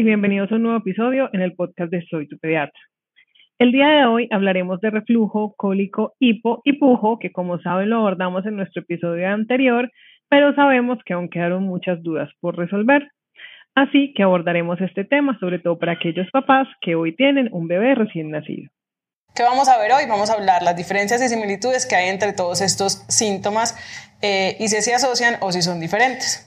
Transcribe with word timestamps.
y 0.00 0.02
bienvenidos 0.02 0.50
a 0.50 0.54
un 0.54 0.62
nuevo 0.62 0.78
episodio 0.78 1.28
en 1.34 1.42
el 1.42 1.54
podcast 1.54 1.92
de 1.92 2.02
Soy 2.08 2.26
tu 2.26 2.38
pediatra. 2.38 2.80
El 3.58 3.70
día 3.70 3.86
de 3.86 4.06
hoy 4.06 4.28
hablaremos 4.30 4.80
de 4.80 4.88
reflujo, 4.88 5.52
cólico, 5.58 6.14
hipo 6.18 6.62
y 6.64 6.78
pujo, 6.78 7.18
que 7.18 7.30
como 7.30 7.60
saben 7.60 7.90
lo 7.90 7.98
abordamos 7.98 8.46
en 8.46 8.56
nuestro 8.56 8.80
episodio 8.80 9.28
anterior, 9.28 9.90
pero 10.30 10.54
sabemos 10.54 10.98
que 11.04 11.12
aún 11.12 11.28
quedaron 11.28 11.64
muchas 11.64 12.02
dudas 12.02 12.30
por 12.40 12.56
resolver. 12.56 13.08
Así 13.74 14.14
que 14.16 14.22
abordaremos 14.22 14.80
este 14.80 15.04
tema, 15.04 15.36
sobre 15.38 15.58
todo 15.58 15.78
para 15.78 15.92
aquellos 15.92 16.30
papás 16.32 16.66
que 16.80 16.94
hoy 16.94 17.14
tienen 17.14 17.50
un 17.52 17.68
bebé 17.68 17.94
recién 17.94 18.30
nacido. 18.30 18.70
¿Qué 19.34 19.42
vamos 19.42 19.68
a 19.68 19.78
ver 19.78 19.92
hoy? 19.92 20.08
Vamos 20.08 20.30
a 20.30 20.32
hablar 20.32 20.62
las 20.62 20.76
diferencias 20.76 21.22
y 21.22 21.28
similitudes 21.28 21.84
que 21.84 21.96
hay 21.96 22.08
entre 22.08 22.32
todos 22.32 22.62
estos 22.62 23.04
síntomas 23.10 23.76
eh, 24.22 24.56
y 24.58 24.68
si 24.68 24.80
se 24.80 24.94
asocian 24.94 25.34
o 25.42 25.52
si 25.52 25.60
son 25.60 25.78
diferentes. 25.78 26.46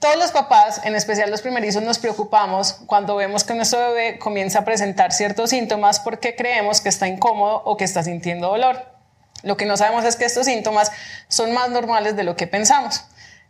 Todos 0.00 0.16
los 0.16 0.30
papás, 0.30 0.80
en 0.84 0.94
especial 0.94 1.28
los 1.28 1.42
primerizos, 1.42 1.82
nos 1.82 1.98
preocupamos 1.98 2.74
cuando 2.86 3.16
vemos 3.16 3.42
que 3.42 3.54
nuestro 3.54 3.80
bebé 3.80 4.20
comienza 4.20 4.60
a 4.60 4.64
presentar 4.64 5.12
ciertos 5.12 5.50
síntomas 5.50 5.98
porque 5.98 6.36
creemos 6.36 6.80
que 6.80 6.88
está 6.88 7.08
incómodo 7.08 7.62
o 7.64 7.76
que 7.76 7.82
está 7.82 8.04
sintiendo 8.04 8.46
dolor. 8.46 8.86
Lo 9.42 9.56
que 9.56 9.66
no 9.66 9.76
sabemos 9.76 10.04
es 10.04 10.14
que 10.14 10.24
estos 10.24 10.46
síntomas 10.46 10.92
son 11.26 11.52
más 11.52 11.70
normales 11.70 12.14
de 12.14 12.22
lo 12.22 12.36
que 12.36 12.46
pensamos. 12.46 13.02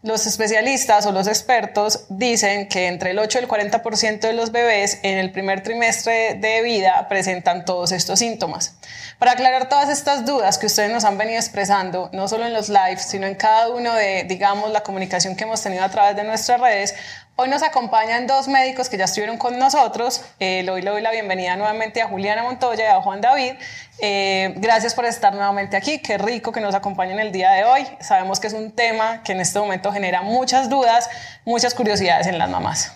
Los 0.02 0.28
especialistas 0.28 1.06
o 1.06 1.12
los 1.12 1.26
expertos 1.26 2.04
dicen 2.08 2.68
que 2.68 2.86
entre 2.86 3.10
el 3.10 3.18
8 3.18 3.40
y 3.40 3.42
el 3.42 3.48
40% 3.48 4.20
de 4.20 4.32
los 4.32 4.52
bebés 4.52 5.00
en 5.02 5.18
el 5.18 5.32
primer 5.32 5.64
trimestre 5.64 6.34
de 6.34 6.62
vida 6.62 7.08
presentan 7.08 7.64
todos 7.64 7.90
estos 7.90 8.20
síntomas. 8.20 8.76
Para 9.18 9.32
aclarar 9.32 9.68
todas 9.68 9.88
estas 9.88 10.24
dudas 10.24 10.56
que 10.56 10.66
ustedes 10.66 10.92
nos 10.92 11.02
han 11.02 11.18
venido 11.18 11.40
expresando, 11.40 12.10
no 12.12 12.28
solo 12.28 12.46
en 12.46 12.52
los 12.52 12.68
lives, 12.68 13.02
sino 13.02 13.26
en 13.26 13.34
cada 13.34 13.70
uno 13.70 13.92
de, 13.92 14.22
digamos, 14.22 14.70
la 14.70 14.84
comunicación 14.84 15.34
que 15.34 15.42
hemos 15.42 15.60
tenido 15.62 15.82
a 15.82 15.88
través 15.88 16.14
de 16.14 16.22
nuestras 16.22 16.60
redes, 16.60 16.94
Hoy 17.40 17.48
nos 17.48 17.62
acompañan 17.62 18.26
dos 18.26 18.48
médicos 18.48 18.88
que 18.88 18.98
ya 18.98 19.04
estuvieron 19.04 19.38
con 19.38 19.60
nosotros. 19.60 20.24
Eh, 20.40 20.64
le 20.64 20.82
doy 20.82 21.00
la 21.00 21.12
bienvenida 21.12 21.54
nuevamente 21.54 22.02
a 22.02 22.08
Juliana 22.08 22.42
Montoya 22.42 22.82
y 22.82 22.88
a 22.88 23.00
Juan 23.00 23.20
David. 23.20 23.52
Eh, 24.02 24.54
gracias 24.56 24.92
por 24.92 25.04
estar 25.04 25.32
nuevamente 25.32 25.76
aquí. 25.76 26.00
Qué 26.00 26.18
rico 26.18 26.50
que 26.50 26.60
nos 26.60 26.74
acompañen 26.74 27.20
el 27.20 27.30
día 27.30 27.52
de 27.52 27.62
hoy. 27.62 27.86
Sabemos 28.00 28.40
que 28.40 28.48
es 28.48 28.54
un 28.54 28.72
tema 28.72 29.22
que 29.22 29.30
en 29.30 29.40
este 29.40 29.60
momento 29.60 29.92
genera 29.92 30.22
muchas 30.22 30.68
dudas, 30.68 31.08
muchas 31.44 31.74
curiosidades 31.74 32.26
en 32.26 32.38
las 32.38 32.50
mamás. 32.50 32.92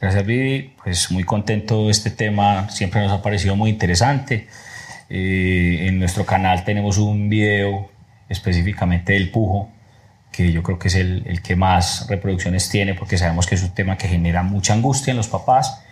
Gracias, 0.00 0.24
Vivi. 0.24 0.74
Pues 0.82 1.10
muy 1.10 1.24
contento. 1.24 1.90
Este 1.90 2.08
tema 2.08 2.70
siempre 2.70 3.02
nos 3.02 3.12
ha 3.12 3.20
parecido 3.20 3.56
muy 3.56 3.68
interesante. 3.68 4.48
Eh, 5.10 5.84
en 5.86 5.98
nuestro 5.98 6.24
canal 6.24 6.64
tenemos 6.64 6.96
un 6.96 7.28
video 7.28 7.90
específicamente 8.30 9.12
del 9.12 9.30
pujo 9.30 9.68
que 10.36 10.52
yo 10.52 10.62
creo 10.62 10.78
que 10.78 10.88
es 10.88 10.94
el, 10.94 11.22
el, 11.26 11.40
que 11.40 11.56
más 11.56 12.06
reproducciones 12.10 12.68
tiene, 12.68 12.92
porque 12.92 13.16
sabemos 13.16 13.46
que 13.46 13.54
es 13.54 13.62
un 13.62 13.70
tema 13.70 13.96
que 13.96 14.06
genera 14.06 14.42
mucha 14.42 14.74
angustia 14.74 15.12
en 15.12 15.16
los 15.16 15.28
papás 15.28 15.82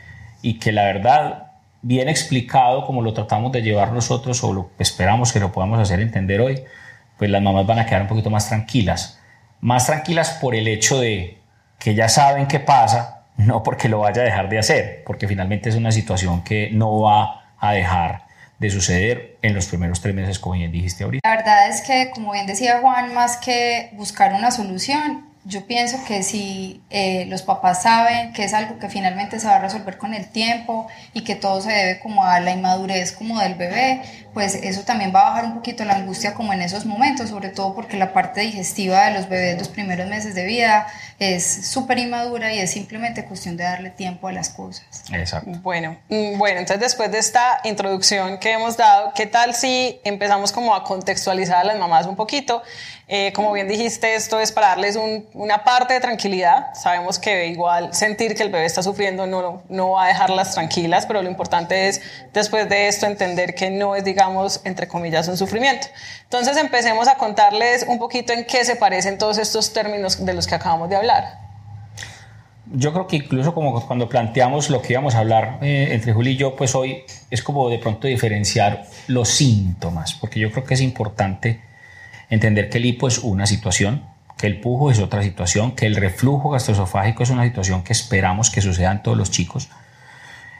y 0.43 0.59
que 0.59 0.71
la 0.71 0.85
verdad, 0.85 1.53
bien 1.81 2.11
explicado 2.11 2.85
como 2.85 3.01
lo 3.01 3.15
tratamos 3.15 3.53
de 3.53 3.63
llevar 3.63 3.93
nosotros 3.93 4.45
o 4.45 4.53
lo 4.53 4.71
esperamos 4.79 5.33
que 5.33 5.41
lo 5.41 5.51
podamos 5.51 5.81
hacer 5.81 6.01
entender 6.01 6.43
hoy, 6.43 6.63
pues 7.17 7.31
las 7.31 7.41
mamás 7.41 7.67
van 7.67 7.79
a 7.79 7.87
quedar 7.87 8.03
un 8.03 8.09
poquito 8.09 8.29
más 8.29 8.47
tranquilas. 8.49 9.19
Más 9.63 9.87
tranquilas 9.87 10.33
por 10.33 10.55
el 10.55 10.69
hecho 10.69 11.01
de 11.01 11.39
que 11.79 11.95
ya 11.95 12.11
saben 12.11 12.47
qué 12.47 12.61
pasa, 12.61 13.25
no 13.39 13.63
porque 13.63 13.89
lo 13.89 14.01
vaya 14.01 14.21
a 14.21 14.25
dejar 14.27 14.51
de 14.51 14.59
hacer, 14.59 15.03
porque 15.07 15.27
finalmente 15.27 15.71
es 15.71 15.77
una 15.77 15.91
situación 15.91 16.45
que 16.45 16.69
no 16.71 17.01
va 17.01 17.47
a 17.59 17.73
dejar 17.73 18.24
de 18.59 18.71
suceder 18.71 19.37
en 19.43 19.55
los 19.55 19.67
primeros 19.67 20.01
tres 20.01 20.15
meses, 20.15 20.39
como 20.39 20.55
bien 20.55 20.73
dijiste 20.73 21.05
ahorita. 21.05 21.29
La 21.29 21.37
verdad 21.37 21.69
es 21.69 21.83
que, 21.83 22.11
como 22.15 22.33
bien 22.33 22.47
decía 22.47 22.81
Juan, 22.81 23.13
más 23.15 23.37
que 23.37 23.91
buscar 23.95 24.33
una 24.33 24.51
solución, 24.51 25.34
yo 25.45 25.67
pienso 25.67 25.99
que 26.07 26.23
si 26.23 26.83
eh, 26.89 27.27
los 27.27 27.43
papás 27.43 27.83
saben 27.83 28.33
que 28.33 28.45
es 28.45 28.55
algo 28.55 28.79
que 28.79 28.89
finalmente 28.89 29.39
se 29.39 29.47
va 29.47 29.57
a 29.57 29.59
resolver 29.59 29.99
con 29.99 30.15
el 30.15 30.29
tiempo 30.29 30.87
y 31.13 31.23
que 31.23 31.35
todo 31.35 31.61
se 31.61 31.71
debe 31.71 32.01
como 32.01 32.25
a 32.25 32.41
la 32.41 32.53
inmadurez 32.53 33.13
como 33.13 33.39
del 33.41 33.55
bebé, 33.55 34.01
pues 34.33 34.55
eso 34.55 34.83
también 34.83 35.13
va 35.15 35.21
a 35.21 35.31
bajar 35.31 35.45
un 35.45 35.55
poquito 35.55 35.85
la 35.85 35.95
angustia 35.95 36.35
como 36.35 36.53
en 36.53 36.63
esos 36.63 36.87
momentos, 36.87 37.29
sobre 37.29 37.51
todo 37.51 37.75
porque 37.75 37.97
la 37.97 38.13
parte 38.13 38.41
digestiva 38.41 39.05
de 39.05 39.13
los 39.13 39.29
bebés 39.29 39.59
los 39.59 39.69
primeros 39.69 40.09
meses 40.09 40.35
de 40.35 40.45
vida 40.45 40.87
es 41.19 41.45
súper 41.69 41.99
inmadura 41.99 42.53
y 42.53 42.59
es 42.59 42.71
simplemente 42.71 43.25
cuestión 43.25 43.57
de 43.57 43.65
darle 43.65 43.91
tiempo 43.91 44.29
a 44.29 44.33
las 44.33 44.49
cosas. 44.49 45.05
Exacto. 45.13 45.51
Bueno, 45.63 45.99
mm, 46.09 46.39
bueno, 46.39 46.61
entonces 46.61 46.81
después 46.81 47.13
de 47.13 47.19
esta 47.19 47.61
introducción 47.65 48.39
que 48.39 48.53
hemos 48.53 48.77
dado, 48.77 49.13
¿qué 49.15 49.27
tal 49.27 49.55
si 49.55 50.01
empezamos 50.05 50.53
como 50.53 50.75
a 50.75 50.85
contextualizar 50.85 51.59
a 51.59 51.65
las 51.65 51.79
mamás 51.79 52.07
un 52.07 52.17
poquito? 52.17 52.63
Eh, 53.07 53.33
como 53.35 53.53
bien 53.53 53.69
dijiste, 53.69 54.15
esto 54.15 54.41
es 54.41 54.51
para 54.51 54.69
darles 54.69 54.97
una 55.35 55.65
parte 55.65 55.95
de 55.95 56.01
tranquilidad. 56.01 56.73
Sabemos 56.75 57.19
que 57.19 57.49
igual 57.49 57.93
sentir 57.93 58.35
que 58.35 58.45
el 58.45 58.51
bebé 58.51 58.65
está 58.65 58.83
sufriendo 58.83 59.27
no, 59.27 59.63
no 59.69 59.91
va 59.91 60.05
a 60.05 60.09
dejarlas 60.09 60.55
tranquilas, 60.55 61.07
pero 61.07 61.23
lo 61.23 61.29
importante 61.29 61.89
es 61.89 62.01
después 62.33 62.69
de 62.69 62.89
esto 62.89 63.07
entender 63.07 63.55
que 63.55 63.69
no 63.71 63.97
es, 63.97 64.05
digamos, 64.05 64.61
entre 64.65 64.87
comillas, 64.87 65.27
un 65.29 65.37
sufrimiento. 65.37 65.89
Entonces 66.23 66.57
empecemos 66.57 67.09
a 67.09 67.17
contarles 67.17 67.85
un 67.89 67.99
poquito 67.99 68.33
en 68.33 68.45
qué 68.45 68.65
se 68.65 68.77
parecen 68.77 69.19
todos 69.19 69.39
estos 69.39 69.73
términos 69.73 70.25
de 70.25 70.35
los 70.35 70.47
que 70.47 70.55
acabamos 70.55 70.89
de 70.89 70.97
hablar. 70.97 71.45
Yo 72.73 72.93
creo 72.93 73.07
que 73.07 73.17
incluso 73.17 73.53
como 73.55 73.87
cuando 73.87 74.09
planteamos 74.09 74.71
lo 74.71 74.81
que 74.81 74.95
íbamos 74.95 75.15
a 75.17 75.19
hablar 75.19 75.59
eh, 75.61 75.89
entre 75.91 76.13
Juli 76.13 76.31
y 76.31 76.37
yo, 76.37 76.57
pues 76.57 76.75
hoy 76.75 77.05
es 77.31 77.43
como 77.43 77.69
de 77.69 77.79
pronto 77.79 78.07
diferenciar 78.07 78.87
los 79.09 79.29
síntomas, 79.29 80.15
porque 80.15 80.41
yo 80.41 80.51
creo 80.51 80.65
que 80.65 80.75
es 80.75 80.81
importante 80.81 81.61
entender 82.31 82.71
que 82.71 82.79
el 82.79 82.87
hipo 82.87 83.07
es 83.07 83.19
una 83.19 83.47
situación, 83.47 84.14
el 84.47 84.61
pujo 84.61 84.91
es 84.91 84.99
otra 84.99 85.23
situación, 85.23 85.73
que 85.73 85.87
el 85.87 85.97
reflujo 85.97 86.51
gastroesofágico 86.51 87.23
es 87.23 87.31
una 87.31 87.45
situación 87.45 87.83
que 87.83 87.93
esperamos 87.93 88.51
que 88.51 88.61
suceda 88.61 88.93
en 88.93 89.03
todos 89.03 89.17
los 89.17 89.31
chicos 89.31 89.69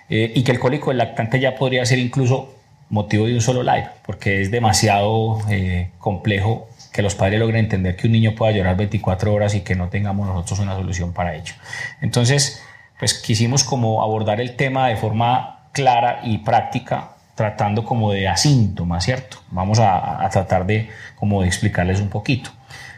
eh, 0.09 0.33
y 0.35 0.43
que 0.45 0.53
el 0.53 0.59
cólico 0.59 0.91
del 0.91 0.99
lactante 0.99 1.41
ya 1.41 1.55
podría 1.55 1.85
ser 1.87 1.99
incluso 1.99 2.55
motivo 2.91 3.27
de 3.27 3.35
un 3.35 3.41
solo 3.41 3.63
live, 3.63 3.89
porque 4.07 4.43
es 4.43 4.51
demasiado 4.51 5.41
eh, 5.51 5.91
complejo 5.99 6.69
que 6.93 7.03
los 7.03 7.15
padres 7.15 7.41
logren 7.41 7.65
entender 7.65 7.97
que 7.97 8.07
un 8.07 8.13
niño 8.13 8.35
pueda 8.35 8.53
llorar 8.53 8.77
24 8.77 9.33
horas 9.33 9.55
y 9.55 9.63
que 9.63 9.75
no 9.75 9.89
tengamos 9.89 10.29
nosotros 10.29 10.61
una 10.61 10.75
solución 10.75 11.13
para 11.13 11.35
ello. 11.35 11.55
Entonces, 12.01 12.63
pues 12.99 13.15
quisimos 13.15 13.65
como 13.65 14.03
abordar 14.03 14.41
el 14.41 14.55
tema 14.55 14.89
de 14.89 14.97
forma 14.97 15.69
clara 15.73 16.21
y 16.23 16.39
práctica 16.39 17.15
tratando 17.35 17.85
como 17.85 18.13
de 18.13 18.29
asíntomas, 18.29 19.05
¿cierto? 19.05 19.39
Vamos 19.51 19.81
a, 19.81 20.29
tratar 20.31 20.67
de 20.67 20.89
como 21.17 21.43
de 21.43 21.49
explicarles 21.49 22.01
un 22.01 22.09
poquito. 22.09 22.51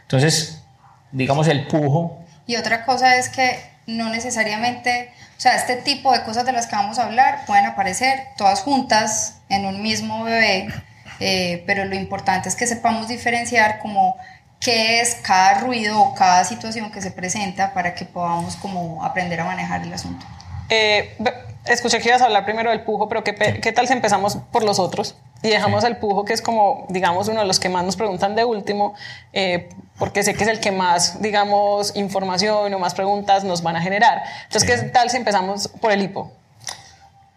Entonces, 0.03 0.55
digamos 1.16 1.49
el 1.49 1.66
pujo. 1.66 2.19
Y 2.47 2.56
otra 2.56 2.84
cosa 2.84 3.16
es 3.16 3.28
que 3.28 3.59
no 3.87 4.10
necesariamente, 4.10 5.10
o 5.37 5.41
sea, 5.41 5.56
este 5.56 5.77
tipo 5.77 6.12
de 6.12 6.22
cosas 6.22 6.44
de 6.44 6.53
las 6.53 6.66
que 6.66 6.77
vamos 6.77 6.99
a 6.99 7.04
hablar 7.04 7.44
pueden 7.47 7.66
aparecer 7.66 8.21
todas 8.37 8.60
juntas 8.60 9.38
en 9.49 9.65
un 9.65 9.82
mismo 9.82 10.25
bebé, 10.25 10.69
eh, 11.21 11.65
pero 11.66 11.84
lo 11.84 11.94
importante 11.94 12.49
es 12.49 12.56
que 12.56 12.66
sepamos 12.66 13.09
diferenciar 13.09 13.78
como 13.78 14.16
qué 14.60 15.00
es 15.00 15.16
cada 15.16 15.60
ruido 15.60 16.00
o 16.00 16.15
cada 16.15 16.44
situación 16.44 16.91
que 16.91 17.00
se 17.00 17.10
presenta 17.10 17.72
para 17.72 17.94
que 17.94 18.04
podamos 18.04 18.56
como 18.56 19.04
aprender 19.04 19.41
a 19.41 19.44
manejar 19.44 19.83
el 19.83 19.93
asunto. 19.93 20.27
Eh, 20.69 21.16
escuché 21.65 22.00
que 22.00 22.09
ibas 22.09 22.22
a 22.22 22.27
hablar 22.27 22.44
primero 22.44 22.71
del 22.71 22.83
pujo, 22.83 23.09
pero 23.09 23.25
¿qué, 23.25 23.34
¿qué, 23.34 23.72
tal 23.72 23.87
si 23.87 23.94
empezamos 23.94 24.37
por 24.53 24.65
los 24.65 24.78
otros? 24.78 25.16
Y 25.46 25.50
dejamos 25.50 25.84
el 25.84 25.98
pujo, 25.98 26.24
que 26.24 26.32
es 26.32 26.42
como, 26.42 26.86
digamos, 26.88 27.28
uno 27.28 27.38
de 27.38 27.46
los 27.46 27.60
que 27.60 27.68
más 27.68 27.84
nos 27.84 27.94
preguntan 27.94 28.34
de 28.34 28.44
último, 28.44 28.94
eh, 29.32 29.68
porque 29.96 30.24
sé 30.24 30.34
que 30.34 30.42
es 30.42 30.50
el 30.50 30.58
que 30.58 30.72
más, 30.72 31.22
digamos, 31.22 31.94
información 31.94 32.74
o 32.74 32.78
más 32.80 32.94
preguntas 32.94 33.44
nos 33.44 33.62
van 33.62 33.76
a 33.76 33.80
generar. 33.80 34.24
Entonces, 34.42 34.68
¿qué 34.68 34.88
tal 34.88 35.08
si 35.08 35.18
empezamos 35.18 35.68
por 35.80 35.92
el 35.92 36.02
hipo? 36.02 36.32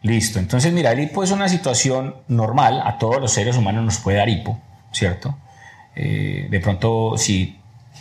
Listo. 0.01 0.39
Entonces, 0.39 0.73
mira, 0.73 0.91
el 0.91 1.01
hipo 1.01 1.23
es 1.23 1.29
una 1.29 1.47
situación 1.49 2.15
normal. 2.27 2.81
A 2.83 2.97
todos 2.97 3.21
los 3.21 3.31
seres 3.31 3.55
humanos 3.57 3.83
nos 3.83 3.99
puede 3.99 4.17
dar 4.17 4.27
hipo, 4.27 4.57
¿cierto? 4.91 5.37
Eh, 5.95 6.47
de 6.49 6.59
pronto, 6.59 7.15
si 7.15 7.59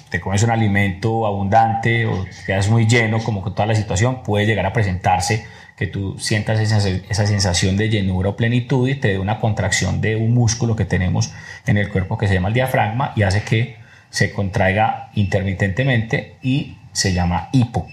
te 0.09 0.21
comes 0.21 0.43
un 0.43 0.51
alimento 0.51 1.27
abundante 1.27 2.07
o 2.07 2.25
quedas 2.47 2.71
muy 2.71 2.87
lleno, 2.87 3.23
como 3.23 3.43
con 3.43 3.55
toda 3.55 3.67
la 3.67 3.75
situación, 3.75 4.23
puede 4.23 4.47
llegar 4.47 4.65
a 4.65 4.73
presentarse 4.73 5.47
que 5.79 5.87
tú 5.87 6.19
sientas 6.19 6.59
esa, 6.59 7.27
sensación 7.27 7.77
de 7.77 7.89
llenura 7.89 8.31
o 8.31 8.37
plenitud 8.37 8.89
y 8.89 8.97
te 8.97 9.09
dé 9.09 9.19
una 9.21 9.39
contracción 9.39 10.01
de 10.01 10.17
un 10.17 10.35
músculo 10.35 10.75
que 10.75 10.85
tenemos 10.85 11.33
en 11.67 11.77
el 11.77 11.89
cuerpo 11.89 12.19
que 12.19 12.27
se 12.27 12.35
llama 12.35 12.49
el 12.49 12.55
diafragma 12.55 13.13
y 13.15 13.23
hace 13.23 13.45
que 13.45 13.77
se 14.11 14.33
contraiga 14.33 15.11
intermitentemente 15.15 16.37
y 16.43 16.79
se 16.93 17.13
llama 17.13 17.49
hipo. 17.53 17.87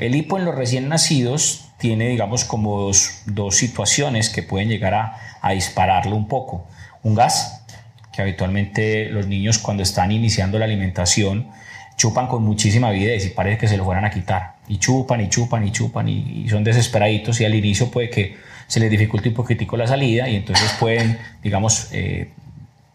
El 0.00 0.16
hipo 0.16 0.38
en 0.38 0.44
los 0.44 0.56
recién 0.56 0.88
nacidos 0.88 1.68
tiene, 1.78 2.08
digamos, 2.08 2.44
como 2.44 2.80
dos, 2.80 3.22
dos 3.26 3.56
situaciones 3.56 4.28
que 4.28 4.42
pueden 4.42 4.68
llegar 4.68 4.94
a, 4.94 5.16
a 5.40 5.52
dispararlo 5.52 6.16
un 6.16 6.26
poco. 6.26 6.66
Un 7.04 7.14
gas, 7.14 7.64
que 8.12 8.22
habitualmente 8.22 9.08
los 9.08 9.28
niños 9.28 9.58
cuando 9.58 9.84
están 9.84 10.10
iniciando 10.10 10.58
la 10.58 10.64
alimentación 10.64 11.48
chupan 11.96 12.26
con 12.26 12.42
muchísima 12.42 12.88
avidez 12.88 13.24
y 13.26 13.28
parece 13.28 13.58
que 13.58 13.68
se 13.68 13.76
lo 13.76 13.84
fueran 13.84 14.04
a 14.04 14.10
quitar. 14.10 14.59
Y 14.70 14.78
chupan 14.78 15.20
y 15.20 15.28
chupan 15.28 15.66
y 15.66 15.72
chupan 15.72 16.08
y, 16.08 16.48
son 16.48 16.64
desesperaditos 16.64 17.40
y 17.40 17.44
al 17.44 17.54
inicio 17.54 17.90
puede 17.90 18.08
que 18.08 18.36
se 18.66 18.80
les 18.80 18.90
dificulte 18.90 19.28
un 19.28 19.34
poquitico 19.34 19.76
la 19.76 19.86
salida 19.86 20.28
y 20.28 20.36
entonces 20.36 20.72
pueden, 20.78 21.18
digamos, 21.42 21.88
eh, 21.92 22.30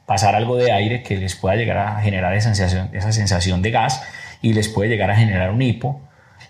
pasar 0.05 0.35
algo 0.35 0.55
de 0.55 0.71
aire 0.71 1.03
que 1.03 1.17
les 1.17 1.35
pueda 1.35 1.55
llegar 1.55 1.77
a 1.77 2.01
generar 2.01 2.33
esa 2.33 2.55
sensación, 2.55 2.89
esa 2.93 3.11
sensación 3.11 3.61
de 3.61 3.71
gas 3.71 4.01
y 4.41 4.53
les 4.53 4.69
puede 4.69 4.89
llegar 4.89 5.11
a 5.11 5.15
generar 5.15 5.51
un 5.51 5.61
hipo. 5.61 6.01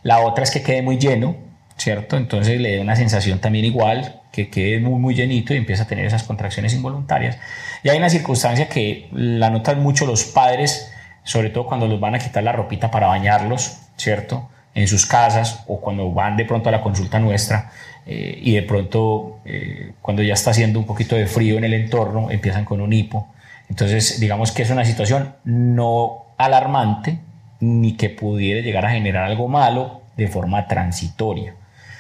La 0.04 0.20
otra 0.20 0.44
es 0.44 0.52
que 0.52 0.62
quede 0.62 0.82
muy 0.82 0.98
lleno 0.98 1.36
¿cierto? 1.78 2.18
Entonces 2.18 2.60
le 2.60 2.78
da 2.78 2.82
una 2.82 2.96
sensación 2.96 3.40
también 3.40 3.66
igual, 3.66 4.22
que 4.32 4.50
quede 4.50 4.80
muy, 4.80 5.00
muy 5.00 5.14
llenito 5.14 5.54
y 5.54 5.58
empieza 5.58 5.84
a 5.84 5.88
tener 5.88 6.06
esas 6.06 6.24
contracciones 6.24 6.74
involuntarias. 6.74 7.38
Y 7.84 7.90
hay 7.90 7.98
una 7.98 8.10
circunstancia 8.10 8.70
que 8.70 9.10
la 9.12 9.50
notan 9.50 9.82
mucho 9.82 10.06
los 10.06 10.24
padres, 10.24 10.92
sobre 11.24 11.50
todo 11.50 11.66
cuando 11.66 11.88
los 11.88 12.00
van 12.00 12.16
a 12.16 12.20
quitar 12.20 12.44
la 12.44 12.52
ropita 12.52 12.92
para 12.92 13.08
bañarlos, 13.08 13.80
¿cierto? 13.98 14.50
En 14.76 14.88
sus 14.88 15.06
casas 15.06 15.64
o 15.68 15.80
cuando 15.80 16.12
van 16.12 16.38
de 16.38 16.46
pronto 16.46 16.70
a 16.70 16.72
la 16.72 16.82
consulta 16.82 17.18
nuestra 17.20 17.72
eh, 18.06 18.38
y 18.42 18.54
de 18.54 18.62
pronto 18.62 19.40
eh, 19.46 19.94
cuando 20.02 20.22
ya 20.22 20.34
está 20.34 20.52
haciendo 20.52 20.78
un 20.78 20.86
poquito 20.86 21.16
de 21.16 21.26
frío 21.26 21.58
en 21.58 21.64
el 21.64 21.74
entorno 21.74 22.30
empiezan 22.30 22.66
con 22.66 22.82
un 22.82 22.94
hipo. 22.94 23.28
Entonces 23.70 24.20
digamos 24.20 24.52
que 24.52 24.64
es 24.64 24.70
una 24.70 24.86
situación 24.86 25.34
no 25.46 26.26
alarmante 26.38 27.20
ni 27.62 27.94
que 27.94 28.10
pudiera 28.10 28.62
llegar 28.62 28.86
a 28.86 28.92
generar 28.92 29.24
algo 29.24 29.48
malo 29.48 30.02
de 30.18 30.28
forma 30.28 30.68
transitoria. 30.68 31.56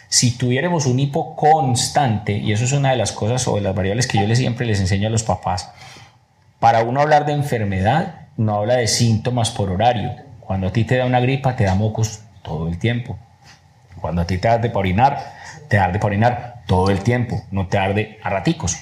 Si 0.07 0.37
tuviéramos 0.37 0.85
un 0.85 0.99
hipo 0.99 1.35
constante, 1.35 2.37
y 2.37 2.51
eso 2.51 2.65
es 2.65 2.71
una 2.71 2.91
de 2.91 2.97
las 2.97 3.11
cosas 3.11 3.47
o 3.47 3.55
de 3.55 3.61
las 3.61 3.75
variables 3.75 4.07
que 4.07 4.19
yo 4.19 4.27
les, 4.27 4.37
siempre 4.37 4.65
les 4.65 4.79
enseño 4.79 5.07
a 5.07 5.11
los 5.11 5.23
papás, 5.23 5.71
para 6.59 6.83
uno 6.83 7.01
hablar 7.01 7.25
de 7.25 7.33
enfermedad, 7.33 8.27
no 8.37 8.55
habla 8.55 8.75
de 8.75 8.87
síntomas 8.87 9.49
por 9.49 9.69
horario. 9.69 10.15
Cuando 10.39 10.67
a 10.67 10.71
ti 10.71 10.83
te 10.83 10.97
da 10.97 11.05
una 11.05 11.19
gripa, 11.19 11.55
te 11.55 11.63
da 11.63 11.75
mocos 11.75 12.21
todo 12.45 12.69
el 12.69 12.79
tiempo. 12.79 13.17
Cuando 13.99 14.21
a 14.21 14.27
ti 14.27 14.37
te 14.37 14.47
arde 14.47 14.69
para 14.69 14.79
orinar, 14.79 15.33
te 15.67 15.77
arde 15.77 15.99
para 15.99 16.07
orinar 16.07 16.63
todo 16.67 16.89
el 16.89 17.01
tiempo, 17.01 17.43
no 17.51 17.67
te 17.67 17.77
arde 17.77 18.19
a 18.23 18.29
raticos. 18.29 18.77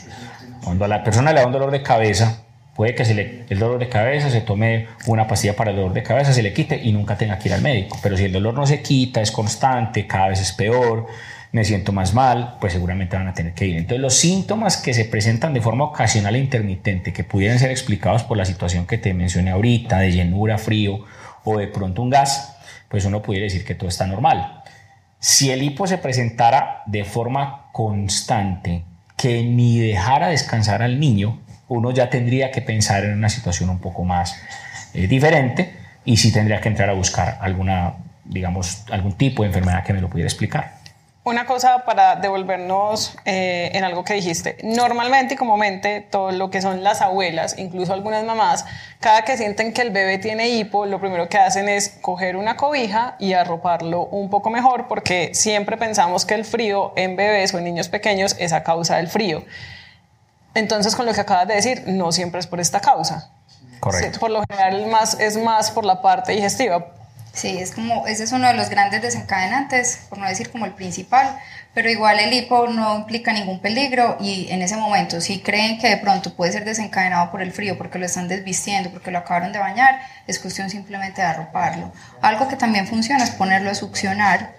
Cuando 0.64 0.86
a 0.86 0.88
la 0.88 1.04
persona 1.04 1.34
le 1.34 1.40
da 1.40 1.48
un 1.48 1.54
dolor 1.54 1.72
de 1.72 1.82
cabeza, 1.82 2.44
puede 2.76 2.96
que 2.96 3.06
se 3.06 3.14
le, 3.14 3.46
el 3.50 3.60
dolor 3.60 3.80
de 3.80 3.90
cabeza 3.90 4.30
se 4.30 4.42
tome 4.42 4.88
una 5.08 5.28
pastilla 5.28 5.56
para 5.56 5.72
el 5.72 5.78
dolor 5.78 5.94
de 5.94 6.04
cabeza, 6.04 6.34
se 6.34 6.44
le 6.44 6.54
quite 6.54 6.80
y 6.82 6.92
nunca 6.92 7.18
tenga 7.18 7.38
que 7.40 7.50
ir 7.50 7.54
al 7.54 7.62
médico. 7.62 7.98
Pero 8.02 8.18
si 8.18 8.26
el 8.26 8.32
dolor 8.32 8.54
no 8.54 8.66
se 8.66 8.82
quita, 8.82 9.22
es 9.22 9.32
constante, 9.32 10.08
cada 10.08 10.30
vez 10.30 10.42
es 10.42 10.52
peor, 10.52 11.08
me 11.52 11.64
siento 11.64 11.92
más 11.92 12.14
mal, 12.14 12.58
pues 12.60 12.74
seguramente 12.74 13.16
van 13.16 13.28
a 13.28 13.34
tener 13.34 13.54
que 13.54 13.68
ir. 13.68 13.78
Entonces 13.78 14.02
los 14.02 14.16
síntomas 14.16 14.78
que 14.78 14.94
se 14.94 15.06
presentan 15.06 15.54
de 15.54 15.62
forma 15.62 15.86
ocasional 15.86 16.36
e 16.36 16.40
intermitente, 16.40 17.14
que 17.14 17.24
pudieran 17.24 17.60
ser 17.60 17.70
explicados 17.70 18.24
por 18.24 18.38
la 18.38 18.46
situación 18.46 18.88
que 18.88 18.98
te 18.98 19.14
mencioné 19.14 19.52
ahorita, 19.52 20.00
de 20.00 20.12
llenura, 20.12 20.58
frío 20.58 21.06
o 21.44 21.58
de 21.58 21.68
pronto 21.68 22.02
un 22.02 22.10
gas, 22.10 22.53
pues 22.94 23.06
uno 23.06 23.24
pudiera 23.24 23.46
decir 23.46 23.66
que 23.66 23.74
todo 23.74 23.90
está 23.90 24.06
normal. 24.06 24.62
Si 25.18 25.50
el 25.50 25.64
hipo 25.64 25.88
se 25.88 25.98
presentara 25.98 26.84
de 26.86 27.04
forma 27.04 27.70
constante, 27.72 28.84
que 29.18 29.42
ni 29.42 29.80
dejara 29.80 30.28
descansar 30.28 30.84
al 30.84 31.00
niño, 31.00 31.42
uno 31.70 31.90
ya 31.90 32.12
tendría 32.12 32.52
que 32.52 32.62
pensar 32.62 33.04
en 33.04 33.14
una 33.14 33.30
situación 33.30 33.72
un 33.72 33.80
poco 33.80 34.04
más 34.04 34.40
eh, 34.94 35.08
diferente 35.08 35.74
y 36.06 36.18
sí 36.18 36.32
tendría 36.32 36.62
que 36.62 36.70
entrar 36.70 36.88
a 36.92 36.94
buscar 36.94 37.40
alguna, 37.42 37.96
digamos, 38.26 38.84
algún 38.92 39.14
tipo 39.14 39.42
de 39.42 39.48
enfermedad 39.48 39.84
que 39.84 39.94
me 39.94 40.00
lo 40.00 40.08
pudiera 40.08 40.28
explicar. 40.28 40.76
Una 41.26 41.46
cosa 41.46 41.86
para 41.86 42.18
devolvernos 42.18 43.16
eh, 43.24 43.72
en 43.74 43.86
algo 43.86 44.04
que 44.04 44.14
dijiste. 44.14 44.58
Normalmente 44.62 45.36
y 45.36 45.38
comúnmente, 45.38 46.02
todo 46.02 46.34
lo 46.34 46.50
que 46.50 46.62
son 46.62 46.84
las 46.84 47.02
abuelas, 47.02 47.58
incluso 47.58 47.94
algunas 47.94 48.26
mamás, 48.26 48.66
cada 49.00 49.24
que 49.24 49.38
sienten 49.38 49.72
que 49.72 49.84
el 49.84 49.92
bebé 49.92 50.18
tiene 50.18 50.50
hipo, 50.50 50.86
lo 50.86 51.00
primero 51.00 51.30
que 51.30 51.38
hacen 51.38 51.70
es 51.70 51.98
coger 52.02 52.36
una 52.36 52.58
cobija 52.58 53.16
y 53.20 53.32
arroparlo 53.32 54.02
un 54.04 54.30
poco 54.30 54.50
mejor, 54.50 54.90
porque 54.90 55.34
siempre 55.34 55.78
pensamos 55.78 56.26
que 56.26 56.34
el 56.34 56.44
frío 56.44 56.92
en 56.98 57.16
bebés 57.16 57.54
o 57.54 57.58
en 57.58 57.64
niños 57.64 57.88
pequeños 57.88 58.36
es 58.38 58.52
a 58.52 58.64
causa 58.64 58.98
del 58.98 59.08
frío. 59.08 59.46
Entonces, 60.56 60.94
con 60.94 61.06
lo 61.06 61.14
que 61.14 61.22
acabas 61.22 61.48
de 61.48 61.56
decir, 61.56 61.84
no 61.88 62.12
siempre 62.12 62.42
es 62.42 62.48
por 62.48 62.60
esta 62.60 62.82
causa. 62.82 63.30
Correcto. 63.80 64.20
por 64.20 64.32
lo 64.32 64.44
general 64.50 64.88
más, 64.88 65.20
es 65.20 65.38
más 65.38 65.72
por 65.72 65.86
la 65.86 66.02
parte 66.02 66.34
digestiva. 66.34 66.86
Sí, 67.34 67.58
es 67.58 67.72
como, 67.72 68.06
ese 68.06 68.26
es 68.26 68.32
uno 68.32 68.48
de 68.48 68.54
los 68.54 68.70
grandes 68.70 69.02
desencadenantes, 69.02 70.02
por 70.08 70.20
no 70.20 70.28
decir 70.28 70.52
como 70.52 70.66
el 70.66 70.74
principal, 70.74 71.40
pero 71.74 71.90
igual 71.90 72.20
el 72.20 72.32
hipo 72.32 72.68
no 72.68 72.96
implica 72.96 73.34
ningún 73.34 73.60
peligro 73.60 74.18
y 74.20 74.52
en 74.52 74.62
ese 74.62 74.78
momento 74.78 75.20
si 75.20 75.40
creen 75.40 75.80
que 75.80 75.90
de 75.90 75.98
pronto 75.98 76.36
puede 76.36 76.52
ser 76.52 76.64
desencadenado 76.64 77.32
por 77.32 77.42
el 77.42 77.52
frío, 77.52 77.76
porque 77.76 77.98
lo 77.98 78.06
están 78.06 78.28
desvistiendo, 78.28 78.92
porque 78.92 79.10
lo 79.10 79.18
acabaron 79.18 79.52
de 79.52 79.58
bañar, 79.58 80.00
es 80.28 80.38
cuestión 80.38 80.70
simplemente 80.70 81.22
de 81.22 81.28
arroparlo. 81.28 81.92
Algo 82.22 82.48
que 82.48 82.56
también 82.56 82.86
funciona 82.86 83.24
es 83.24 83.32
ponerlo 83.32 83.72
a 83.72 83.76
succionar 83.76 84.56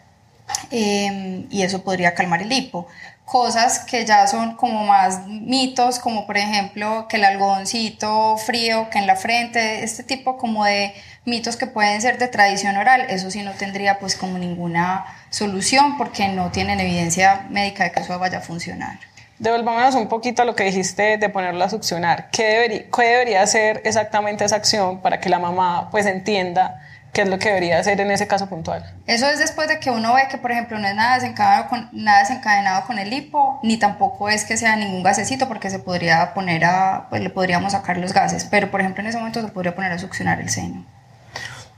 eh, 0.73 1.47
y 1.51 1.63
eso 1.63 1.85
podría 1.85 2.15
calmar 2.15 2.43
el 2.43 2.53
hipo 2.53 2.89
cosas 3.25 3.81
que 3.81 4.05
ya 4.05 4.27
son 4.27 4.55
como 4.57 4.85
más 4.85 5.27
mitos, 5.27 5.99
como 5.99 6.27
por 6.27 6.37
ejemplo 6.37 7.07
que 7.09 7.17
el 7.17 7.25
algodoncito 7.25 8.37
frío, 8.37 8.91
que 8.91 8.99
en 8.99 9.07
la 9.07 9.17
frente, 9.17 9.83
este 9.83 10.03
tipo 10.03 10.37
como 10.37 10.65
de 10.65 10.95
mitos 11.25 11.57
que 11.57 11.67
pueden 11.67 12.01
ser 12.01 12.19
de 12.19 12.29
tradición 12.29 12.77
oral, 12.77 13.07
eso 13.09 13.31
sí 13.31 13.43
no 13.43 13.53
tendría 13.53 13.99
pues 13.99 14.17
como 14.17 14.39
ninguna 14.39 15.05
solución 15.31 15.97
porque 15.97 16.29
no 16.29 16.51
tienen 16.51 16.81
evidencia 16.81 17.47
médica 17.51 17.85
de 17.85 17.93
que 17.93 18.01
eso 18.01 18.19
vaya 18.19 18.39
a 18.39 18.41
funcionar. 18.43 18.99
Devolvámonos 19.39 19.95
un 19.97 20.09
poquito 20.09 20.43
a 20.43 20.45
lo 20.45 20.55
que 20.55 20.65
dijiste 20.65 21.19
de 21.19 21.29
ponerlo 21.29 21.65
a 21.65 21.69
succionar. 21.69 22.31
¿Qué 22.31 22.45
debería, 22.45 22.85
¿Qué 22.95 23.03
debería 23.03 23.47
ser 23.47 23.83
exactamente 23.85 24.45
esa 24.45 24.57
acción 24.57 25.01
para 25.01 25.21
que 25.21 25.29
la 25.29 25.39
mamá 25.39 25.91
pues 25.91 26.07
entienda 26.07 26.81
¿Qué 27.15 27.23
es 27.23 27.29
lo 27.29 27.39
que 27.39 27.49
debería 27.49 27.79
hacer 27.79 28.01
en 28.01 28.11
ese 28.11 28.27
caso 28.27 28.49
puntual? 28.49 28.93
Eso 29.07 29.29
es 29.29 29.39
después 29.39 29.69
de 29.69 29.79
que 29.79 29.89
uno 29.89 30.15
ve 30.15 30.23
que, 30.29 30.37
por 30.37 30.51
ejemplo, 30.51 30.81
no 30.81 30.89
es 30.89 30.97
nada 30.97 31.15
desencadenado 31.15 31.69
con, 31.69 31.89
nada 31.93 32.19
desencadenado 32.19 32.85
con 32.87 32.99
el 32.99 33.13
hipo, 33.13 33.61
ni 33.63 33.77
tampoco 33.77 34.29
es 34.29 34.45
que 34.45 34.57
sea 34.57 34.75
ningún 34.75 35.05
gasecito, 35.05 35.47
porque 35.47 35.71
se 35.71 35.79
podría 35.79 36.35
poner 36.35 36.65
a, 36.65 37.07
pues 37.11 37.23
le 37.23 37.31
podríamos 37.31 37.71
sacar 37.71 37.99
los 37.99 38.13
gases, 38.13 38.45
pero 38.47 38.69
por 38.69 38.81
ejemplo 38.81 39.01
en 39.01 39.07
ese 39.07 39.19
momento 39.19 39.41
se 39.41 39.47
podría 39.47 39.77
poner 39.77 39.93
a 39.93 39.99
succionar 39.99 40.41
el 40.41 40.51
seno. 40.51 40.85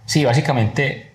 Sí, 0.07 0.25
básicamente 0.25 1.13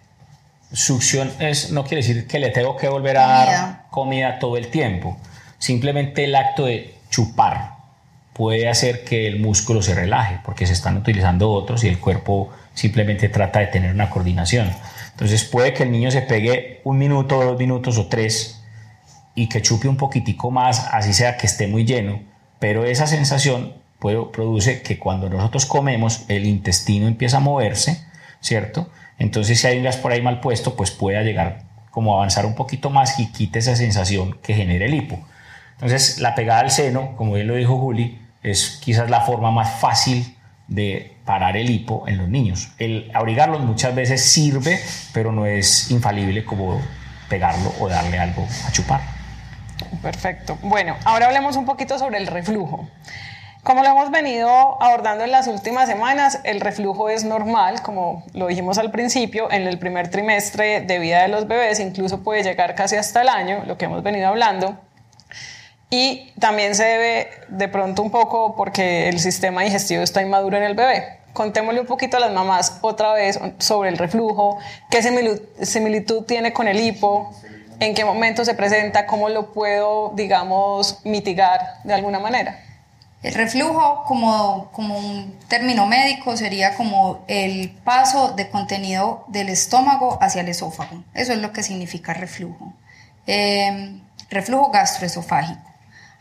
succión 0.71 1.31
es, 1.39 1.71
no 1.71 1.83
quiere 1.83 1.97
decir 1.97 2.27
que 2.27 2.39
le 2.39 2.49
tengo 2.49 2.77
que 2.77 2.87
volver 2.87 3.17
a 3.17 3.27
dar 3.27 3.85
comida 3.89 4.39
todo 4.39 4.57
el 4.57 4.67
tiempo, 4.67 5.17
simplemente 5.57 6.23
el 6.23 6.35
acto 6.35 6.65
de 6.65 6.95
chupar 7.09 7.75
puede 8.33 8.69
hacer 8.69 9.03
que 9.03 9.27
el 9.27 9.39
músculo 9.39 9.81
se 9.81 9.93
relaje, 9.93 10.39
porque 10.43 10.65
se 10.65 10.73
están 10.73 10.97
utilizando 10.97 11.51
otros 11.51 11.83
y 11.83 11.87
el 11.87 11.99
cuerpo 11.99 12.49
simplemente 12.73 13.29
trata 13.29 13.59
de 13.59 13.67
tener 13.67 13.93
una 13.93 14.09
coordinación. 14.09 14.71
Entonces 15.11 15.43
puede 15.43 15.73
que 15.73 15.83
el 15.83 15.91
niño 15.91 16.09
se 16.11 16.21
pegue 16.21 16.81
un 16.83 16.97
minuto, 16.97 17.43
dos 17.43 17.59
minutos 17.59 17.97
o 17.97 18.07
tres 18.07 18.61
y 19.35 19.47
que 19.47 19.61
chupe 19.61 19.87
un 19.87 19.97
poquitico 19.97 20.51
más, 20.51 20.87
así 20.91 21.13
sea 21.13 21.37
que 21.37 21.47
esté 21.47 21.67
muy 21.67 21.85
lleno, 21.85 22.21
pero 22.59 22.85
esa 22.85 23.07
sensación 23.07 23.73
puede, 23.99 24.23
produce 24.31 24.81
que 24.81 24.97
cuando 24.97 25.29
nosotros 25.29 25.65
comemos 25.65 26.23
el 26.27 26.45
intestino 26.45 27.07
empieza 27.07 27.37
a 27.37 27.41
moverse, 27.41 28.05
¿cierto? 28.41 28.89
Entonces 29.17 29.59
si 29.59 29.67
hay 29.67 29.77
un 29.77 29.83
gas 29.83 29.97
por 29.97 30.11
ahí 30.11 30.21
mal 30.21 30.39
puesto, 30.39 30.75
pues 30.75 30.91
pueda 30.91 31.21
llegar 31.21 31.63
como 31.91 32.15
avanzar 32.15 32.45
un 32.45 32.55
poquito 32.55 32.89
más 32.89 33.19
y 33.19 33.31
quite 33.31 33.59
esa 33.59 33.75
sensación 33.75 34.39
que 34.41 34.53
genera 34.53 34.85
el 34.85 34.93
hipo. 34.93 35.19
Entonces 35.73 36.19
la 36.19 36.35
pegada 36.35 36.61
al 36.61 36.71
seno, 36.71 37.15
como 37.15 37.33
bien 37.33 37.47
lo 37.47 37.55
dijo 37.55 37.77
Juli, 37.77 38.19
es 38.43 38.79
quizás 38.83 39.09
la 39.09 39.21
forma 39.21 39.51
más 39.51 39.79
fácil 39.79 40.35
de 40.67 41.17
parar 41.25 41.57
el 41.57 41.69
hipo 41.69 42.07
en 42.07 42.17
los 42.17 42.29
niños. 42.29 42.71
El 42.79 43.11
abrigarlos 43.13 43.61
muchas 43.61 43.93
veces 43.93 44.23
sirve, 44.23 44.79
pero 45.13 45.31
no 45.31 45.45
es 45.45 45.91
infalible 45.91 46.45
como 46.45 46.81
pegarlo 47.29 47.73
o 47.79 47.89
darle 47.89 48.19
algo 48.19 48.47
a 48.67 48.71
chupar. 48.71 49.01
Perfecto. 50.01 50.57
Bueno, 50.61 50.95
ahora 51.03 51.27
hablemos 51.27 51.55
un 51.55 51.65
poquito 51.65 51.99
sobre 51.99 52.17
el 52.17 52.27
reflujo. 52.27 52.87
Como 53.63 53.83
lo 53.83 53.89
hemos 53.89 54.09
venido 54.09 54.49
abordando 54.81 55.23
en 55.23 55.31
las 55.31 55.47
últimas 55.47 55.87
semanas, 55.87 56.39
el 56.45 56.61
reflujo 56.61 57.09
es 57.09 57.23
normal, 57.23 57.83
como 57.83 58.23
lo 58.33 58.47
dijimos 58.47 58.79
al 58.79 58.89
principio, 58.89 59.51
en 59.51 59.67
el 59.67 59.77
primer 59.77 60.09
trimestre 60.09 60.81
de 60.81 60.97
vida 60.97 61.21
de 61.21 61.27
los 61.27 61.47
bebés, 61.47 61.79
incluso 61.79 62.23
puede 62.23 62.41
llegar 62.41 62.73
casi 62.73 62.95
hasta 62.95 63.21
el 63.21 63.29
año, 63.29 63.63
lo 63.67 63.77
que 63.77 63.85
hemos 63.85 64.01
venido 64.01 64.29
hablando. 64.29 64.77
Y 65.91 66.33
también 66.39 66.73
se 66.73 66.85
debe 66.85 67.29
de 67.49 67.67
pronto 67.67 68.01
un 68.01 68.09
poco 68.09 68.55
porque 68.55 69.09
el 69.09 69.19
sistema 69.19 69.61
digestivo 69.61 70.01
está 70.01 70.23
inmaduro 70.23 70.57
en 70.57 70.63
el 70.63 70.73
bebé. 70.73 71.19
Contémosle 71.33 71.81
un 71.81 71.87
poquito 71.87 72.17
a 72.17 72.19
las 72.19 72.31
mamás 72.31 72.79
otra 72.81 73.13
vez 73.13 73.39
sobre 73.59 73.89
el 73.89 73.99
reflujo, 73.99 74.57
qué 74.89 75.03
similitud 75.61 76.23
tiene 76.23 76.51
con 76.51 76.67
el 76.67 76.79
hipo, 76.79 77.31
en 77.79 77.93
qué 77.93 78.05
momento 78.05 78.43
se 78.43 78.55
presenta, 78.55 79.05
cómo 79.05 79.29
lo 79.29 79.53
puedo, 79.53 80.13
digamos, 80.15 80.99
mitigar 81.03 81.75
de 81.83 81.93
alguna 81.93 82.17
manera. 82.17 82.59
El 83.21 83.35
reflujo, 83.35 84.03
como, 84.05 84.71
como 84.71 84.97
un 84.97 85.37
término 85.47 85.85
médico, 85.85 86.35
sería 86.35 86.75
como 86.75 87.23
el 87.27 87.69
paso 87.69 88.31
de 88.31 88.49
contenido 88.49 89.25
del 89.27 89.49
estómago 89.49 90.17
hacia 90.21 90.41
el 90.41 90.49
esófago. 90.49 91.03
Eso 91.13 91.33
es 91.33 91.39
lo 91.39 91.53
que 91.53 91.61
significa 91.61 92.13
reflujo. 92.13 92.73
Eh, 93.27 94.01
reflujo 94.31 94.71
gastroesofágico. 94.71 95.71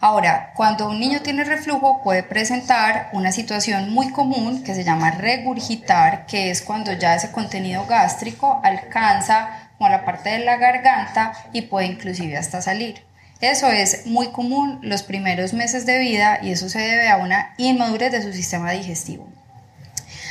Ahora, 0.03 0.53
cuando 0.55 0.89
un 0.89 0.99
niño 0.99 1.21
tiene 1.21 1.45
reflujo 1.45 2.03
puede 2.03 2.23
presentar 2.23 3.11
una 3.13 3.33
situación 3.33 3.93
muy 3.93 4.11
común 4.13 4.65
que 4.65 4.75
se 4.75 4.83
llama 4.83 5.11
regurgitar, 5.11 6.25
que 6.25 6.51
es 6.51 6.63
cuando 6.63 6.93
ya 6.95 7.15
ese 7.15 7.31
contenido 7.33 7.85
gástrico 7.87 8.61
alcanza 8.63 9.71
como 9.77 9.91
la 9.91 10.05
parte 10.05 10.31
de 10.31 10.39
la 10.41 10.57
garganta 10.57 11.33
y 11.53 11.63
puede 11.63 11.87
inclusive 11.87 12.39
hasta 12.39 12.63
salir. 12.63 13.10
Eso 13.41 13.69
es 13.69 14.07
muy 14.07 14.29
común 14.33 14.81
los 14.83 15.03
primeros 15.03 15.55
meses 15.55 15.87
de 15.87 15.99
vida 15.99 16.41
y 16.43 16.51
eso 16.51 16.69
se 16.69 16.79
debe 16.79 17.09
a 17.09 17.17
una 17.17 17.55
inmadurez 17.57 18.13
de 18.13 18.23
su 18.23 18.33
sistema 18.33 18.71
digestivo. 18.73 19.29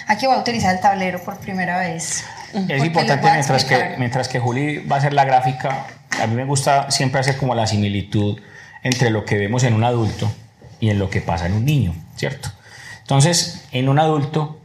Aquí 0.08 0.28
voy 0.28 0.36
a 0.36 0.40
utilizar 0.40 0.76
el 0.76 0.82
tablero 0.82 1.20
por 1.24 1.38
primera 1.38 1.80
vez. 1.80 2.24
Es 2.68 2.84
importante 2.84 3.32
mientras 3.32 3.66
que, 3.66 3.96
mientras 3.98 4.28
que 4.28 4.40
Juli 4.40 4.78
va 4.80 4.96
a 4.96 5.00
hacer 5.00 5.14
la 5.14 5.26
gráfica, 5.26 5.88
a 6.22 6.28
mí 6.28 6.36
me 6.36 6.46
gusta 6.46 6.92
siempre 6.92 7.20
hacer 7.20 7.38
como 7.38 7.56
la 7.56 7.68
similitud 7.68 8.40
entre 8.84 9.10
lo 9.10 9.26
que 9.26 9.38
vemos 9.38 9.64
en 9.64 9.74
un 9.74 9.84
adulto 9.84 10.32
y 10.80 10.90
en 10.90 11.00
lo 11.00 11.10
que 11.10 11.22
pasa 11.22 11.48
en 11.48 11.54
un 11.54 11.66
niño, 11.66 11.94
¿cierto? 12.16 12.50
Entonces, 13.02 13.66
en 13.72 13.90
un 13.90 14.00
adulto, 14.00 14.60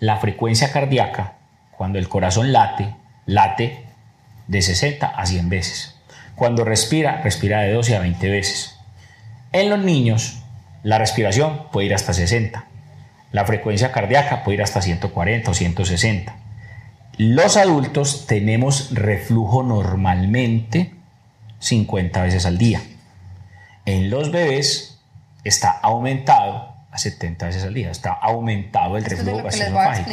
la 0.00 0.18
frecuencia 0.18 0.70
cardíaca, 0.70 1.34
cuando 1.70 1.98
el 1.98 2.08
corazón 2.08 2.52
late, 2.52 2.94
late 3.24 3.84
de 4.46 4.62
60 4.62 5.06
a 5.06 5.26
100 5.26 5.48
veces. 5.48 5.95
Cuando 6.36 6.64
respira, 6.64 7.22
respira 7.22 7.62
de 7.62 7.72
12 7.72 7.96
a 7.96 8.00
20 8.00 8.30
veces. 8.30 8.78
En 9.52 9.70
los 9.70 9.78
niños, 9.78 10.42
la 10.82 10.98
respiración 10.98 11.68
puede 11.72 11.86
ir 11.86 11.94
hasta 11.94 12.12
60. 12.12 12.64
La 13.32 13.44
frecuencia 13.46 13.90
cardíaca 13.90 14.44
puede 14.44 14.56
ir 14.56 14.62
hasta 14.62 14.82
140 14.82 15.50
o 15.50 15.54
160. 15.54 16.36
Los 17.16 17.56
adultos 17.56 18.26
tenemos 18.26 18.94
reflujo 18.94 19.62
normalmente 19.62 20.92
50 21.58 22.22
veces 22.22 22.44
al 22.44 22.58
día. 22.58 22.82
En 23.86 24.10
los 24.10 24.30
bebés 24.30 25.00
está 25.42 25.70
aumentado 25.70 26.74
a 26.90 26.98
70 26.98 27.46
veces 27.46 27.64
al 27.64 27.72
día, 27.72 27.90
está 27.90 28.12
aumentado 28.12 28.98
el 28.98 29.04
reflujo 29.04 29.42
gastroesofágico. 29.42 30.10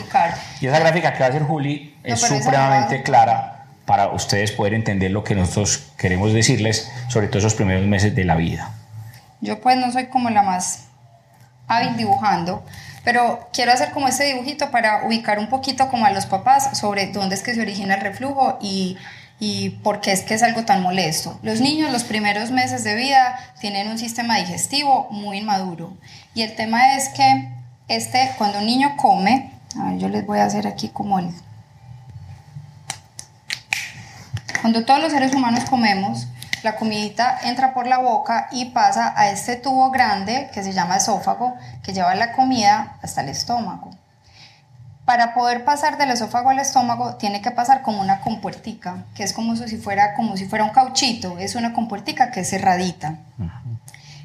Y 0.61 0.67
esa 0.67 0.79
gráfica 0.79 1.13
que 1.13 1.19
va 1.19 1.25
a 1.25 1.29
hacer 1.29 1.43
Juli 1.43 1.97
es 2.03 2.21
supremamente 2.21 3.03
clara 3.03 3.62
para 3.85 4.09
ustedes 4.09 4.51
poder 4.51 4.73
entender 4.73 5.11
lo 5.11 5.23
que 5.23 5.35
nosotros 5.35 5.91
queremos 5.97 6.33
decirles 6.33 6.89
sobre 7.09 7.27
todos 7.27 7.43
esos 7.43 7.55
primeros 7.55 7.85
meses 7.85 8.15
de 8.15 8.23
la 8.23 8.35
vida. 8.35 8.71
Yo 9.41 9.59
pues 9.59 9.77
no 9.77 9.91
soy 9.91 10.07
como 10.07 10.29
la 10.29 10.41
más 10.41 10.85
hábil 11.67 11.97
dibujando, 11.97 12.63
pero 13.03 13.49
quiero 13.51 13.71
hacer 13.71 13.91
como 13.91 14.07
este 14.07 14.23
dibujito 14.25 14.71
para 14.71 15.05
ubicar 15.05 15.39
un 15.39 15.47
poquito 15.47 15.89
como 15.89 16.05
a 16.05 16.11
los 16.11 16.25
papás 16.25 16.77
sobre 16.77 17.07
dónde 17.07 17.35
es 17.35 17.43
que 17.43 17.53
se 17.53 17.61
origina 17.61 17.95
el 17.95 18.01
reflujo 18.01 18.57
y, 18.61 18.97
y 19.39 19.71
por 19.83 19.99
qué 19.99 20.13
es 20.13 20.21
que 20.21 20.33
es 20.33 20.43
algo 20.43 20.63
tan 20.63 20.81
molesto. 20.81 21.39
Los 21.43 21.59
niños 21.59 21.91
los 21.91 22.05
primeros 22.05 22.51
meses 22.51 22.83
de 22.83 22.95
vida 22.95 23.37
tienen 23.59 23.89
un 23.89 23.97
sistema 23.97 24.37
digestivo 24.37 25.07
muy 25.11 25.39
inmaduro 25.39 25.97
y 26.33 26.43
el 26.43 26.55
tema 26.55 26.95
es 26.95 27.09
que 27.09 27.49
este, 27.89 28.31
cuando 28.37 28.59
un 28.59 28.65
niño 28.65 28.95
come, 28.95 29.51
yo 29.97 30.07
les 30.07 30.25
voy 30.25 30.39
a 30.39 30.45
hacer 30.45 30.67
aquí 30.67 30.89
como 30.89 31.19
el... 31.19 31.29
Cuando 34.63 34.85
todos 34.85 35.01
los 35.01 35.11
seres 35.11 35.35
humanos 35.35 35.65
comemos, 35.69 36.25
la 36.63 36.77
comidita 36.77 37.37
entra 37.43 37.73
por 37.73 37.85
la 37.85 37.97
boca 37.97 38.47
y 38.49 38.63
pasa 38.69 39.13
a 39.13 39.29
este 39.29 39.57
tubo 39.57 39.91
grande 39.91 40.49
que 40.53 40.63
se 40.63 40.71
llama 40.71 40.95
esófago, 40.95 41.57
que 41.83 41.91
lleva 41.91 42.15
la 42.15 42.31
comida 42.31 42.95
hasta 43.01 43.19
el 43.19 43.27
estómago. 43.27 43.91
Para 45.03 45.33
poder 45.33 45.65
pasar 45.65 45.97
del 45.97 46.11
esófago 46.11 46.49
al 46.49 46.59
estómago 46.59 47.15
tiene 47.15 47.41
que 47.41 47.51
pasar 47.51 47.81
como 47.81 47.99
una 47.99 48.21
compuertica, 48.21 49.03
que 49.15 49.23
es 49.23 49.33
como 49.33 49.57
si 49.57 49.75
fuera, 49.75 50.13
como 50.13 50.37
si 50.37 50.45
fuera 50.45 50.63
un 50.63 50.69
cauchito, 50.71 51.37
es 51.39 51.55
una 51.55 51.73
compuertica 51.73 52.31
que 52.31 52.39
es 52.39 52.49
cerradita. 52.49 53.17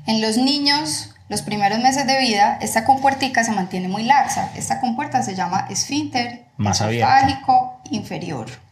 En 0.07 0.21
los 0.21 0.37
niños, 0.37 1.17
los 1.29 1.43
primeros 1.43 1.81
meses 1.81 2.07
de 2.07 2.17
vida, 2.17 2.59
esta 2.61 2.85
compuertica 2.85 3.43
se 3.43 3.51
mantiene 3.51 3.89
muy 3.89 4.05
laxa. 4.05 4.51
Esta 4.55 4.81
compuerta 4.81 5.21
se 5.25 5.35
llama 5.35 5.67
esfínter 5.69 6.47
esofágico 6.61 7.81
inferior. 7.91 8.68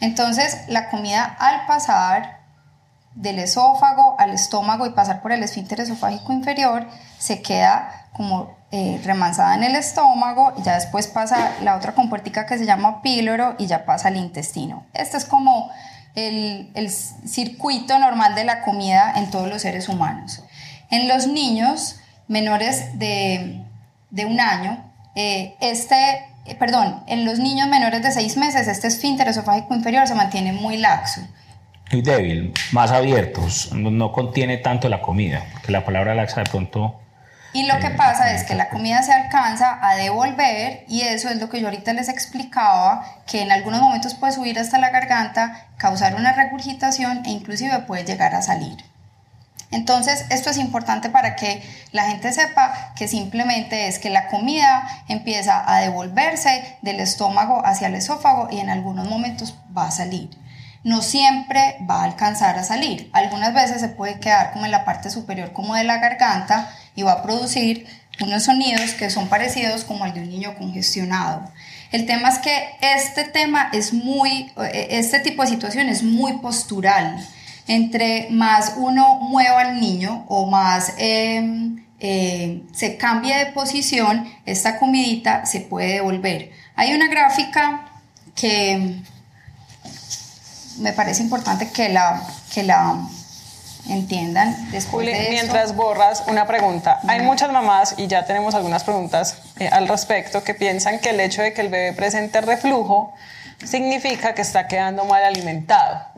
Entonces, 0.00 0.62
la 0.68 0.90
comida 0.90 1.24
al 1.24 1.66
pasar 1.66 2.38
del 3.18 3.40
esófago 3.40 4.14
al 4.18 4.30
estómago 4.30 4.86
y 4.86 4.90
pasar 4.90 5.22
por 5.22 5.32
el 5.32 5.42
esfínter 5.42 5.80
esofágico 5.80 6.32
inferior, 6.32 6.86
se 7.18 7.42
queda 7.42 8.06
como 8.12 8.56
eh, 8.70 9.00
remansada 9.04 9.54
en 9.54 9.64
el 9.64 9.74
estómago 9.74 10.52
y 10.56 10.62
ya 10.62 10.74
después 10.74 11.08
pasa 11.08 11.52
la 11.62 11.76
otra 11.76 11.94
compuertica 11.94 12.46
que 12.46 12.58
se 12.58 12.66
llama 12.66 13.02
píloro 13.02 13.56
y 13.58 13.66
ya 13.66 13.84
pasa 13.84 14.08
al 14.08 14.16
intestino. 14.16 14.86
Este 14.92 15.16
es 15.16 15.24
como 15.24 15.70
el, 16.14 16.90
circuito 16.90 17.98
normal 17.98 18.34
de 18.34 18.44
la 18.44 18.62
comida 18.62 19.14
en 19.16 19.30
todos 19.30 19.48
los 19.48 19.62
seres 19.62 19.88
humanos. 19.88 20.44
En 20.90 21.08
los 21.08 21.26
niños 21.26 21.96
menores 22.28 22.98
de, 22.98 23.64
un 24.26 24.40
año, 24.40 24.84
eh, 25.16 25.56
este, 25.60 26.27
perdón, 26.56 27.02
en 27.06 27.24
los 27.24 27.38
niños 27.38 27.68
menores 27.68 28.02
de 28.02 28.12
seis 28.12 28.36
meses, 28.36 28.68
este 28.68 28.86
esfínter 28.86 29.28
esofágico 29.28 29.74
inferior 29.74 30.06
se 30.06 30.14
mantiene 30.14 30.52
muy 30.52 30.76
laxo 30.76 31.20
muy 31.92 32.02
débil, 32.02 32.52
más 32.72 32.90
abiertos, 32.90 33.72
no, 33.72 34.12
contiene 34.12 34.58
tanto 34.58 34.88
la 34.88 35.00
comida, 35.00 35.44
que 35.64 35.72
la 35.72 35.84
palabra 35.84 36.14
laxa 36.14 36.42
de 36.42 36.50
pronto... 36.50 37.00
Y 37.54 37.66
lo 37.66 37.78
que 37.78 37.86
eh, 37.86 37.94
pasa 37.96 38.34
es 38.34 38.44
que 38.44 38.54
la 38.54 38.68
comida 38.68 39.02
se 39.02 39.12
alcanza 39.12 39.78
a 39.80 39.96
devolver 39.96 40.84
y 40.86 41.00
eso 41.00 41.30
es 41.30 41.40
lo 41.40 41.48
que 41.48 41.60
yo 41.60 41.68
ahorita 41.68 41.94
les 41.94 42.10
explicaba, 42.10 43.04
que 43.26 43.40
en 43.40 43.50
algunos 43.50 43.80
momentos 43.80 44.14
puede 44.14 44.34
subir 44.34 44.58
hasta 44.58 44.78
la 44.78 44.90
garganta, 44.90 45.66
causar 45.78 46.14
una 46.14 46.34
regurgitación 46.34 47.22
e 47.24 47.30
inclusive 47.30 47.78
puede 47.80 48.04
llegar 48.04 48.34
a 48.34 48.42
salir. 48.42 48.76
Entonces, 49.70 50.24
esto 50.30 50.50
es 50.50 50.56
importante 50.56 51.10
para 51.10 51.36
que 51.36 51.62
la 51.92 52.06
gente 52.06 52.32
sepa 52.32 52.92
que 52.96 53.06
simplemente 53.06 53.88
es 53.88 53.98
que 53.98 54.10
la 54.10 54.28
comida 54.28 55.04
empieza 55.08 55.62
a 55.70 55.80
devolverse 55.80 56.78
del 56.82 57.00
estómago 57.00 57.64
hacia 57.64 57.88
el 57.88 57.94
esófago 57.94 58.48
y 58.50 58.60
en 58.60 58.70
algunos 58.70 59.08
momentos 59.08 59.54
va 59.76 59.88
a 59.88 59.90
salir 59.90 60.30
no 60.84 61.02
siempre 61.02 61.76
va 61.88 62.00
a 62.00 62.04
alcanzar 62.04 62.58
a 62.58 62.64
salir. 62.64 63.10
Algunas 63.12 63.52
veces 63.52 63.80
se 63.80 63.88
puede 63.88 64.20
quedar 64.20 64.52
como 64.52 64.64
en 64.64 64.70
la 64.70 64.84
parte 64.84 65.10
superior 65.10 65.52
como 65.52 65.74
de 65.74 65.84
la 65.84 65.98
garganta 65.98 66.70
y 66.94 67.02
va 67.02 67.12
a 67.12 67.22
producir 67.22 67.86
unos 68.20 68.44
sonidos 68.44 68.92
que 68.92 69.10
son 69.10 69.28
parecidos 69.28 69.84
como 69.84 70.06
el 70.06 70.14
de 70.14 70.20
un 70.20 70.30
niño 70.30 70.54
congestionado. 70.56 71.50
El 71.92 72.06
tema 72.06 72.28
es 72.28 72.38
que 72.38 72.76
este 72.80 73.24
tema 73.24 73.70
es 73.72 73.92
muy, 73.92 74.50
eh, 74.56 74.88
este 74.90 75.20
tipo 75.20 75.42
de 75.42 75.48
situación 75.48 75.88
es 75.88 76.02
muy 76.02 76.34
postural. 76.38 77.24
Entre 77.68 78.28
más 78.30 78.74
uno 78.76 79.16
mueva 79.16 79.60
al 79.60 79.80
niño 79.80 80.24
o 80.28 80.46
más 80.46 80.94
em, 80.96 81.84
eh, 82.00 82.62
se 82.72 82.96
cambie 82.96 83.36
de 83.36 83.52
posición, 83.52 84.26
esta 84.46 84.78
comidita 84.78 85.44
se 85.44 85.60
puede 85.60 85.94
devolver. 85.94 86.50
Hay 86.76 86.94
una 86.94 87.08
gráfica 87.08 87.90
que 88.34 88.96
me 90.78 90.92
parece 90.92 91.22
importante 91.22 91.70
que 91.70 91.90
la, 91.90 92.22
que 92.54 92.62
la 92.62 92.96
entiendan 93.88 94.70
después 94.70 95.06
de 95.06 95.28
mientras 95.30 95.76
borras 95.76 96.24
una 96.26 96.46
pregunta. 96.46 97.00
Hay 97.06 97.20
muchas 97.20 97.52
mamás 97.52 97.96
y 97.98 98.06
ya 98.06 98.24
tenemos 98.24 98.54
algunas 98.54 98.82
preguntas 98.82 99.42
eh, 99.58 99.68
al 99.68 99.88
respecto 99.88 100.42
que 100.42 100.54
piensan 100.54 101.00
que 101.00 101.10
el 101.10 101.20
hecho 101.20 101.42
de 101.42 101.52
que 101.52 101.60
el 101.60 101.68
bebé 101.68 101.92
presente 101.92 102.40
reflujo 102.40 103.12
significa 103.62 104.34
que 104.34 104.42
está 104.42 104.68
quedando 104.68 105.04
mal 105.04 105.22
alimentado 105.24 106.17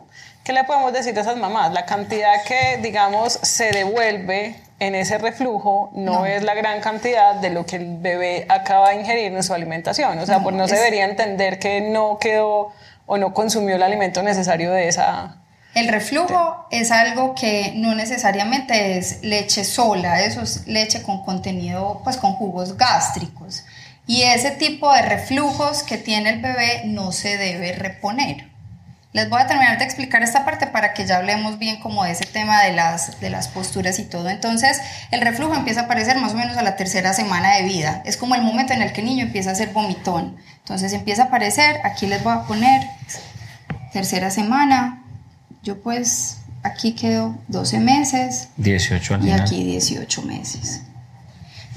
¿qué 0.50 0.54
le 0.54 0.64
podemos 0.64 0.92
decir 0.92 1.16
a 1.16 1.20
esas 1.20 1.36
mamás? 1.36 1.72
la 1.72 1.86
cantidad 1.86 2.42
que 2.42 2.80
digamos 2.82 3.34
se 3.40 3.70
devuelve 3.70 4.56
en 4.80 4.96
ese 4.96 5.16
reflujo 5.16 5.92
no, 5.94 6.26
es 6.26 6.42
la 6.42 6.54
gran 6.54 6.80
cantidad 6.80 7.36
de 7.36 7.50
lo 7.50 7.64
que 7.64 7.76
el 7.76 7.98
bebé 7.98 8.46
acaba 8.48 8.88
de 8.90 8.96
ingerir 8.96 9.32
en 9.32 9.44
su 9.44 9.54
alimentación 9.54 10.18
o 10.18 10.26
sea 10.26 10.38
no, 10.38 10.42
pues 10.42 10.56
no 10.56 10.66
se 10.66 10.74
debería 10.74 11.04
entender 11.04 11.60
que 11.60 11.80
no 11.80 12.18
quedó 12.18 12.72
o 13.06 13.16
no 13.16 13.32
consumió 13.32 13.76
el 13.76 13.82
alimento 13.84 14.24
necesario 14.24 14.72
de 14.72 14.88
esa... 14.88 15.36
El 15.76 15.86
reflujo 15.86 16.66
es 16.72 16.90
algo 16.90 17.36
que 17.36 17.72
no 17.76 17.94
necesariamente 17.94 18.98
es 18.98 19.22
leche 19.22 19.62
sola, 19.62 20.20
eso 20.24 20.42
es 20.42 20.66
leche 20.66 21.02
con 21.04 21.24
contenido, 21.24 22.00
pues 22.02 22.16
con 22.16 22.32
jugos 22.32 22.76
gástricos. 22.76 23.64
Y 24.04 24.22
ese 24.22 24.50
tipo 24.50 24.92
de 24.92 25.02
reflujos 25.02 25.84
que 25.84 25.96
tiene 25.96 26.30
el 26.30 26.42
bebé 26.42 26.82
no 26.86 27.12
se 27.12 27.36
debe 27.36 27.70
reponer. 27.72 28.49
Les 29.12 29.28
voy 29.28 29.40
a 29.40 29.46
terminar 29.48 29.76
de 29.76 29.84
explicar 29.84 30.22
esta 30.22 30.44
parte 30.44 30.68
para 30.68 30.94
que 30.94 31.04
ya 31.04 31.16
hablemos 31.16 31.58
bien 31.58 31.80
como 31.80 32.04
de 32.04 32.12
ese 32.12 32.26
tema 32.26 32.62
de 32.62 32.72
las, 32.72 33.18
de 33.18 33.28
las 33.28 33.48
posturas 33.48 33.98
y 33.98 34.04
todo. 34.04 34.28
Entonces, 34.28 34.80
el 35.10 35.20
reflujo 35.20 35.54
empieza 35.54 35.80
a 35.80 35.84
aparecer 35.84 36.16
más 36.18 36.32
o 36.32 36.36
menos 36.36 36.56
a 36.56 36.62
la 36.62 36.76
tercera 36.76 37.12
semana 37.12 37.56
de 37.56 37.64
vida. 37.64 38.02
Es 38.04 38.16
como 38.16 38.36
el 38.36 38.42
momento 38.42 38.72
en 38.72 38.82
el 38.82 38.92
que 38.92 39.00
el 39.00 39.08
niño 39.08 39.24
empieza 39.24 39.50
a 39.50 39.54
hacer 39.54 39.70
vomitón. 39.70 40.36
Entonces 40.58 40.92
empieza 40.92 41.22
a 41.22 41.26
aparecer, 41.26 41.80
aquí 41.82 42.06
les 42.06 42.22
voy 42.22 42.34
a 42.34 42.42
poner 42.42 42.82
tercera 43.92 44.30
semana. 44.30 45.02
Yo 45.64 45.82
pues 45.82 46.38
aquí 46.62 46.92
quedo 46.92 47.36
12 47.48 47.80
meses. 47.80 48.48
18 48.58 49.18
Y 49.22 49.30
aquí 49.32 49.64
18 49.64 50.22
meses. 50.22 50.82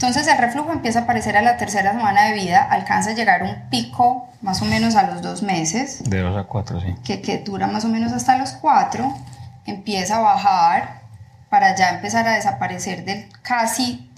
Entonces 0.04 0.28
el 0.28 0.38
reflujo 0.38 0.74
empieza 0.74 1.00
a 1.00 1.02
aparecer 1.04 1.38
a 1.38 1.42
la 1.42 1.56
tercera 1.56 1.94
semana 1.94 2.26
de 2.26 2.34
vida, 2.34 2.62
alcanza 2.62 3.12
a 3.12 3.14
llegar 3.14 3.42
a 3.42 3.46
un 3.46 3.70
pico 3.70 4.28
más 4.42 4.62
o 4.62 4.66
menos 4.66 4.98
a 4.98 5.04
los 5.04 5.22
dos 5.22 5.44
meses. 5.44 6.04
De 6.04 6.20
dos 6.20 6.38
a 6.38 6.44
cuatro, 6.44 6.82
sí. 6.82 6.94
Que, 7.06 7.22
que 7.22 7.38
dura 7.38 7.68
más 7.68 7.86
o 7.86 7.88
menos 7.88 8.12
hasta 8.12 8.38
los 8.38 8.52
cuatro, 8.52 9.18
empieza 9.66 10.18
a 10.18 10.20
bajar 10.20 11.04
para 11.50 11.74
ya 11.74 11.92
empezar 11.92 12.28
a 12.28 12.34
desaparecer 12.34 13.06
del 13.06 13.30
casi, 13.44 14.12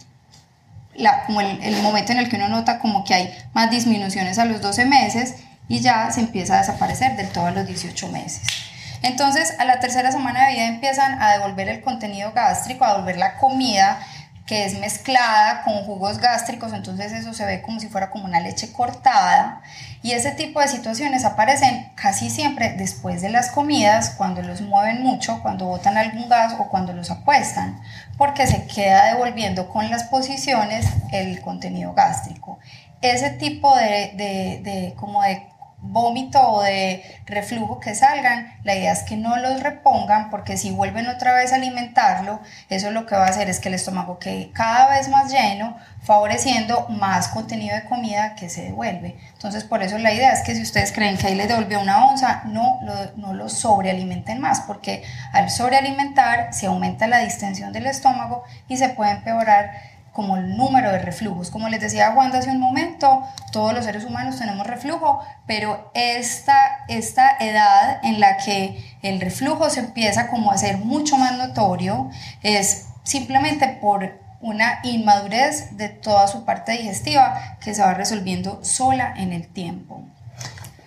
la, 0.96 1.24
como 1.26 1.42
el, 1.42 1.62
el, 1.62 1.80
momento 1.84 2.14
en 2.14 2.18
el 2.18 2.30
que 2.30 2.38
uno 2.38 2.50
nota 2.50 2.80
como 2.80 3.04
que 3.04 3.14
hay 3.14 3.38
más 3.54 3.70
disminuciones 3.70 4.40
a 4.40 4.46
los 4.46 4.64
12 4.64 4.86
meses 4.86 5.36
y 5.68 5.82
ya 5.82 6.10
se 6.10 6.20
empieza 6.20 6.56
a 6.56 6.58
desaparecer 6.62 7.16
del 7.16 7.30
todo 7.30 7.46
a 7.46 7.52
los 7.52 7.68
18 7.68 8.08
meses. 8.08 8.42
Entonces 9.04 9.54
a 9.60 9.66
la 9.66 9.80
tercera 9.80 10.12
semana 10.12 10.48
de 10.48 10.54
vida 10.54 10.66
empiezan 10.66 11.22
a 11.22 11.34
devolver 11.34 11.70
el 11.70 11.82
contenido 11.82 12.32
gástrico, 12.32 12.86
a 12.86 12.94
devolver 12.94 13.18
la 13.18 13.38
comida 13.38 14.00
que 14.46 14.66
es 14.66 14.80
mezclada 14.80 15.64
con 15.64 15.84
jugos 15.86 16.20
gástricos, 16.20 16.72
entonces 16.72 17.12
eso 17.14 17.34
se 17.34 17.46
ve 17.46 17.64
como 17.64 17.80
si 17.80 17.88
fuera 17.88 18.12
como 18.12 18.26
una 18.26 18.40
leche 18.40 18.72
cortada. 18.72 19.62
Y 20.04 20.12
ese 20.12 20.32
tipo 20.32 20.60
de 20.60 20.68
situaciones 20.68 21.26
aparecen 21.26 21.92
casi 21.96 22.30
siempre 22.30 22.74
después 22.74 23.24
de 23.24 23.30
las 23.30 23.50
comidas, 23.50 24.12
cuando 24.12 24.44
los 24.44 24.62
mueven 24.62 25.02
mucho, 25.02 25.42
cuando 25.42 25.66
botan 25.66 25.98
algún 25.98 26.30
gas 26.30 26.54
o 26.60 26.70
cuando 26.70 26.94
los 26.94 27.10
apuestan, 27.10 27.82
porque 28.18 28.46
se 28.46 28.68
queda 28.68 29.06
devolviendo 29.14 29.68
con 29.68 29.90
las 29.90 30.04
posiciones 30.04 30.86
el 31.12 31.42
contenido 31.42 31.94
gástrico. 31.94 32.60
Ese 33.02 33.32
tipo 33.32 33.76
de, 33.76 34.12
de, 34.16 34.62
de 34.64 34.94
como 34.96 35.24
de 35.24 35.55
vómito 35.78 36.42
o 36.42 36.64
de 36.64 37.04
reflujo 37.26 37.80
que 37.80 37.96
salgan, 37.96 38.54
la 38.64 38.76
idea 38.76 38.92
es 38.92 39.04
que 39.04 39.18
no 39.18 39.38
los 39.38 39.62
repongan 39.62 40.30
porque 40.30 40.58
si 40.58 40.72
vuelven 40.72 41.08
otra 41.08 41.34
vez 41.34 41.52
a 41.52 41.56
alimentarlo, 41.56 42.40
eso 42.70 42.92
lo 42.92 43.06
que 43.06 43.16
va 43.16 43.26
a 43.26 43.30
hacer 43.30 43.50
es 43.50 43.60
que 43.60 43.70
el 43.70 43.76
estómago 43.76 44.20
quede 44.20 44.52
cada 44.52 44.90
vez 44.90 45.10
más 45.10 45.32
lleno, 45.32 45.78
favoreciendo 46.02 46.88
más 46.90 47.28
contenido 47.30 47.76
de 47.76 47.86
comida 47.86 48.36
que 48.36 48.50
se 48.50 48.64
devuelve. 48.64 49.18
Entonces, 49.34 49.64
por 49.64 49.84
eso 49.84 49.98
la 49.98 50.14
idea 50.14 50.34
es 50.34 50.42
que 50.42 50.56
si 50.56 50.62
ustedes 50.62 50.92
creen 50.92 51.18
que 51.18 51.28
ahí 51.28 51.36
les 51.36 51.48
devolvió 51.48 51.80
una 51.80 52.08
onza, 52.08 52.44
no 52.46 52.80
lo, 52.84 52.94
no 53.18 53.34
lo 53.34 53.50
sobrealimenten 53.50 54.40
más, 54.40 54.62
porque 54.62 55.04
al 55.34 55.50
sobrealimentar 55.50 56.54
se 56.54 56.68
aumenta 56.68 57.08
la 57.08 57.20
distensión 57.20 57.72
del 57.74 57.88
estómago 57.88 58.44
y 58.68 58.78
se 58.78 58.90
puede 58.90 59.12
empeorar 59.12 59.95
como 60.16 60.38
el 60.38 60.56
número 60.56 60.94
de 60.94 61.00
reflujos. 61.00 61.52
Como 61.52 61.68
les 61.68 61.82
decía 61.82 62.12
Wanda 62.12 62.40
hace 62.40 62.50
un 62.50 62.60
momento, 62.60 63.22
todos 63.52 63.74
los 63.74 63.84
seres 63.84 64.06
humanos 64.06 64.38
tenemos 64.38 64.66
reflujo, 64.66 65.20
pero 65.46 65.92
esta, 65.94 66.86
esta 66.88 67.36
edad 67.38 68.00
en 68.02 68.22
la 68.22 68.38
que 68.38 68.98
el 69.02 69.20
reflujo 69.20 69.70
se 69.70 69.82
empieza 69.82 70.28
como 70.28 70.54
a 70.54 70.58
ser 70.58 70.78
mucho 70.78 71.18
más 71.18 71.38
notorio 71.38 72.10
es 72.44 72.88
simplemente 73.04 73.68
por 73.68 74.18
una 74.40 74.80
inmadurez 74.84 75.76
de 75.76 75.90
toda 75.90 76.30
su 76.30 76.46
parte 76.46 76.72
digestiva 76.72 77.58
que 77.60 77.76
se 77.76 77.82
va 77.82 77.94
resolviendo 77.94 78.64
sola 78.64 79.14
en 79.18 79.34
el 79.34 79.50
tiempo. 79.50 80.02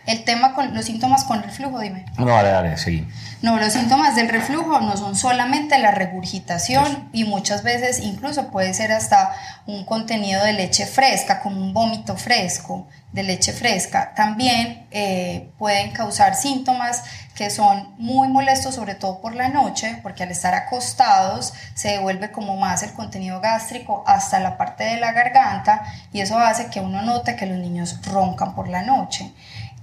El 0.06 0.24
tema 0.24 0.54
con 0.54 0.74
los 0.74 0.86
síntomas 0.86 1.24
con 1.24 1.42
reflujo, 1.42 1.80
dime. 1.80 2.06
No, 2.16 2.24
dale, 2.24 2.48
dale, 2.48 2.78
seguí. 2.78 3.06
No, 3.40 3.56
los 3.56 3.72
síntomas 3.72 4.16
del 4.16 4.28
reflujo 4.28 4.80
no 4.80 4.96
son 4.96 5.14
solamente 5.14 5.78
la 5.78 5.92
regurgitación 5.92 7.08
y 7.12 7.22
muchas 7.22 7.62
veces 7.62 8.00
incluso 8.00 8.48
puede 8.48 8.74
ser 8.74 8.90
hasta 8.90 9.32
un 9.66 9.84
contenido 9.84 10.42
de 10.42 10.54
leche 10.54 10.86
fresca, 10.86 11.38
como 11.40 11.60
un 11.60 11.72
vómito 11.72 12.16
fresco 12.16 12.88
de 13.12 13.22
leche 13.22 13.52
fresca. 13.52 14.12
También 14.16 14.88
eh, 14.90 15.50
pueden 15.56 15.92
causar 15.92 16.34
síntomas 16.34 17.04
que 17.36 17.48
son 17.50 17.94
muy 17.98 18.26
molestos, 18.26 18.74
sobre 18.74 18.96
todo 18.96 19.20
por 19.20 19.36
la 19.36 19.48
noche, 19.48 20.00
porque 20.02 20.24
al 20.24 20.32
estar 20.32 20.54
acostados 20.54 21.54
se 21.74 21.90
devuelve 21.90 22.32
como 22.32 22.56
más 22.56 22.82
el 22.82 22.92
contenido 22.92 23.40
gástrico 23.40 24.02
hasta 24.04 24.40
la 24.40 24.56
parte 24.56 24.82
de 24.82 24.98
la 24.98 25.12
garganta 25.12 25.84
y 26.12 26.20
eso 26.20 26.36
hace 26.40 26.66
que 26.66 26.80
uno 26.80 27.02
note 27.02 27.36
que 27.36 27.46
los 27.46 27.58
niños 27.58 28.00
roncan 28.04 28.56
por 28.56 28.68
la 28.68 28.82
noche. 28.82 29.32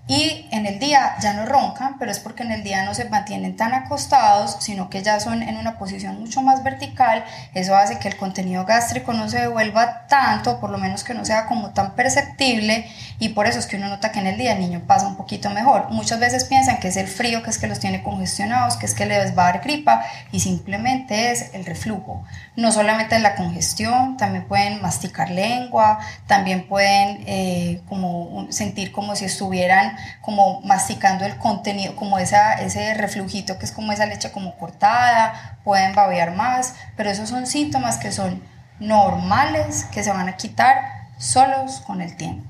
Y 0.08 0.48
en 0.52 0.68
el 0.68 0.78
día 0.78 1.16
ya 1.20 1.34
no 1.34 1.48
roncan, 1.48 1.98
pero 1.98 2.12
es 2.12 2.20
porque 2.20 2.44
en 2.44 2.52
el 2.52 2.64
día 2.64 2.84
no 2.86 2.94
se 2.94 3.10
mantienen 3.10 3.56
tan 3.56 3.74
acostados, 3.74 4.58
sino 4.60 4.88
que 4.88 5.02
ya 5.02 5.20
son 5.20 5.42
en 5.42 5.58
una 5.58 5.80
posición 5.80 6.20
mucho 6.20 6.44
más 6.44 6.64
vertical. 6.64 7.26
Eso 7.56 7.76
hace 7.76 7.98
que 7.98 8.08
el 8.08 8.16
contenido 8.16 8.66
gástrico 8.66 9.14
no 9.14 9.28
se 9.30 9.42
devuelva 9.42 10.06
tanto, 10.08 10.60
por 10.60 10.70
lo 10.70 10.78
menos 10.78 11.04
que 11.04 11.16
no 11.16 11.26
sea 11.26 11.48
como 11.48 11.72
tan 11.72 11.96
perceptible, 11.96 12.88
y 13.18 13.30
por 13.30 13.48
eso 13.48 13.58
es 13.58 13.66
que 13.66 13.78
uno 13.78 13.88
nota 13.88 14.12
que 14.12 14.20
en 14.20 14.28
el 14.28 14.38
día 14.38 14.54
el 14.54 14.60
niño 14.60 14.84
pasa 14.86 15.08
un 15.08 15.16
poquito 15.16 15.50
mejor. 15.50 15.90
Muchas 15.90 16.20
veces 16.20 16.46
piensan 16.46 16.80
que 16.80 16.90
es 16.90 16.98
el 16.98 17.08
frío, 17.08 17.42
que 17.42 17.50
es 17.50 17.58
que 17.58 17.66
los 17.66 17.80
tiene 17.80 18.04
congestionados, 18.04 18.78
que 18.78 18.86
es 18.86 18.94
que 18.94 19.08
les 19.08 19.36
va 19.36 19.48
a 19.48 19.54
dar 19.54 19.62
gripa, 19.62 20.06
y 20.32 20.40
simplemente 20.40 21.32
es 21.32 21.52
el 21.56 21.66
reflujo. 21.66 22.24
No 22.56 22.72
solamente 22.72 23.18
la 23.18 23.34
congestión, 23.36 24.18
también 24.18 24.46
pueden 24.48 24.84
masticar 24.84 25.32
lengua, 25.32 25.98
también 26.28 26.68
pueden 26.68 27.24
eh, 27.26 27.82
como 27.90 28.46
sentir 28.52 28.92
como 28.92 29.16
si 29.16 29.26
estuvieran 29.26 29.95
como 30.22 30.62
masticando 30.62 31.26
el 31.26 31.38
contenido, 31.38 31.96
como 31.96 32.20
esa, 32.20 32.54
ese 32.56 32.94
reflujito 32.94 33.58
que 33.58 33.66
es 33.66 33.72
como 33.72 33.92
esa 33.92 34.06
leche 34.06 34.32
como 34.32 34.56
cortada, 34.58 35.60
pueden 35.64 35.94
babear 35.96 36.36
más, 36.36 36.76
pero 36.96 37.10
esos 37.10 37.30
son 37.30 37.48
síntomas 37.48 37.98
que 37.98 38.12
son 38.12 38.42
normales, 38.80 39.86
que 39.92 40.04
se 40.04 40.12
van 40.12 40.30
a 40.30 40.38
quitar 40.38 40.78
solos 41.18 41.82
con 41.86 42.02
el 42.02 42.16
tiempo. 42.16 42.44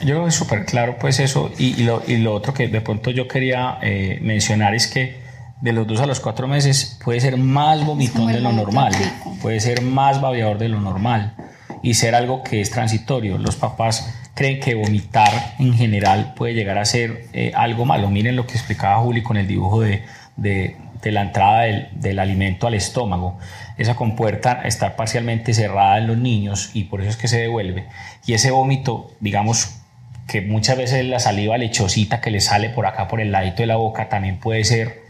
Yo 0.00 0.06
creo 0.06 0.22
que 0.24 0.28
es 0.28 0.34
súper 0.34 0.64
claro 0.64 0.96
pues 0.98 1.18
eso 1.18 1.50
y, 1.58 1.82
lo, 1.82 2.02
y, 2.06 2.18
lo, 2.18 2.34
otro 2.34 2.54
que 2.54 2.68
de 2.68 2.80
pronto 2.80 3.10
yo 3.10 3.26
quería 3.26 3.78
eh, 3.82 4.20
mencionar 4.22 4.74
es 4.74 4.86
que 4.86 5.20
de 5.60 5.72
los 5.72 5.88
dos 5.88 6.00
a 6.00 6.06
los 6.06 6.20
cuatro 6.20 6.46
meses 6.46 6.98
puede 7.02 7.18
ser 7.20 7.36
más 7.36 7.84
vomitón 7.84 8.28
de 8.28 8.40
lo 8.40 8.52
normal, 8.52 8.92
puede 9.42 9.58
ser 9.58 9.82
más 9.82 10.20
babeador 10.20 10.58
de 10.58 10.68
lo 10.68 10.80
normal 10.80 11.34
y 11.82 11.94
ser 11.94 12.14
algo 12.14 12.44
que 12.44 12.60
es 12.60 12.70
transitorio. 12.70 13.38
Los 13.38 13.56
papás 13.56 14.08
creen 14.38 14.60
que 14.60 14.76
vomitar 14.76 15.56
en 15.58 15.74
general 15.74 16.32
puede 16.36 16.54
llegar 16.54 16.78
a 16.78 16.84
ser 16.84 17.24
eh, 17.32 17.50
algo 17.56 17.84
malo. 17.84 18.08
Miren 18.08 18.36
lo 18.36 18.46
que 18.46 18.52
explicaba 18.52 19.02
Juli 19.02 19.24
con 19.24 19.36
el 19.36 19.48
dibujo 19.48 19.80
de, 19.80 20.04
de, 20.36 20.76
la 21.02 21.22
entrada 21.22 21.62
del, 21.62 21.88
del, 21.94 22.20
alimento 22.20 22.68
al 22.68 22.74
estómago. 22.74 23.36
Esa 23.78 23.96
compuerta 23.96 24.62
está 24.64 24.94
parcialmente 24.94 25.54
cerrada 25.54 25.98
en 25.98 26.06
los 26.06 26.18
niños 26.18 26.70
y 26.72 26.84
por 26.84 27.00
eso 27.00 27.10
es 27.10 27.16
que 27.16 27.26
se 27.26 27.40
devuelve. 27.40 27.86
Y 28.26 28.34
ese 28.34 28.52
vómito, 28.52 29.10
digamos 29.18 29.80
que 30.28 30.40
muchas 30.40 30.76
veces 30.76 31.04
la 31.04 31.18
saliva 31.18 31.58
lechosita 31.58 32.20
que 32.20 32.30
le 32.30 32.40
sale 32.40 32.68
por 32.70 32.86
acá 32.86 33.08
por 33.08 33.20
el 33.20 33.32
ladito 33.32 33.64
de 33.64 33.66
la 33.66 33.76
boca 33.76 34.08
también 34.08 34.38
puede 34.38 34.62
ser 34.62 35.02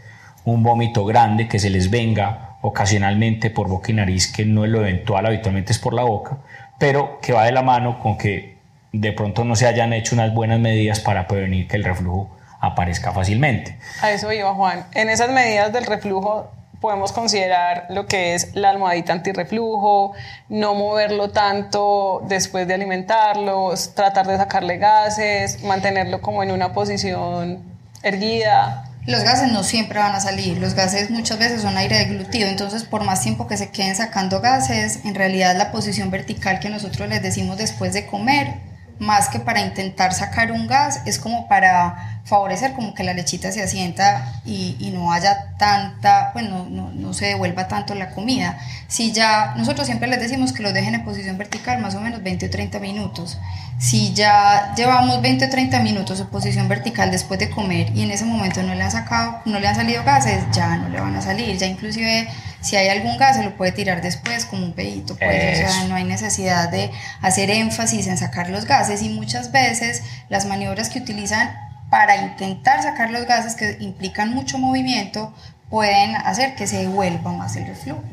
un 0.43 0.63
vómito 0.63 1.05
grande 1.05 1.47
que 1.47 1.59
se 1.59 1.69
les 1.69 1.91
venga 1.91 2.57
ocasionalmente 2.61 3.51
por 3.51 3.67
boca 3.67 3.91
y 3.91 3.95
nariz, 3.95 4.31
que 4.31 4.43
no 4.43 4.65
es 4.65 4.71
lo 4.71 4.79
eventual, 4.79 5.27
habitualmente 5.27 5.71
es 5.71 5.77
por 5.77 5.93
la 5.93 6.01
boca, 6.01 6.39
pero 6.79 7.19
que 7.21 7.31
va 7.31 7.45
de 7.45 7.51
la 7.51 7.61
mano 7.61 7.99
con 7.99 8.17
que 8.17 8.58
de 8.91 9.13
pronto 9.13 9.43
no 9.43 9.55
se 9.55 9.67
hayan 9.67 9.93
hecho 9.93 10.15
unas 10.15 10.33
buenas 10.33 10.59
medidas 10.59 10.99
para 10.99 11.27
prevenir 11.27 11.67
que 11.67 11.77
el 11.77 11.83
reflujo 11.83 12.29
aparezca 12.59 13.11
fácilmente. 13.11 13.77
A 14.01 14.11
eso 14.11 14.31
iba 14.31 14.53
Juan. 14.53 14.85
En 14.93 15.09
esas 15.09 15.31
medidas 15.31 15.71
del 15.71 15.85
reflujo 15.85 16.51
podemos 16.81 17.11
considerar 17.11 17.87
lo 17.89 18.05
que 18.05 18.35
es 18.35 18.55
la 18.55 18.69
almohadita 18.69 19.13
antirreflujo, 19.13 20.13
no 20.47 20.75
moverlo 20.75 21.29
tanto 21.29 22.23
después 22.27 22.67
de 22.67 22.73
alimentarlo, 22.73 23.73
tratar 23.95 24.27
de 24.27 24.37
sacarle 24.37 24.77
gases, 24.77 25.63
mantenerlo 25.63 26.21
como 26.21 26.41
en 26.41 26.51
una 26.51 26.73
posición 26.73 27.59
erguida. 28.01 28.85
Los 29.05 29.23
gases 29.23 29.51
no 29.51 29.63
siempre 29.63 29.99
van 29.99 30.13
a 30.13 30.19
salir, 30.19 30.57
los 30.57 30.73
gases 30.73 31.09
muchas 31.09 31.39
veces 31.39 31.61
son 31.61 31.77
aire 31.77 31.97
deglutido, 31.97 32.47
entonces 32.47 32.83
por 32.83 33.03
más 33.03 33.21
tiempo 33.21 33.47
que 33.47 33.57
se 33.57 33.71
queden 33.71 33.95
sacando 33.95 34.39
gases, 34.39 35.03
en 35.03 35.15
realidad 35.15 35.55
la 35.57 35.71
posición 35.71 36.11
vertical 36.11 36.59
que 36.59 36.69
nosotros 36.69 37.09
les 37.09 37.21
decimos 37.21 37.57
después 37.57 37.93
de 37.93 38.05
comer 38.05 38.68
más 38.99 39.29
que 39.29 39.39
para 39.39 39.61
intentar 39.61 40.13
sacar 40.13 40.51
un 40.51 40.67
gas, 40.67 41.01
es 41.05 41.19
como 41.19 41.47
para 41.47 42.19
favorecer 42.25 42.73
como 42.73 42.93
que 42.93 43.03
la 43.03 43.13
lechita 43.13 43.51
se 43.51 43.63
asienta 43.63 44.41
y, 44.45 44.75
y 44.79 44.91
no 44.91 45.11
haya 45.11 45.55
tanta, 45.57 46.31
pues 46.33 46.47
no, 46.47 46.65
no, 46.69 46.91
no, 46.93 47.13
se 47.13 47.27
devuelva 47.27 47.67
tanto 47.67 47.95
la 47.95 48.11
comida. 48.11 48.59
Si 48.87 49.11
ya, 49.11 49.55
nosotros 49.57 49.87
siempre 49.87 50.07
les 50.07 50.19
decimos 50.19 50.53
que 50.53 50.61
los 50.61 50.73
dejen 50.73 50.95
en 50.95 51.03
posición 51.03 51.37
vertical 51.37 51.81
más 51.81 51.95
o 51.95 52.01
menos 52.01 52.21
20 52.21 52.45
o 52.45 52.49
30 52.49 52.79
minutos. 52.79 53.39
Si 53.79 54.13
ya 54.13 54.73
llevamos 54.75 55.21
20 55.21 55.45
o 55.45 55.49
30 55.49 55.79
minutos 55.79 56.19
en 56.19 56.27
posición 56.27 56.67
vertical 56.67 57.09
después 57.09 57.39
de 57.39 57.49
comer 57.49 57.91
y 57.95 58.03
en 58.03 58.11
ese 58.11 58.25
momento 58.25 58.61
no 58.61 58.75
le 58.75 58.83
han 58.83 58.91
sacado, 58.91 59.39
no 59.45 59.59
le 59.59 59.67
han 59.67 59.75
salido 59.75 60.03
gases, 60.03 60.43
ya 60.51 60.75
no 60.75 60.89
le 60.89 60.99
van 60.99 61.15
a 61.15 61.21
salir, 61.21 61.57
ya 61.57 61.65
inclusive 61.65 62.27
si 62.61 62.75
hay 62.75 62.89
algún 62.89 63.17
gas 63.17 63.37
se 63.37 63.43
lo 63.43 63.55
puede 63.55 63.71
tirar 63.71 64.01
después 64.01 64.45
como 64.45 64.65
un 64.65 64.73
pedito, 64.73 65.15
pues, 65.15 65.65
o 65.65 65.69
sea, 65.69 65.83
no 65.85 65.95
hay 65.95 66.03
necesidad 66.03 66.69
de 66.69 66.91
hacer 67.21 67.49
énfasis 67.49 68.07
en 68.07 68.17
sacar 68.17 68.49
los 68.49 68.65
gases 68.65 69.01
y 69.01 69.09
muchas 69.09 69.51
veces 69.51 70.03
las 70.29 70.45
maniobras 70.45 70.89
que 70.89 70.99
utilizan 70.99 71.49
para 71.89 72.17
intentar 72.17 72.83
sacar 72.83 73.11
los 73.11 73.25
gases 73.25 73.55
que 73.55 73.77
implican 73.79 74.33
mucho 74.33 74.57
movimiento 74.57 75.33
pueden 75.69 76.15
hacer 76.15 76.55
que 76.55 76.67
se 76.67 76.77
devuelva 76.77 77.31
más 77.31 77.55
el 77.55 77.65
reflujo. 77.65 78.03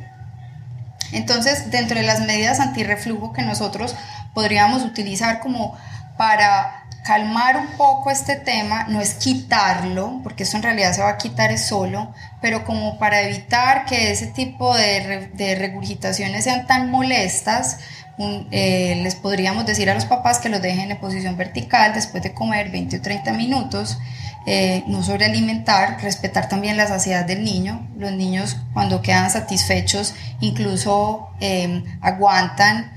Entonces, 1.13 1.71
dentro 1.71 1.99
de 1.99 2.05
las 2.05 2.21
medidas 2.21 2.61
antirreflujo 2.61 3.33
que 3.33 3.43
nosotros 3.43 3.97
podríamos 4.35 4.83
utilizar 4.83 5.41
como 5.41 5.77
para 6.17 6.86
calmar 7.07 7.57
un 7.57 7.69
poco 7.77 8.11
este 8.11 8.35
tema, 8.35 8.87
no 8.88 9.01
es 9.01 9.14
quitarlo, 9.14 10.21
porque 10.25 10.42
eso 10.42 10.57
en 10.57 10.64
realidad 10.64 10.92
se 10.92 11.03
va 11.03 11.11
a 11.11 11.19
quitar 11.19 11.57
solo, 11.57 12.12
pero 12.42 12.64
como 12.64 12.99
para 12.99 13.23
evitar 13.23 13.87
que 13.87 14.11
ese 14.11 14.27
tipo 14.27 14.75
de, 14.75 15.31
de 15.35 15.55
regurgitaciones 15.55 16.45
sean 16.45 16.66
tan 16.66 16.90
molestas, 16.90 17.79
eh, 18.19 18.99
les 19.03 19.14
podríamos 19.14 19.66
decir 19.66 19.90
a 19.90 19.95
los 19.95 20.07
papás 20.07 20.38
que 20.38 20.49
los 20.49 20.62
dejen 20.62 20.90
en 20.90 20.99
posición 20.99 21.37
vertical 21.37 21.92
después 21.95 22.23
de 22.23 22.33
comer 22.33 22.71
20 22.71 22.97
o 22.97 23.03
30 23.03 23.33
minutos, 23.35 23.99
eh, 24.47 24.83
no 24.87 25.03
sobrealimentar, 25.03 26.01
respetar 26.03 26.49
también 26.49 26.77
la 26.77 26.87
saciedad 26.87 27.25
del 27.25 27.45
niño. 27.45 27.88
Los 27.99 28.12
niños 28.12 28.57
cuando 28.73 29.03
quedan 29.03 29.31
satisfechos 29.31 30.14
incluso 30.40 31.29
eh, 31.40 31.85
aguantan 32.01 32.96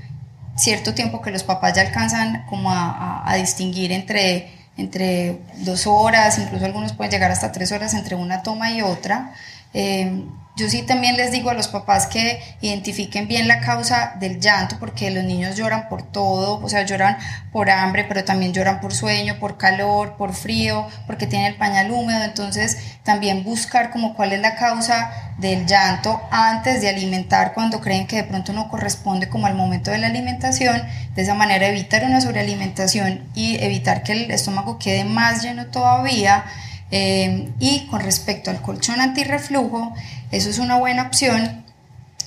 cierto 0.60 0.94
tiempo 0.94 1.22
que 1.22 1.30
los 1.30 1.42
papás 1.42 1.74
ya 1.74 1.82
alcanzan 1.82 2.44
como 2.48 2.70
a, 2.70 3.32
distinguir 3.36 3.92
entre, 3.92 4.50
entre 4.76 5.38
dos 5.58 5.86
horas, 5.86 6.38
incluso 6.38 6.64
algunos 6.64 6.92
pueden 6.92 7.10
llegar 7.10 7.30
hasta 7.30 7.52
tres 7.52 7.72
horas 7.72 7.94
entre 7.94 8.14
una 8.14 8.42
toma 8.42 8.70
y 8.70 8.82
otra. 8.82 9.32
Eh, 9.74 10.24
yo 10.60 10.68
sí 10.68 10.82
también 10.82 11.16
les 11.16 11.32
digo 11.32 11.48
a 11.48 11.54
los 11.54 11.68
papás 11.68 12.06
que 12.06 12.38
identifiquen 12.60 13.26
bien 13.26 13.48
la 13.48 13.60
causa 13.60 14.16
del 14.20 14.40
llanto, 14.40 14.76
porque 14.78 15.10
los 15.10 15.24
niños 15.24 15.56
lloran 15.56 15.88
por 15.88 16.02
todo, 16.02 16.62
o 16.62 16.68
sea, 16.68 16.84
lloran 16.84 17.16
por 17.50 17.70
hambre, 17.70 18.04
pero 18.04 18.24
también 18.24 18.52
lloran 18.52 18.78
por 18.78 18.92
sueño, 18.92 19.38
por 19.38 19.56
calor, 19.56 20.16
por 20.18 20.34
frío, 20.34 20.86
porque 21.06 21.26
tienen 21.26 21.46
el 21.52 21.56
pañal 21.56 21.90
húmedo. 21.90 22.22
Entonces, 22.24 22.76
también 23.04 23.42
buscar 23.42 23.90
como 23.90 24.14
cuál 24.14 24.32
es 24.32 24.40
la 24.40 24.56
causa 24.56 25.32
del 25.38 25.64
llanto 25.66 26.20
antes 26.30 26.82
de 26.82 26.90
alimentar 26.90 27.54
cuando 27.54 27.80
creen 27.80 28.06
que 28.06 28.16
de 28.16 28.24
pronto 28.24 28.52
no 28.52 28.68
corresponde 28.68 29.30
como 29.30 29.46
al 29.46 29.54
momento 29.54 29.90
de 29.90 29.96
la 29.98 30.08
alimentación. 30.08 30.82
De 31.14 31.22
esa 31.22 31.32
manera 31.32 31.68
evitar 31.68 32.04
una 32.04 32.20
sobrealimentación 32.20 33.30
y 33.34 33.56
evitar 33.64 34.02
que 34.02 34.12
el 34.12 34.30
estómago 34.30 34.78
quede 34.78 35.04
más 35.04 35.42
lleno 35.42 35.68
todavía. 35.68 36.44
Eh, 36.90 37.52
y 37.60 37.86
con 37.86 38.00
respecto 38.00 38.50
al 38.50 38.62
colchón 38.62 39.00
antirreflujo, 39.00 39.94
eso 40.30 40.50
es 40.50 40.58
una 40.58 40.76
buena 40.76 41.04
opción, 41.04 41.64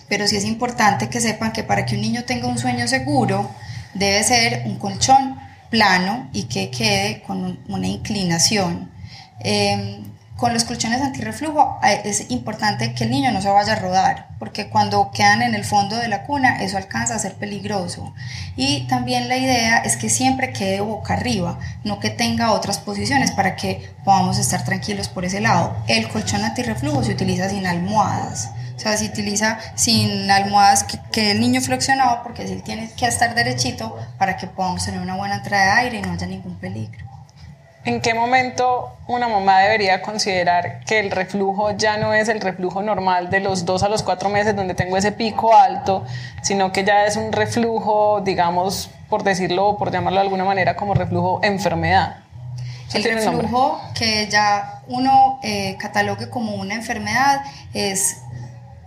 pero 0.07 0.27
sí 0.27 0.37
es 0.37 0.45
importante 0.45 1.09
que 1.09 1.19
sepan 1.19 1.51
que 1.51 1.63
para 1.63 1.85
que 1.85 1.95
un 1.95 2.01
niño 2.01 2.23
tenga 2.23 2.47
un 2.47 2.57
sueño 2.57 2.87
seguro, 2.87 3.49
debe 3.93 4.23
ser 4.23 4.63
un 4.65 4.77
colchón 4.77 5.37
plano 5.69 6.29
y 6.33 6.43
que 6.43 6.69
quede 6.69 7.21
con 7.23 7.59
una 7.67 7.87
inclinación. 7.87 8.91
Eh, 9.39 10.01
con 10.43 10.53
los 10.53 10.65
colchones 10.65 11.01
antirreflujo 11.01 11.79
es 12.03 12.29
importante 12.29 12.93
que 12.93 13.05
el 13.05 13.11
niño 13.11 13.31
no 13.31 13.41
se 13.41 13.47
vaya 13.47 13.71
a 13.71 13.75
rodar, 13.77 14.27
porque 14.39 14.67
cuando 14.67 15.09
quedan 15.13 15.41
en 15.41 15.55
el 15.55 15.63
fondo 15.63 15.95
de 15.95 16.09
la 16.09 16.23
cuna 16.23 16.61
eso 16.61 16.75
alcanza 16.75 17.15
a 17.15 17.19
ser 17.19 17.35
peligroso. 17.35 18.13
Y 18.57 18.85
también 18.87 19.29
la 19.29 19.37
idea 19.37 19.77
es 19.77 19.95
que 19.95 20.09
siempre 20.09 20.51
quede 20.51 20.81
boca 20.81 21.13
arriba, 21.13 21.59
no 21.85 22.01
que 22.01 22.09
tenga 22.09 22.51
otras 22.51 22.77
posiciones 22.79 23.31
para 23.31 23.55
que 23.55 23.89
podamos 24.03 24.37
estar 24.37 24.65
tranquilos 24.65 25.07
por 25.07 25.23
ese 25.23 25.39
lado. 25.39 25.77
El 25.87 26.09
colchón 26.09 26.43
antirreflujo 26.43 27.05
se 27.05 27.13
utiliza 27.13 27.47
sin 27.47 27.65
almohadas. 27.65 28.51
O 28.75 28.79
sea, 28.79 28.97
se 28.97 29.05
utiliza 29.05 29.59
sin 29.75 30.29
almohadas 30.29 30.83
que, 30.83 30.99
que 31.13 31.31
el 31.31 31.39
niño 31.39 31.61
flexionado 31.61 32.21
porque 32.21 32.43
él 32.43 32.63
tiene 32.63 32.91
que 32.97 33.07
estar 33.07 33.33
derechito 33.33 33.95
para 34.17 34.35
que 34.35 34.47
podamos 34.47 34.83
tener 34.83 34.99
una 34.99 35.15
buena 35.15 35.35
entrada 35.35 35.75
de 35.75 35.81
aire 35.83 35.99
y 35.99 36.01
no 36.01 36.11
haya 36.11 36.27
ningún 36.27 36.55
peligro. 36.59 37.12
¿En 37.85 37.99
qué 37.99 38.13
momento 38.13 38.95
una 39.07 39.27
mamá 39.27 39.59
debería 39.59 40.01
considerar 40.01 40.79
que 40.85 40.99
el 40.99 41.11
reflujo 41.11 41.71
ya 41.71 41.97
no 41.97 42.13
es 42.13 42.29
el 42.29 42.39
reflujo 42.39 42.81
normal 42.81 43.29
de 43.29 43.41
los 43.41 43.65
dos 43.65 43.83
a 43.83 43.89
los 43.89 44.03
cuatro 44.03 44.29
meses 44.29 44.55
donde 44.55 44.73
tengo 44.73 44.95
ese 44.95 45.11
pico 45.11 45.53
alto, 45.53 46.05
sino 46.41 46.71
que 46.71 46.85
ya 46.85 47.05
es 47.05 47.17
un 47.17 47.33
reflujo, 47.33 48.21
digamos, 48.21 48.89
por 49.09 49.23
decirlo 49.23 49.67
o 49.67 49.77
por 49.77 49.91
llamarlo 49.91 50.19
de 50.19 50.23
alguna 50.23 50.45
manera, 50.45 50.77
como 50.77 50.93
reflujo 50.93 51.41
enfermedad? 51.43 52.17
El 52.93 53.03
reflujo 53.03 53.81
que 53.95 54.27
ya 54.29 54.81
uno 54.87 55.39
eh, 55.43 55.75
catalogue 55.77 56.29
como 56.29 56.55
una 56.55 56.75
enfermedad 56.75 57.41
es 57.73 58.21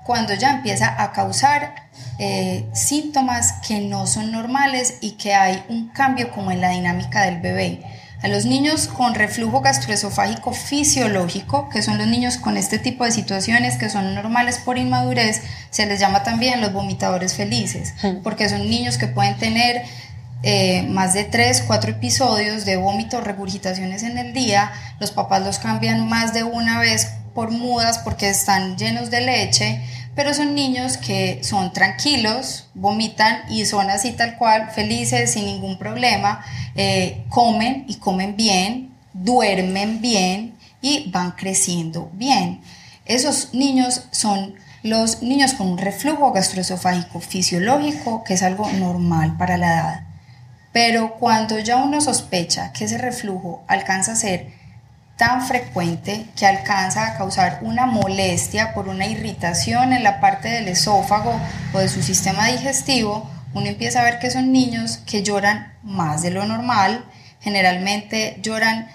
cuando 0.05 0.33
ya 0.35 0.53
empieza 0.53 1.03
a 1.03 1.13
causar 1.13 1.75
eh, 2.19 2.65
síntomas 2.73 3.55
que 3.67 3.81
no 3.81 4.07
son 4.07 4.33
normales 4.33 4.99
y 5.01 5.13
que 5.13 5.35
hay 5.35 5.63
un 5.69 5.89
cambio 5.89 6.31
como 6.31 6.51
en 6.51 6.61
la 6.61 6.71
dinámica 6.71 7.23
del 7.23 7.41
bebé. 7.41 7.83
A 8.27 8.29
los 8.29 8.45
niños 8.45 8.89
con 8.89 9.15
reflujo 9.15 9.61
gastroesofágico 9.61 10.53
fisiológico, 10.53 11.69
que 11.69 11.81
son 11.81 11.97
los 11.97 12.09
niños 12.09 12.39
con 12.39 12.57
este 12.57 12.81
tipo 12.81 13.05
de 13.05 13.13
situaciones 13.13 13.77
que 13.77 13.89
son 13.89 14.17
normales 14.17 14.59
por 14.59 14.79
inmadurez, 14.79 15.43
se 15.71 15.87
les 15.87 16.01
llama 16.01 16.25
también 16.25 16.61
los 16.61 16.73
vomitadores 16.73 17.35
felices, 17.35 17.95
porque 18.25 18.49
son 18.49 18.69
niños 18.69 18.99
que 18.99 19.07
pueden 19.07 19.37
tener 19.37 19.85
eh, 20.43 20.83
más 20.89 21.15
de 21.15 21.23
3, 21.23 21.63
4 21.69 21.93
episodios 21.93 22.65
de 22.65 22.77
vómitos, 22.77 23.23
regurgitaciones 23.23 24.03
en 24.03 24.19
el 24.19 24.33
día, 24.33 24.73
los 24.99 25.13
papás 25.13 25.47
los 25.47 25.61
cambian 25.61 26.09
más 26.09 26.35
de 26.35 26.43
una 26.43 26.81
vez 26.81 27.13
por 27.37 27.53
mudas 27.53 27.99
porque 27.99 28.31
están 28.31 28.77
llenos 28.79 29.11
de 29.11 29.21
leche, 29.21 29.81
pero 30.17 30.33
son 30.33 30.55
niños 30.55 30.97
que 30.97 31.41
son 31.45 31.73
tranquilos, 31.75 32.71
vomitan 32.75 33.43
y 33.51 33.67
son 33.67 33.91
así 33.91 34.13
tal 34.13 34.39
cual, 34.39 34.71
felices, 34.71 35.33
sin 35.33 35.45
ningún 35.45 35.79
problema, 35.79 36.43
eh, 36.75 37.25
comen 37.29 37.85
y 37.87 37.97
comen 37.97 38.37
bien, 38.37 38.91
duermen 39.13 40.01
bien 40.01 40.55
y 40.81 41.11
van 41.11 41.33
creciendo 41.33 42.11
bien. 42.15 42.63
Esos 43.05 43.53
niños 43.53 44.05
son 44.11 44.55
los 44.83 45.23
niños 45.23 45.53
con 45.53 45.69
un 45.69 45.79
reflujo 45.79 46.33
gastroesofágico 46.33 47.21
fisiológico, 47.21 48.25
que 48.25 48.35
es 48.35 48.43
algo 48.43 48.71
normal 48.73 49.37
para 49.37 49.59
la 49.59 49.75
edad. 49.75 50.01
Pero 50.73 51.17
cuando 51.17 51.59
ya 51.59 51.77
uno 51.77 52.01
sospecha 52.01 52.73
que 52.73 52.87
ese 52.87 52.97
reflujo 52.97 53.63
alcanza 53.69 54.13
a 54.13 54.17
ser 54.17 54.53
tan 55.17 55.47
frecuente 55.47 56.27
que 56.37 56.47
alcanza 56.47 57.07
a 57.07 57.17
causar 57.17 57.61
una 57.63 57.87
molestia 57.87 58.75
por 58.75 58.89
una 58.89 59.07
irritación 59.07 59.93
en 59.93 60.05
la 60.05 60.21
parte 60.21 60.49
del 60.49 60.69
esófago 60.69 61.41
o 61.73 61.79
de 61.79 61.89
su 61.89 62.03
sistema 62.03 62.47
digestivo, 62.49 63.29
uno 63.55 63.67
empieza 63.67 64.01
a 64.01 64.05
ver 64.05 64.19
que 64.19 64.31
son 64.31 64.53
niños 64.53 64.99
que 64.99 65.23
lloran 65.23 65.73
más 65.83 66.23
de 66.23 66.31
lo 66.31 66.45
normal, 66.45 67.07
generalmente 67.41 68.39
lloran 68.43 68.89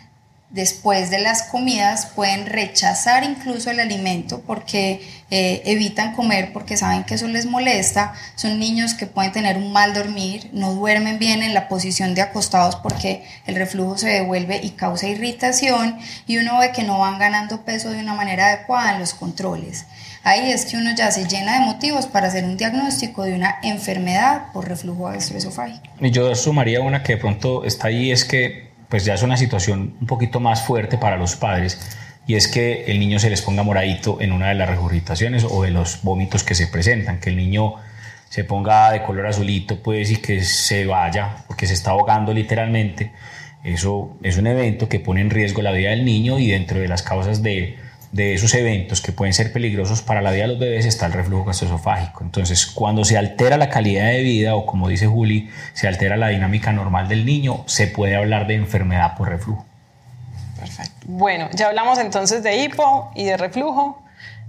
después 0.52 1.10
de 1.10 1.20
las 1.20 1.44
comidas 1.44 2.08
pueden 2.08 2.46
rechazar 2.46 3.24
incluso 3.24 3.72
el 3.72 3.80
alimento 3.80 4.42
porque 4.46 5.02
eh, 5.30 5.62
evitan 5.66 6.14
comer 6.14 6.52
porque 6.52 6.76
saben 6.76 7.06
que 7.06 7.16
eso 7.16 7.28
les 7.28 7.46
molesta. 7.46 8.14
Son 8.36 8.60
niños 8.60 8.94
que 8.94 9.08
pueden 9.08 9.32
tener 9.32 9.58
un 9.58 9.72
mal 9.72 9.94
dormir, 9.94 10.50
no 10.52 10.74
duermen 10.74 11.20
bien 11.20 11.42
en 11.42 11.54
la 11.54 11.70
posición 11.70 12.14
de 12.16 12.22
acostados 12.22 12.76
porque 12.76 13.24
el 13.46 13.56
reflujo 13.56 13.98
se 13.98 14.10
devuelve 14.10 14.60
y 14.62 14.72
causa 14.72 15.08
irritación 15.08 15.98
y 16.28 16.38
uno 16.38 16.60
ve 16.60 16.72
que 16.72 16.84
no 16.84 17.00
van 17.00 17.18
ganando 17.18 17.64
peso 17.64 17.90
de 17.90 18.00
una 18.00 18.14
manera 18.14 18.48
adecuada 18.48 18.94
en 18.94 19.00
los 19.00 19.14
controles. 19.14 19.86
Ahí 20.24 20.52
es 20.52 20.66
que 20.66 20.78
uno 20.78 20.92
ya 20.96 21.10
se 21.10 21.28
llena 21.28 21.60
de 21.60 21.66
motivos 21.66 22.06
para 22.06 22.28
hacer 22.28 22.44
un 22.44 22.56
diagnóstico 22.56 23.24
de 23.24 23.34
una 23.34 23.56
enfermedad 23.64 24.52
por 24.54 24.68
reflujo 24.68 25.06
gastroesofágico. 25.06 25.82
Y 26.00 26.12
yo 26.12 26.36
sumaría 26.36 26.82
una 26.82 27.02
que 27.02 27.16
de 27.16 27.22
pronto 27.22 27.64
está 27.64 27.88
ahí, 27.88 28.12
es 28.12 28.24
que 28.24 28.71
pues 28.92 29.06
ya 29.06 29.16
es 29.16 29.24
una 29.24 29.38
situación 29.38 29.96
un 30.00 30.06
poquito 30.06 30.40
más 30.40 30.64
fuerte 30.64 31.00
para 31.00 31.18
los 31.18 31.36
padres 31.36 31.80
y 32.28 32.36
es 32.36 32.48
que 32.48 32.86
el 32.86 33.00
niño 33.00 33.18
se 33.18 33.30
les 33.30 33.42
ponga 33.42 33.64
moradito 33.64 34.22
en 34.22 34.32
una 34.32 34.50
de 34.50 34.56
las 34.56 34.70
regurgitaciones 34.70 35.44
o 35.50 35.64
de 35.64 35.72
los 35.72 36.04
vómitos 36.04 36.44
que 36.44 36.54
se 36.54 36.68
presentan, 36.68 37.20
que 37.20 37.30
el 37.30 37.38
niño 37.38 37.76
se 38.30 38.44
ponga 38.44 38.92
de 38.92 39.02
color 39.02 39.28
azulito, 39.28 39.82
pues, 39.82 40.12
y 40.12 40.18
que 40.18 40.42
se 40.42 40.86
vaya, 40.86 41.38
porque 41.48 41.68
se 41.68 41.74
está 41.74 41.92
ahogando 41.92 42.34
literalmente. 42.34 43.12
Eso 43.64 44.16
es 44.24 44.38
un 44.38 44.48
evento 44.48 44.88
que 44.88 45.00
pone 45.00 45.22
en 45.22 45.30
riesgo 45.30 45.62
la 45.62 45.72
vida 45.72 45.90
del 45.90 46.06
niño 46.06 46.40
y 46.40 46.48
dentro 46.48 46.80
de 46.80 46.88
las 46.88 47.02
causas 47.02 47.44
de 47.44 47.78
de 48.12 48.34
esos 48.34 48.54
eventos 48.56 49.02
que 49.02 49.12
pueden 49.12 49.34
ser 49.34 49.54
peligrosos 49.54 50.02
para 50.02 50.22
la 50.22 50.32
vida 50.32 50.44
de 50.44 50.48
los 50.50 50.60
bebés 50.60 50.86
está 50.86 51.06
el 51.06 51.14
reflujo 51.14 51.46
gastroesofágico. 51.46 52.24
Entonces, 52.24 52.66
cuando 52.66 53.06
se 53.06 53.18
altera 53.18 53.58
la 53.58 53.70
calidad 53.70 54.08
de 54.08 54.22
vida 54.22 54.56
o 54.56 54.66
como 54.66 54.90
dice 54.90 55.08
Juli, 55.08 55.50
se 55.74 55.88
altera 55.88 56.18
la 56.18 56.28
dinámica 56.28 56.74
normal 56.74 57.08
del 57.08 57.26
niño, 57.26 57.64
se 57.68 57.88
puede 57.88 58.16
hablar 58.16 58.48
de 58.48 58.56
enfermedad 58.56 59.16
por 59.16 59.30
reflujo. 59.30 59.66
Perfecto. 60.60 61.06
Bueno, 61.06 61.50
ya 61.54 61.68
hablamos 61.68 61.98
entonces 62.00 62.44
de 62.44 62.58
hipo 62.58 63.12
y 63.16 63.26
de 63.26 63.38
reflujo. 63.38 64.04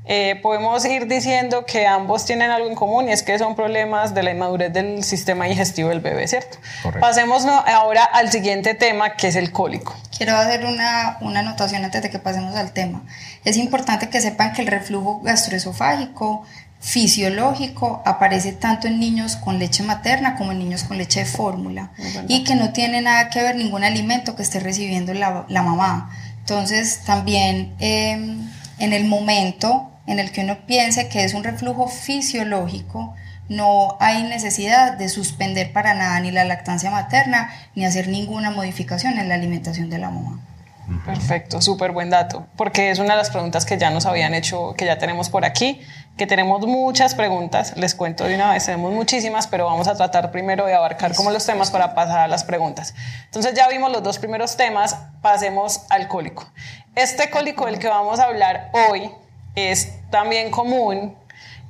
Eh, 0.04 0.40
podemos 0.42 0.84
ir 0.84 1.06
diciendo 1.06 1.64
que 1.64 1.86
ambos 1.86 2.24
tienen 2.24 2.50
algo 2.50 2.68
en 2.68 2.74
común 2.74 3.08
y 3.08 3.12
es 3.12 3.22
que 3.22 3.38
son 3.38 3.54
problemas 3.54 4.14
de 4.14 4.24
la 4.24 4.32
inmadurez 4.32 4.72
del 4.72 5.04
sistema 5.04 5.44
digestivo 5.44 5.90
del 5.90 6.00
bebé, 6.00 6.26
¿cierto? 6.26 6.58
Pasemos 7.00 7.46
ahora 7.46 8.02
al 8.04 8.30
siguiente 8.32 8.74
tema 8.74 9.14
que 9.14 9.28
es 9.28 9.36
el 9.36 9.52
cólico. 9.52 9.94
Quiero 10.16 10.36
hacer 10.36 10.64
una, 10.64 11.18
una 11.20 11.40
anotación 11.40 11.84
antes 11.84 12.02
de 12.02 12.10
que 12.10 12.18
pasemos 12.18 12.56
al 12.56 12.72
tema. 12.72 13.04
Es 13.44 13.56
importante 13.56 14.08
que 14.08 14.20
sepan 14.20 14.52
que 14.52 14.62
el 14.62 14.68
reflujo 14.68 15.20
gastroesofágico 15.20 16.44
fisiológico 16.80 18.02
aparece 18.04 18.50
tanto 18.52 18.88
en 18.88 18.98
niños 18.98 19.36
con 19.36 19.60
leche 19.60 19.84
materna 19.84 20.34
como 20.34 20.50
en 20.50 20.58
niños 20.58 20.82
con 20.82 20.98
leche 20.98 21.20
de 21.20 21.26
fórmula 21.26 21.92
y 22.26 22.42
que 22.42 22.56
no 22.56 22.72
tiene 22.72 23.00
nada 23.00 23.30
que 23.30 23.40
ver 23.40 23.54
ningún 23.54 23.84
alimento 23.84 24.34
que 24.34 24.42
esté 24.42 24.58
recibiendo 24.58 25.14
la, 25.14 25.44
la 25.48 25.62
mamá. 25.62 26.10
Entonces 26.40 27.02
también 27.04 27.76
eh, 27.78 28.36
en 28.80 28.92
el 28.92 29.04
momento 29.04 29.91
en 30.12 30.20
el 30.20 30.30
que 30.30 30.42
uno 30.42 30.58
piense 30.66 31.08
que 31.08 31.24
es 31.24 31.34
un 31.34 31.42
reflujo 31.42 31.88
fisiológico, 31.88 33.14
no 33.48 33.96
hay 34.00 34.22
necesidad 34.22 34.92
de 34.92 35.08
suspender 35.08 35.72
para 35.72 35.94
nada 35.94 36.20
ni 36.20 36.30
la 36.30 36.44
lactancia 36.44 36.90
materna 36.90 37.50
ni 37.74 37.84
hacer 37.84 38.08
ninguna 38.08 38.50
modificación 38.50 39.18
en 39.18 39.28
la 39.28 39.34
alimentación 39.34 39.90
de 39.90 39.98
la 39.98 40.10
mamá. 40.10 40.40
Perfecto, 41.06 41.62
súper 41.62 41.92
buen 41.92 42.10
dato, 42.10 42.46
porque 42.56 42.90
es 42.90 42.98
una 42.98 43.10
de 43.10 43.18
las 43.18 43.30
preguntas 43.30 43.64
que 43.64 43.78
ya 43.78 43.90
nos 43.90 44.04
habían 44.04 44.34
hecho, 44.34 44.74
que 44.76 44.84
ya 44.84 44.98
tenemos 44.98 45.30
por 45.30 45.44
aquí, 45.44 45.80
que 46.16 46.26
tenemos 46.26 46.66
muchas 46.66 47.14
preguntas, 47.14 47.74
les 47.76 47.94
cuento 47.94 48.24
de 48.24 48.34
una 48.34 48.52
vez, 48.52 48.66
tenemos 48.66 48.92
muchísimas, 48.92 49.46
pero 49.46 49.64
vamos 49.66 49.86
a 49.88 49.94
tratar 49.94 50.30
primero 50.32 50.66
de 50.66 50.74
abarcar 50.74 51.14
como 51.14 51.30
los 51.30 51.46
temas 51.46 51.70
para 51.70 51.94
pasar 51.94 52.18
a 52.18 52.28
las 52.28 52.44
preguntas. 52.44 52.94
Entonces 53.26 53.54
ya 53.54 53.68
vimos 53.68 53.92
los 53.92 54.02
dos 54.02 54.18
primeros 54.18 54.56
temas, 54.56 54.96
pasemos 55.22 55.82
al 55.88 56.08
cólico. 56.08 56.44
Este 56.94 57.30
cólico 57.30 57.66
del 57.66 57.78
que 57.78 57.88
vamos 57.88 58.18
a 58.18 58.24
hablar 58.24 58.70
hoy 58.72 59.10
es 59.54 59.92
también 60.12 60.50
común, 60.50 61.16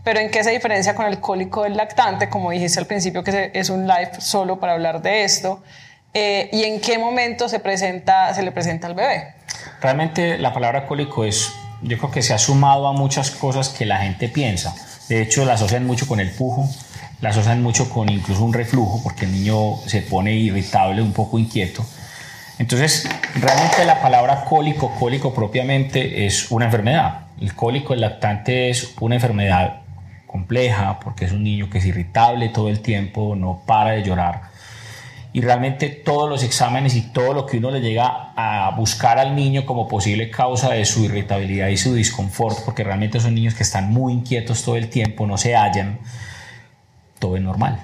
pero 0.04 0.20
¿en 0.20 0.30
qué 0.30 0.42
se 0.44 0.50
diferencia 0.50 0.94
con 0.94 1.06
el 1.06 1.20
cólico 1.20 1.62
del 1.62 1.76
lactante? 1.76 2.28
Como 2.28 2.50
dijiste 2.50 2.80
al 2.80 2.86
principio, 2.86 3.22
que 3.22 3.52
es 3.54 3.70
un 3.70 3.86
live 3.86 4.10
solo 4.18 4.58
para 4.58 4.72
hablar 4.72 5.00
de 5.00 5.24
esto. 5.24 5.62
Eh, 6.12 6.50
¿Y 6.52 6.64
en 6.64 6.80
qué 6.80 6.98
momento 6.98 7.48
se, 7.48 7.60
presenta, 7.60 8.34
se 8.34 8.42
le 8.42 8.52
presenta 8.52 8.88
al 8.88 8.94
bebé? 8.94 9.34
Realmente 9.80 10.36
la 10.36 10.52
palabra 10.52 10.86
cólico 10.86 11.24
es 11.24 11.52
yo 11.82 11.98
creo 11.98 12.10
que 12.10 12.22
se 12.22 12.34
ha 12.34 12.38
sumado 12.38 12.86
a 12.86 12.92
muchas 12.92 13.30
cosas 13.30 13.68
que 13.68 13.86
la 13.86 13.98
gente 13.98 14.28
piensa. 14.28 14.74
De 15.08 15.22
hecho, 15.22 15.44
la 15.44 15.54
asocian 15.54 15.86
mucho 15.86 16.06
con 16.06 16.20
el 16.20 16.30
pujo, 16.30 16.68
la 17.20 17.30
asocian 17.30 17.62
mucho 17.62 17.88
con 17.88 18.08
incluso 18.08 18.44
un 18.44 18.52
reflujo, 18.52 19.02
porque 19.02 19.24
el 19.24 19.32
niño 19.32 19.76
se 19.86 20.02
pone 20.02 20.34
irritable, 20.34 21.02
un 21.02 21.12
poco 21.12 21.38
inquieto. 21.38 21.84
Entonces, 22.58 23.08
realmente 23.34 23.84
la 23.84 24.00
palabra 24.00 24.44
cólico, 24.44 24.94
cólico 24.98 25.34
propiamente 25.34 26.26
es 26.26 26.50
una 26.50 26.66
enfermedad. 26.66 27.26
El 27.42 27.56
cólico, 27.56 27.92
el 27.92 28.00
lactante, 28.02 28.70
es 28.70 28.94
una 29.00 29.16
enfermedad 29.16 29.80
compleja 30.28 31.00
porque 31.00 31.24
es 31.24 31.32
un 31.32 31.42
niño 31.42 31.68
que 31.68 31.78
es 31.78 31.84
irritable 31.84 32.50
todo 32.50 32.68
el 32.68 32.78
tiempo, 32.78 33.34
no 33.34 33.62
para 33.66 33.90
de 33.90 34.04
llorar. 34.04 34.42
Y 35.32 35.40
realmente 35.40 35.88
todos 35.88 36.30
los 36.30 36.44
exámenes 36.44 36.94
y 36.94 37.00
todo 37.12 37.34
lo 37.34 37.44
que 37.44 37.58
uno 37.58 37.72
le 37.72 37.80
llega 37.80 38.32
a 38.36 38.70
buscar 38.76 39.18
al 39.18 39.34
niño 39.34 39.66
como 39.66 39.88
posible 39.88 40.30
causa 40.30 40.70
de 40.70 40.84
su 40.84 41.04
irritabilidad 41.04 41.66
y 41.66 41.76
su 41.76 41.94
disconfort, 41.94 42.58
porque 42.64 42.84
realmente 42.84 43.18
son 43.18 43.34
niños 43.34 43.54
que 43.54 43.64
están 43.64 43.90
muy 43.90 44.12
inquietos 44.12 44.62
todo 44.62 44.76
el 44.76 44.88
tiempo, 44.88 45.26
no 45.26 45.36
se 45.36 45.56
hallan, 45.56 45.98
todo 47.18 47.36
es 47.36 47.42
normal. 47.42 47.80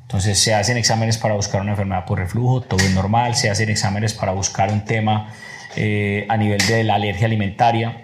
Entonces 0.00 0.38
se 0.38 0.54
hacen 0.54 0.78
exámenes 0.78 1.18
para 1.18 1.34
buscar 1.34 1.60
una 1.60 1.72
enfermedad 1.72 2.06
por 2.06 2.18
reflujo, 2.18 2.62
todo 2.62 2.82
es 2.82 2.94
normal, 2.94 3.34
se 3.34 3.50
hacen 3.50 3.68
exámenes 3.68 4.14
para 4.14 4.32
buscar 4.32 4.72
un 4.72 4.86
tema 4.86 5.28
eh, 5.76 6.24
a 6.30 6.38
nivel 6.38 6.66
de 6.66 6.82
la 6.84 6.94
alergia 6.94 7.26
alimentaria, 7.26 8.01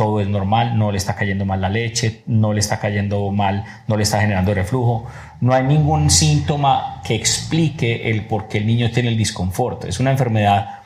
todo 0.00 0.22
es 0.22 0.28
normal, 0.28 0.78
no 0.78 0.90
le 0.90 0.96
está 0.96 1.14
cayendo 1.14 1.44
mal 1.44 1.60
la 1.60 1.68
leche, 1.68 2.22
no 2.24 2.54
le 2.54 2.60
está 2.60 2.80
cayendo 2.80 3.30
mal, 3.32 3.66
no 3.86 3.98
le 3.98 4.04
está 4.04 4.18
generando 4.18 4.54
reflujo, 4.54 5.06
no 5.42 5.52
hay 5.52 5.64
ningún 5.64 6.08
síntoma 6.08 7.02
que 7.04 7.14
explique 7.14 8.10
el 8.10 8.24
por 8.24 8.48
qué 8.48 8.56
el 8.56 8.66
niño 8.66 8.90
tiene 8.90 9.10
el 9.10 9.18
disconfort. 9.18 9.84
Es 9.84 10.00
una 10.00 10.10
enfermedad 10.10 10.80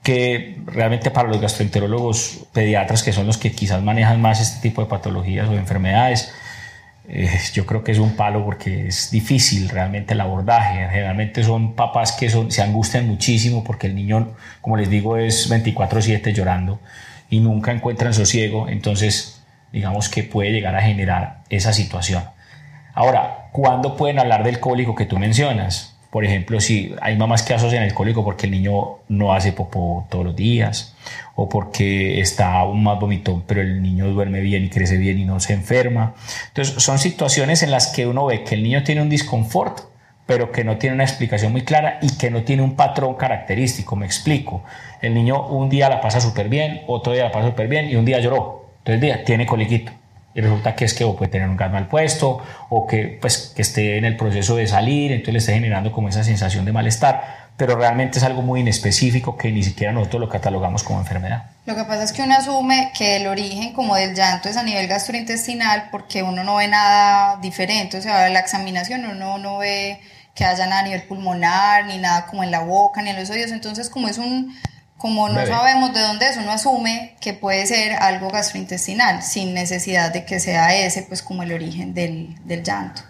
que 0.00 0.60
realmente 0.64 1.10
para 1.10 1.26
los 1.28 1.40
gastroenterólogos 1.40 2.46
pediatras, 2.52 3.02
que 3.02 3.12
son 3.12 3.26
los 3.26 3.36
que 3.36 3.50
quizás 3.50 3.82
manejan 3.82 4.22
más 4.22 4.40
este 4.40 4.60
tipo 4.60 4.80
de 4.80 4.86
patologías 4.86 5.48
o 5.48 5.54
enfermedades, 5.54 6.32
eh, 7.08 7.28
yo 7.52 7.66
creo 7.66 7.82
que 7.82 7.90
es 7.90 7.98
un 7.98 8.14
palo 8.14 8.44
porque 8.44 8.86
es 8.86 9.10
difícil 9.10 9.68
realmente 9.70 10.14
el 10.14 10.20
abordaje. 10.20 10.86
Generalmente 10.88 11.42
son 11.42 11.74
papás 11.74 12.12
que 12.12 12.30
se 12.30 12.62
angustian 12.62 13.08
muchísimo 13.08 13.64
porque 13.64 13.88
el 13.88 13.96
niño, 13.96 14.36
como 14.60 14.76
les 14.76 14.88
digo, 14.88 15.16
es 15.16 15.50
24/7 15.50 16.32
llorando 16.32 16.78
y 17.30 17.40
nunca 17.40 17.72
encuentran 17.72 18.14
sosiego. 18.14 18.68
Entonces, 18.68 19.42
digamos 19.72 20.08
que 20.08 20.22
puede 20.22 20.52
llegar 20.52 20.74
a 20.74 20.82
generar 20.82 21.40
esa 21.48 21.72
situación. 21.72 22.24
Ahora, 22.94 23.48
¿cuándo 23.52 23.96
pueden 23.96 24.18
hablar 24.18 24.42
del 24.44 24.60
cólico 24.60 24.94
que 24.94 25.06
tú 25.06 25.18
mencionas? 25.18 25.96
Por 26.10 26.24
ejemplo, 26.24 26.60
si 26.60 26.94
hay 27.02 27.16
mamás 27.16 27.42
que 27.42 27.52
asocian 27.52 27.82
el 27.82 27.92
cólico 27.92 28.24
porque 28.24 28.46
el 28.46 28.52
niño 28.52 29.00
no 29.08 29.34
hace 29.34 29.52
popó 29.52 30.06
todos 30.08 30.24
los 30.24 30.36
días 30.36 30.94
o 31.34 31.48
porque 31.48 32.20
está 32.20 32.64
un 32.64 32.82
más 32.82 32.98
vomitón, 32.98 33.42
pero 33.46 33.60
el 33.60 33.82
niño 33.82 34.08
duerme 34.08 34.40
bien 34.40 34.64
y 34.64 34.70
crece 34.70 34.96
bien 34.96 35.18
y 35.18 35.26
no 35.26 35.40
se 35.40 35.52
enferma. 35.52 36.14
Entonces, 36.48 36.82
son 36.82 36.98
situaciones 36.98 37.62
en 37.62 37.70
las 37.70 37.88
que 37.88 38.06
uno 38.06 38.24
ve 38.24 38.44
que 38.44 38.54
el 38.54 38.62
niño 38.62 38.82
tiene 38.82 39.02
un 39.02 39.10
disconfort, 39.10 39.80
pero 40.26 40.50
que 40.50 40.64
no 40.64 40.76
tiene 40.76 40.94
una 40.94 41.04
explicación 41.04 41.52
muy 41.52 41.62
clara 41.62 41.98
y 42.02 42.16
que 42.16 42.30
no 42.30 42.42
tiene 42.42 42.62
un 42.62 42.74
patrón 42.74 43.14
característico. 43.14 43.96
Me 43.96 44.06
explico. 44.06 44.62
El 45.00 45.14
niño 45.14 45.46
un 45.48 45.68
día 45.68 45.88
la 45.88 46.00
pasa 46.00 46.20
súper 46.20 46.48
bien, 46.48 46.82
otro 46.88 47.12
día 47.12 47.24
la 47.24 47.32
pasa 47.32 47.48
súper 47.48 47.68
bien 47.68 47.88
y 47.88 47.96
un 47.96 48.04
día 48.04 48.18
lloró. 48.20 48.66
Entonces, 48.78 49.00
día 49.00 49.24
tiene 49.24 49.46
coliquito. 49.46 49.92
Y 50.34 50.40
¡resulta 50.40 50.74
que 50.74 50.84
es 50.84 50.92
que 50.92 51.04
o 51.04 51.16
puede 51.16 51.30
tener 51.30 51.48
un 51.48 51.56
gas 51.56 51.72
mal 51.72 51.88
puesto 51.88 52.42
o 52.68 52.86
que, 52.86 53.18
pues, 53.20 53.52
que 53.56 53.62
esté 53.62 53.96
en 53.96 54.04
el 54.04 54.16
proceso 54.16 54.56
de 54.56 54.66
salir, 54.66 55.12
entonces 55.12 55.32
le 55.32 55.38
esté 55.38 55.54
generando 55.54 55.92
como 55.92 56.08
esa 56.08 56.24
sensación 56.24 56.64
de 56.64 56.72
malestar 56.72 57.46
pero 57.56 57.76
realmente 57.76 58.18
es 58.18 58.24
algo 58.24 58.42
muy 58.42 58.60
inespecífico 58.60 59.36
que 59.36 59.50
ni 59.50 59.62
siquiera 59.62 59.92
nosotros 59.92 60.20
lo 60.20 60.28
catalogamos 60.28 60.82
como 60.82 61.00
enfermedad. 61.00 61.44
Lo 61.64 61.74
que 61.74 61.84
pasa 61.84 62.04
es 62.04 62.12
que 62.12 62.22
uno 62.22 62.34
asume 62.34 62.92
que 62.96 63.16
el 63.16 63.26
origen 63.26 63.72
como 63.72 63.96
del 63.96 64.14
llanto 64.14 64.48
es 64.48 64.56
a 64.56 64.62
nivel 64.62 64.86
gastrointestinal 64.86 65.88
porque 65.90 66.22
uno 66.22 66.44
no 66.44 66.56
ve 66.56 66.68
nada 66.68 67.38
diferente, 67.40 67.96
o 67.96 68.02
sea, 68.02 68.28
la 68.28 68.40
examinación 68.40 69.06
uno 69.06 69.38
no 69.38 69.58
ve 69.58 70.00
que 70.36 70.44
haya 70.44 70.66
nada 70.66 70.82
a 70.82 70.84
nivel 70.84 71.02
pulmonar, 71.02 71.86
ni 71.86 71.98
nada 71.98 72.26
como 72.26 72.44
en 72.44 72.52
la 72.52 72.60
boca, 72.60 73.02
ni 73.02 73.10
en 73.10 73.16
los 73.16 73.30
oídos, 73.30 73.50
entonces 73.50 73.88
como 73.90 74.06
es 74.06 74.18
un, 74.18 74.54
como 74.98 75.28
no 75.30 75.44
sabemos 75.46 75.94
de 75.94 76.00
dónde 76.00 76.28
es, 76.28 76.36
uno 76.36 76.52
asume 76.52 77.16
que 77.20 77.32
puede 77.32 77.66
ser 77.66 77.94
algo 77.94 78.28
gastrointestinal, 78.28 79.22
sin 79.22 79.54
necesidad 79.54 80.12
de 80.12 80.26
que 80.26 80.38
sea 80.38 80.76
ese, 80.76 81.02
pues 81.02 81.22
como 81.22 81.42
el 81.42 81.52
origen 81.52 81.94
del, 81.94 82.36
del 82.44 82.62
llanto. 82.62 83.02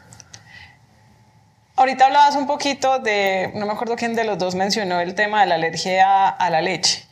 Ahorita 1.75 2.07
hablabas 2.07 2.37
un 2.37 2.47
poquito 2.47 3.01
de, 3.01 3.51
no 3.57 3.67
me 3.67 3.73
acuerdo 3.73 3.97
quién 3.97 4.15
de 4.15 4.25
los 4.25 4.39
dos 4.39 4.55
mencionó 4.55 5.01
el 5.01 5.15
tema 5.15 5.41
de 5.41 5.47
la 5.47 5.57
alergia 5.57 6.29
a 6.29 6.49
la 6.49 6.63
leche. 6.63 7.05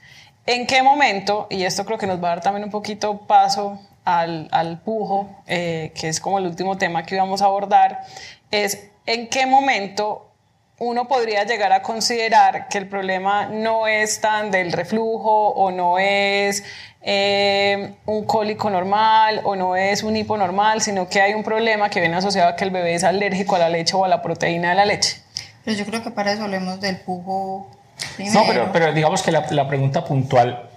¿En 0.47 0.67
qué 0.67 0.83
momento, 0.83 1.49
y 1.51 1.65
esto 1.65 1.85
creo 1.85 1.99
que 1.99 2.07
nos 2.07 2.23
va 2.23 2.29
a 2.29 2.31
dar 2.37 2.41
también 2.41 2.65
un 2.65 2.71
poquito 2.71 3.27
paso 3.27 3.81
al, 4.05 4.49
al 4.53 4.81
pujo, 4.81 5.29
eh, 5.47 5.93
que 5.95 6.09
es 6.09 6.21
como 6.21 6.39
el 6.39 6.47
último 6.47 6.79
tema 6.79 7.03
que 7.03 7.17
íbamos 7.17 7.43
a 7.43 7.47
abordar, 7.47 8.05
es 8.51 8.91
en 9.07 9.29
qué 9.29 9.47
momento 9.47 10.31
uno 10.79 11.07
podría 11.07 11.45
llegar 11.45 11.73
a 11.73 11.83
considerar 11.83 12.69
que 12.69 12.79
el 12.79 12.89
problema 12.89 13.47
no 13.47 13.87
es 13.87 14.21
tan 14.21 14.51
del 14.51 14.73
reflujo 14.73 15.49
o 15.49 15.71
no 15.71 15.99
es 15.99 16.65
eh, 17.01 17.95
un 18.07 18.25
cólico 18.25 18.71
normal 18.71 19.41
o 19.45 19.55
no 19.55 19.77
es 19.77 20.03
un 20.03 20.17
hipo 20.17 20.37
normal, 20.37 20.81
sino 20.81 21.09
que 21.09 21.21
hay 21.21 21.35
un 21.35 21.45
problema 21.45 21.91
que 21.91 22.01
viene 22.01 22.17
asociado 22.17 22.49
a 22.49 22.57
que 22.57 22.65
el 22.65 22.71
bebé 22.71 22.95
es 22.95 23.05
alérgico 23.05 23.57
a 23.57 23.59
la 23.61 23.69
leche 23.69 23.95
o 23.95 24.05
a 24.05 24.09
la 24.09 24.21
proteína 24.21 24.71
de 24.71 24.75
la 24.75 24.85
leche. 24.85 25.19
Pero 25.65 25.77
yo 25.77 25.87
creo 25.87 26.03
que 26.03 26.11
para 26.11 26.33
eso 26.33 26.43
hablemos 26.43 26.81
del 26.81 26.97
pujo 26.97 27.71
primero. 28.17 28.41
No, 28.41 28.47
pero, 28.47 28.73
pero 28.73 28.93
digamos 28.93 29.23
que 29.23 29.31
la, 29.31 29.47
la 29.51 29.69
pregunta 29.69 30.05
puntual 30.05 30.69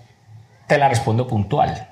te 0.68 0.78
la 0.78 0.90
respondo 0.90 1.28
puntual, 1.28 1.90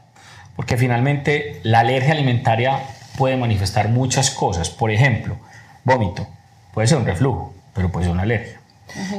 porque 0.56 0.78
finalmente 0.78 1.60
la 1.64 1.80
alergia 1.80 2.12
alimentaria 2.12 2.82
puede 3.18 3.36
manifestar 3.36 3.90
muchas 3.90 4.30
cosas. 4.30 4.70
Por 4.70 4.92
ejemplo, 4.92 5.38
vómito, 5.86 6.28
puede 6.74 6.88
ser 6.88 6.98
un 6.98 7.06
reflujo, 7.06 7.54
pero 7.74 7.90
puede 7.90 8.06
ser 8.06 8.14
una 8.14 8.24
alergia. 8.24 8.60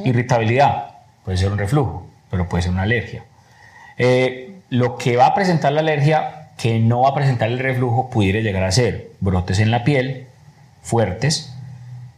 Irritabilidad, 0.04 0.90
puede 1.24 1.38
ser 1.38 1.50
un 1.50 1.58
reflujo, 1.58 2.06
pero 2.30 2.46
puede 2.48 2.62
ser 2.62 2.72
una 2.72 2.82
alergia. 2.82 3.24
Eh, 3.96 4.60
lo 4.68 4.98
que 4.98 5.16
va 5.16 5.26
a 5.26 5.34
presentar 5.34 5.72
la 5.72 5.80
alergia, 5.80 6.50
que 6.58 6.78
no 6.78 7.02
va 7.02 7.10
a 7.10 7.14
presentar 7.14 7.48
el 7.48 7.58
reflujo, 7.58 8.10
pudiera 8.10 8.40
llegar 8.40 8.64
a 8.64 8.72
ser 8.72 9.10
brotes 9.20 9.58
en 9.60 9.70
la 9.70 9.84
piel 9.84 10.26
fuertes, 10.82 11.52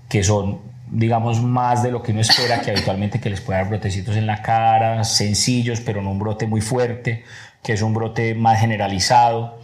que 0.09 0.23
son, 0.25 0.61
digamos, 0.91 1.43
más 1.43 1.83
de 1.83 1.91
lo 1.91 2.03
que 2.03 2.13
uno 2.13 2.23
espera, 2.23 2.61
que 2.61 2.71
habitualmente 2.71 3.21
que 3.21 3.31
les 3.31 3.41
pueda 3.41 3.61
dar 3.61 3.69
brotecitos 3.69 4.17
en 4.17 4.27
la 4.27 4.43
cara, 4.43 5.05
sencillos, 5.05 5.81
pero 5.81 6.03
no 6.03 6.11
un 6.11 6.19
brote 6.19 6.47
muy 6.47 6.61
fuerte, 6.61 7.25
que 7.63 7.73
es 7.75 7.83
un 7.83 7.95
brote 7.95 8.35
más 8.35 8.61
generalizado 8.61 9.59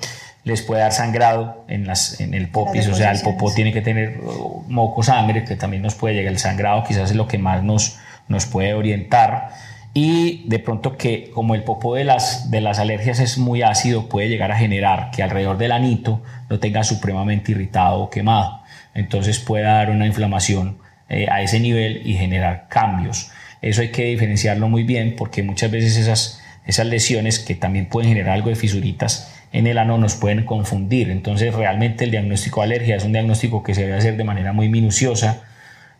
les 0.45 0.63
puede 0.63 0.83
dar 0.83 0.93
sangrado 0.93 1.65
en, 1.69 1.87
las, 1.87 2.21
en 2.21 2.35
el 2.35 2.49
popis, 2.49 2.87
o 2.89 2.95
sea, 2.95 3.13
el 3.13 3.21
popó 3.23 3.53
tiene 3.53 3.73
que 3.73 3.81
tener 3.81 4.21
moco 4.69 5.03
sangre, 5.03 5.45
que 5.45 5.57
también 5.57 5.83
nos 5.83 5.95
puede 5.95 6.15
llegar 6.15 6.33
el 6.33 6.39
sangrado, 6.39 6.85
quizás 6.85 7.11
es 7.11 7.17
lo 7.17 7.27
que 7.27 7.39
más 7.39 7.63
nos, 7.63 7.99
nos 8.29 8.47
puede 8.47 8.75
orientar. 8.75 9.49
Y 9.95 10.43
de 10.49 10.59
pronto 10.59 10.97
que 10.97 11.31
como 11.31 11.55
el 11.55 11.63
popó 11.63 11.95
de 11.95 12.05
las, 12.05 12.51
de 12.51 12.61
las 12.61 12.79
alergias 12.79 13.21
es 13.21 13.39
muy 13.39 13.63
ácido, 13.63 14.09
puede 14.09 14.29
llegar 14.29 14.51
a 14.53 14.59
generar 14.59 15.11
que 15.13 15.23
alrededor 15.23 15.57
del 15.57 15.73
anito 15.73 16.21
lo 16.49 16.59
tenga 16.59 16.85
supremamente 16.85 17.53
irritado 17.53 18.01
o 18.01 18.11
quemado. 18.11 18.61
Entonces 18.93 19.39
puede 19.39 19.65
dar 19.65 19.91
una 19.91 20.07
inflamación 20.07 20.79
eh, 21.09 21.27
a 21.31 21.43
ese 21.43 21.61
nivel 21.61 22.03
y 22.05 22.15
generar 22.15 22.67
cambios. 22.69 23.31
Eso 23.63 23.81
hay 23.81 23.91
que 23.91 24.05
diferenciarlo 24.05 24.69
muy 24.69 24.83
bien 24.83 25.15
porque 25.17 25.43
muchas 25.43 25.71
veces 25.71 25.97
esas, 25.97 26.43
esas 26.67 26.87
lesiones 26.87 27.39
que 27.39 27.55
también 27.55 27.87
pueden 27.87 28.11
generar 28.11 28.35
algo 28.35 28.51
de 28.51 28.57
fisuritas, 28.57 29.34
en 29.55 29.69
el 29.69 29.79
ano 29.79 29.99
nos 29.99 30.17
pueden 30.17 30.45
confundir. 30.45 31.11
Entonces, 31.11 31.55
realmente 31.55 32.05
el 32.05 32.11
diagnóstico 32.11 32.61
de 32.61 32.67
alergia 32.67 32.97
es 32.97 33.05
un 33.05 33.13
diagnóstico 33.13 33.63
que 33.63 33.73
se 33.73 33.83
debe 33.83 33.97
hacer 33.97 34.17
de 34.17 34.25
manera 34.25 34.53
muy 34.53 34.69
minuciosa, 34.69 35.45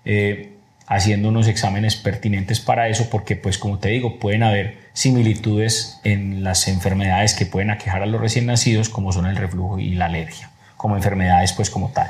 eh, 0.05 0.51
haciendo 0.89 1.29
unos 1.29 1.47
exámenes 1.47 1.95
pertinentes 1.95 2.59
para 2.59 2.89
eso, 2.89 3.09
porque, 3.09 3.37
pues, 3.37 3.57
como 3.57 3.79
te 3.79 3.91
digo, 3.91 4.19
pueden 4.19 4.43
haber 4.43 4.79
similitudes 4.93 6.01
en 6.03 6.43
las 6.43 6.67
enfermedades 6.67 7.35
que 7.35 7.47
pueden 7.47 7.71
aquejar 7.71 8.03
a 8.03 8.07
los 8.07 8.21
recién 8.21 8.47
nacidos, 8.47 8.89
como 8.89 9.13
son 9.13 9.25
el 9.25 9.37
reflujo 9.37 9.79
y 9.79 9.95
la 9.95 10.07
alergia, 10.07 10.51
como 10.77 10.97
enfermedades, 10.97 11.53
pues, 11.53 11.71
como 11.71 11.91
tal. 11.91 12.09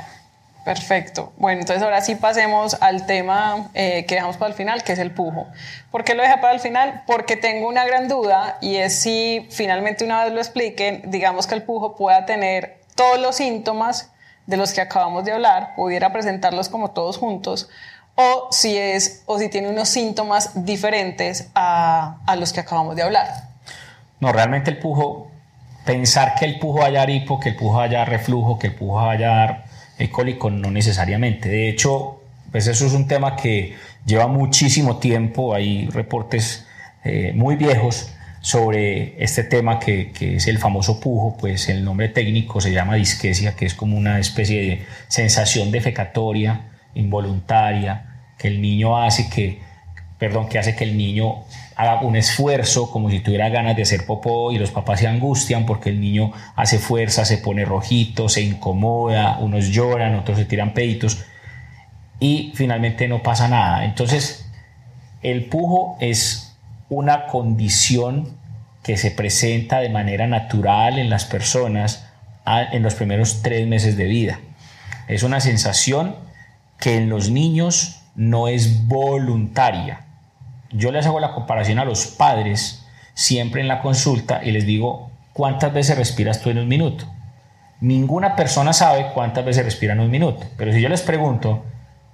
Perfecto. 0.65 1.31
Bueno, 1.37 1.61
entonces 1.61 1.83
ahora 1.83 2.01
sí 2.01 2.15
pasemos 2.15 2.75
al 2.81 3.05
tema 3.05 3.69
eh, 3.75 4.03
que 4.07 4.15
dejamos 4.15 4.35
para 4.37 4.49
el 4.49 4.55
final, 4.55 4.83
que 4.83 4.93
es 4.93 4.99
el 4.99 5.11
pujo. 5.11 5.45
¿Por 5.91 6.03
qué 6.03 6.15
lo 6.15 6.23
dejé 6.23 6.39
para 6.39 6.53
el 6.53 6.59
final? 6.59 7.03
Porque 7.05 7.37
tengo 7.37 7.69
una 7.69 7.85
gran 7.85 8.07
duda 8.07 8.57
y 8.61 8.77
es 8.77 8.99
si 8.99 9.47
finalmente 9.51 10.03
una 10.03 10.23
vez 10.23 10.33
lo 10.33 10.39
expliquen, 10.39 11.03
digamos 11.11 11.45
que 11.45 11.53
el 11.53 11.61
pujo 11.61 11.95
pueda 11.95 12.25
tener 12.25 12.79
todos 12.95 13.19
los 13.19 13.35
síntomas 13.35 14.11
de 14.47 14.57
los 14.57 14.73
que 14.73 14.81
acabamos 14.81 15.23
de 15.23 15.33
hablar, 15.33 15.75
pudiera 15.75 16.11
presentarlos 16.11 16.67
como 16.67 16.89
todos 16.91 17.19
juntos, 17.19 17.69
o 18.15 18.47
si 18.49 18.75
es 18.75 19.21
o 19.27 19.37
si 19.37 19.49
tiene 19.49 19.69
unos 19.69 19.89
síntomas 19.89 20.65
diferentes 20.65 21.51
a, 21.53 22.17
a 22.25 22.35
los 22.37 22.53
que 22.53 22.61
acabamos 22.61 22.95
de 22.95 23.03
hablar. 23.03 23.27
No, 24.19 24.31
realmente 24.31 24.71
el 24.71 24.79
pujo, 24.79 25.27
pensar 25.85 26.33
que 26.33 26.45
el 26.45 26.57
pujo 26.57 26.83
haya 26.83 27.07
hipo, 27.07 27.39
que 27.39 27.49
el 27.49 27.55
pujo 27.55 27.79
haya 27.79 28.03
reflujo, 28.03 28.57
que 28.57 28.67
el 28.67 28.75
pujo 28.75 28.99
haya 28.99 29.64
cólico 30.11 30.49
no 30.49 30.71
necesariamente. 30.71 31.49
De 31.49 31.69
hecho, 31.69 32.21
pues 32.51 32.67
eso 32.67 32.85
es 32.85 32.93
un 32.93 33.07
tema 33.07 33.35
que 33.35 33.75
lleva 34.05 34.27
muchísimo 34.27 34.97
tiempo, 34.97 35.53
hay 35.53 35.87
reportes 35.87 36.65
eh, 37.03 37.33
muy 37.35 37.55
viejos 37.55 38.11
sobre 38.41 39.21
este 39.23 39.43
tema 39.43 39.79
que, 39.79 40.11
que, 40.11 40.35
es 40.35 40.47
el 40.47 40.59
famoso 40.59 40.99
pujo, 40.99 41.35
pues 41.37 41.67
el 41.69 41.83
nombre 41.83 42.09
técnico 42.09 42.61
se 42.61 42.71
llama 42.71 42.95
disquesia, 42.95 43.55
que 43.55 43.65
es 43.65 43.73
como 43.73 43.97
una 43.97 44.19
especie 44.19 44.61
de 44.61 44.85
sensación 45.07 45.71
defecatoria 45.71 46.61
involuntaria 46.93 48.15
que 48.37 48.47
el 48.47 48.61
niño 48.61 49.01
hace 49.01 49.29
que, 49.29 49.59
perdón, 50.17 50.47
que 50.47 50.59
hace 50.59 50.75
que 50.75 50.83
el 50.83 50.97
niño 50.97 51.43
haga 51.75 52.01
un 52.01 52.15
esfuerzo 52.15 52.89
como 52.89 53.09
si 53.09 53.19
tuviera 53.19 53.49
ganas 53.49 53.75
de 53.75 53.83
hacer 53.83 54.05
popó 54.05 54.51
y 54.51 54.57
los 54.57 54.71
papás 54.71 55.01
se 55.01 55.07
angustian 55.07 55.65
porque 55.65 55.89
el 55.89 55.99
niño 55.99 56.31
hace 56.55 56.79
fuerza, 56.79 57.25
se 57.25 57.37
pone 57.37 57.65
rojito, 57.65 58.29
se 58.29 58.41
incomoda, 58.41 59.37
unos 59.39 59.67
lloran, 59.69 60.15
otros 60.15 60.37
se 60.37 60.45
tiran 60.45 60.73
peditos 60.73 61.25
y 62.19 62.53
finalmente 62.55 63.07
no 63.07 63.21
pasa 63.21 63.47
nada. 63.47 63.85
Entonces, 63.85 64.49
el 65.21 65.45
pujo 65.45 65.97
es 65.99 66.55
una 66.89 67.27
condición 67.27 68.37
que 68.83 68.97
se 68.97 69.11
presenta 69.11 69.79
de 69.79 69.89
manera 69.89 70.27
natural 70.27 70.99
en 70.99 71.09
las 71.09 71.25
personas 71.25 72.05
en 72.45 72.83
los 72.83 72.93
primeros 72.93 73.41
tres 73.41 73.67
meses 73.67 73.97
de 73.97 74.05
vida. 74.05 74.39
Es 75.07 75.23
una 75.23 75.39
sensación 75.39 76.15
que 76.79 76.95
en 76.97 77.09
los 77.09 77.31
niños 77.31 78.01
no 78.15 78.47
es 78.47 78.87
voluntaria. 78.87 80.01
Yo 80.75 80.91
les 80.91 81.05
hago 81.05 81.21
la 81.21 81.31
comparación 81.31 81.79
a 81.79 81.85
los 81.85 82.05
padres 82.07 82.85
siempre 83.13 83.61
en 83.61 83.69
la 83.69 83.81
consulta 83.81 84.41
y 84.43 84.51
les 84.51 84.65
digo, 84.65 85.09
¿cuántas 85.31 85.73
veces 85.73 85.97
respiras 85.97 86.41
tú 86.41 86.49
en 86.49 86.57
un 86.57 86.67
minuto? 86.67 87.05
Ninguna 87.79 88.35
persona 88.35 88.73
sabe 88.73 89.11
cuántas 89.13 89.45
veces 89.45 89.63
respira 89.63 89.93
en 89.93 90.01
un 90.01 90.11
minuto, 90.11 90.45
pero 90.57 90.73
si 90.73 90.81
yo 90.81 90.89
les 90.89 91.01
pregunto, 91.01 91.63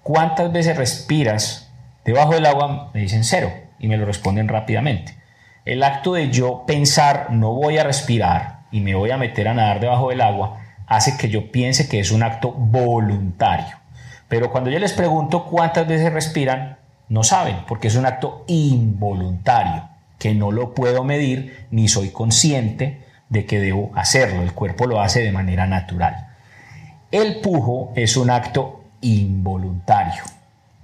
¿cuántas 0.04 0.52
veces 0.52 0.78
respiras 0.78 1.72
debajo 2.06 2.34
del 2.34 2.46
agua? 2.46 2.92
Me 2.94 3.02
dicen 3.02 3.24
cero 3.24 3.52
y 3.80 3.88
me 3.88 3.98
lo 3.98 4.06
responden 4.06 4.48
rápidamente. 4.48 5.18
El 5.66 5.82
acto 5.82 6.14
de 6.14 6.30
yo 6.30 6.64
pensar 6.68 7.32
no 7.32 7.54
voy 7.54 7.80
a 7.80 7.84
respirar 7.84 8.60
y 8.72 8.82
me 8.82 8.94
voy 8.94 9.10
a 9.10 9.18
meter 9.18 9.48
a 9.48 9.56
nadar 9.56 9.80
debajo 9.80 10.10
del 10.10 10.22
agua 10.22 10.60
hace 10.86 11.18
que 11.18 11.30
yo 11.30 11.52
piense 11.52 11.90
que 11.90 12.00
es 12.00 12.12
un 12.12 12.22
acto 12.22 12.52
voluntario. 12.52 13.76
Pero 14.28 14.52
cuando 14.52 14.70
yo 14.70 14.78
les 14.78 14.94
pregunto 14.94 15.46
cuántas 15.46 15.88
veces 15.88 16.14
respiran, 16.14 16.78
no 17.12 17.26
saben, 17.26 17.58
porque 17.68 17.90
es 17.90 17.96
un 17.96 18.06
acto 18.06 18.46
involuntario, 18.48 19.90
que 20.18 20.34
no 20.34 20.54
lo 20.54 20.74
puedo 20.74 21.04
medir 21.04 21.68
ni 21.70 21.90
soy 21.90 22.10
consciente 22.10 23.02
de 23.28 23.46
que 23.46 23.60
debo 23.60 23.92
hacerlo. 23.96 24.42
El 24.42 24.54
cuerpo 24.54 24.88
lo 24.88 25.02
hace 25.02 25.22
de 25.22 25.34
manera 25.34 25.68
natural. 25.68 26.30
El 27.12 27.42
pujo 27.42 27.92
es 27.98 28.16
un 28.16 28.30
acto 28.30 28.86
involuntario. 29.02 30.24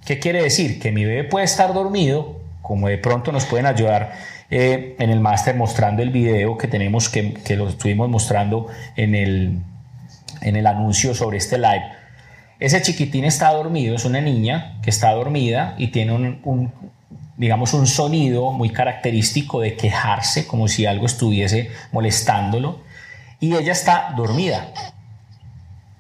¿Qué 0.05 0.19
quiere 0.19 0.43
decir? 0.43 0.81
Que 0.81 0.91
mi 0.91 1.05
bebé 1.05 1.23
puede 1.23 1.45
estar 1.45 1.73
dormido 1.73 2.41
como 2.61 2.89
de 2.89 2.97
pronto 2.97 3.31
nos 3.31 3.45
pueden 3.45 3.65
ayudar 3.65 4.11
eh, 4.49 4.97
en 4.99 5.09
el 5.09 5.21
máster 5.21 5.55
mostrando 5.55 6.03
el 6.03 6.09
video 6.09 6.57
que 6.57 6.67
tenemos, 6.67 7.07
que, 7.07 7.35
que, 7.35 7.55
lo 7.55 7.69
estuvimos 7.69 8.09
mostrando 8.09 8.67
en 8.97 9.15
el, 9.15 9.59
en 10.41 10.57
el 10.57 10.67
anuncio 10.67 11.15
sobre 11.15 11.37
este 11.37 11.57
live. 11.57 11.85
Ese 12.59 12.81
chiquitín 12.81 13.25
está 13.25 13.51
dormido, 13.51 13.95
es 13.95 14.05
una 14.05 14.19
niña 14.19 14.79
que 14.81 14.89
está 14.89 15.11
dormida 15.11 15.75
y 15.77 15.87
tiene 15.87 16.13
un, 16.43 16.71
digamos, 17.37 17.73
un 17.73 17.85
sonido 17.85 18.51
muy 18.51 18.71
característico 18.71 19.61
de 19.61 19.75
quejarse, 19.75 20.47
como 20.47 20.67
si 20.67 20.85
algo 20.85 21.05
estuviese 21.05 21.69
molestándolo, 21.91 22.81
y 23.39 23.55
ella 23.55 23.71
está 23.71 24.13
dormida. 24.17 24.73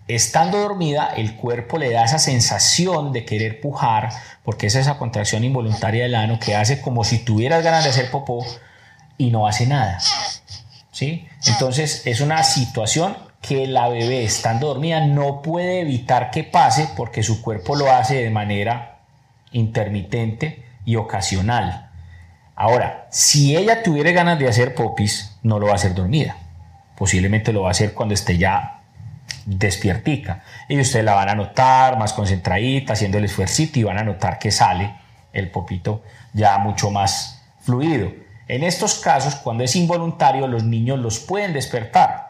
Estando 0.07 0.59
dormida, 0.59 1.13
el 1.15 1.35
cuerpo 1.35 1.77
le 1.77 1.91
da 1.91 2.05
esa 2.05 2.17
sensación 2.17 3.11
de 3.11 3.25
querer 3.25 3.61
pujar, 3.61 4.09
porque 4.43 4.67
es 4.67 4.75
esa 4.75 4.97
contracción 4.97 5.43
involuntaria 5.43 6.03
del 6.03 6.15
ano 6.15 6.39
que 6.39 6.55
hace 6.55 6.81
como 6.81 7.03
si 7.03 7.19
tuvieras 7.19 7.63
ganas 7.63 7.83
de 7.83 7.91
hacer 7.91 8.09
popó 8.09 8.43
y 9.17 9.29
no 9.29 9.45
hace 9.45 9.67
nada. 9.67 9.99
¿Sí? 10.91 11.27
Entonces 11.45 12.01
es 12.05 12.21
una 12.21 12.43
situación 12.43 13.15
que 13.47 13.67
la 13.67 13.87
bebé 13.87 14.23
estando 14.23 14.67
dormida 14.67 15.05
no 15.05 15.41
puede 15.41 15.81
evitar 15.81 16.31
que 16.31 16.43
pase 16.43 16.89
porque 16.97 17.23
su 17.23 17.41
cuerpo 17.41 17.75
lo 17.75 17.91
hace 17.91 18.15
de 18.23 18.29
manera 18.29 18.99
intermitente 19.51 20.65
y 20.85 20.97
ocasional. 20.97 21.89
Ahora, 22.55 23.07
si 23.09 23.55
ella 23.55 23.83
tuviera 23.83 24.11
ganas 24.11 24.37
de 24.39 24.49
hacer 24.49 24.75
popis, 24.75 25.37
no 25.43 25.59
lo 25.59 25.67
va 25.67 25.73
a 25.73 25.75
hacer 25.75 25.93
dormida. 25.93 26.35
Posiblemente 26.97 27.53
lo 27.53 27.61
va 27.61 27.69
a 27.69 27.71
hacer 27.71 27.93
cuando 27.93 28.15
esté 28.15 28.37
ya 28.37 28.81
despiertica. 29.45 30.43
Y 30.67 30.79
ustedes 30.79 31.05
la 31.05 31.13
van 31.13 31.29
a 31.29 31.35
notar 31.35 31.97
más 31.97 32.13
concentradita, 32.13 32.93
haciendo 32.93 33.17
el 33.17 33.25
esfuerzo 33.25 33.63
y 33.73 33.83
van 33.83 33.97
a 33.97 34.03
notar 34.03 34.39
que 34.39 34.51
sale 34.51 34.93
el 35.31 35.49
popito 35.51 36.03
ya 36.33 36.57
mucho 36.57 36.91
más 36.91 37.43
fluido. 37.61 38.11
En 38.47 38.63
estos 38.63 38.95
casos, 38.95 39.35
cuando 39.35 39.63
es 39.63 39.75
involuntario, 39.75 40.47
los 40.47 40.63
niños 40.63 40.99
los 40.99 41.19
pueden 41.19 41.53
despertar 41.53 42.26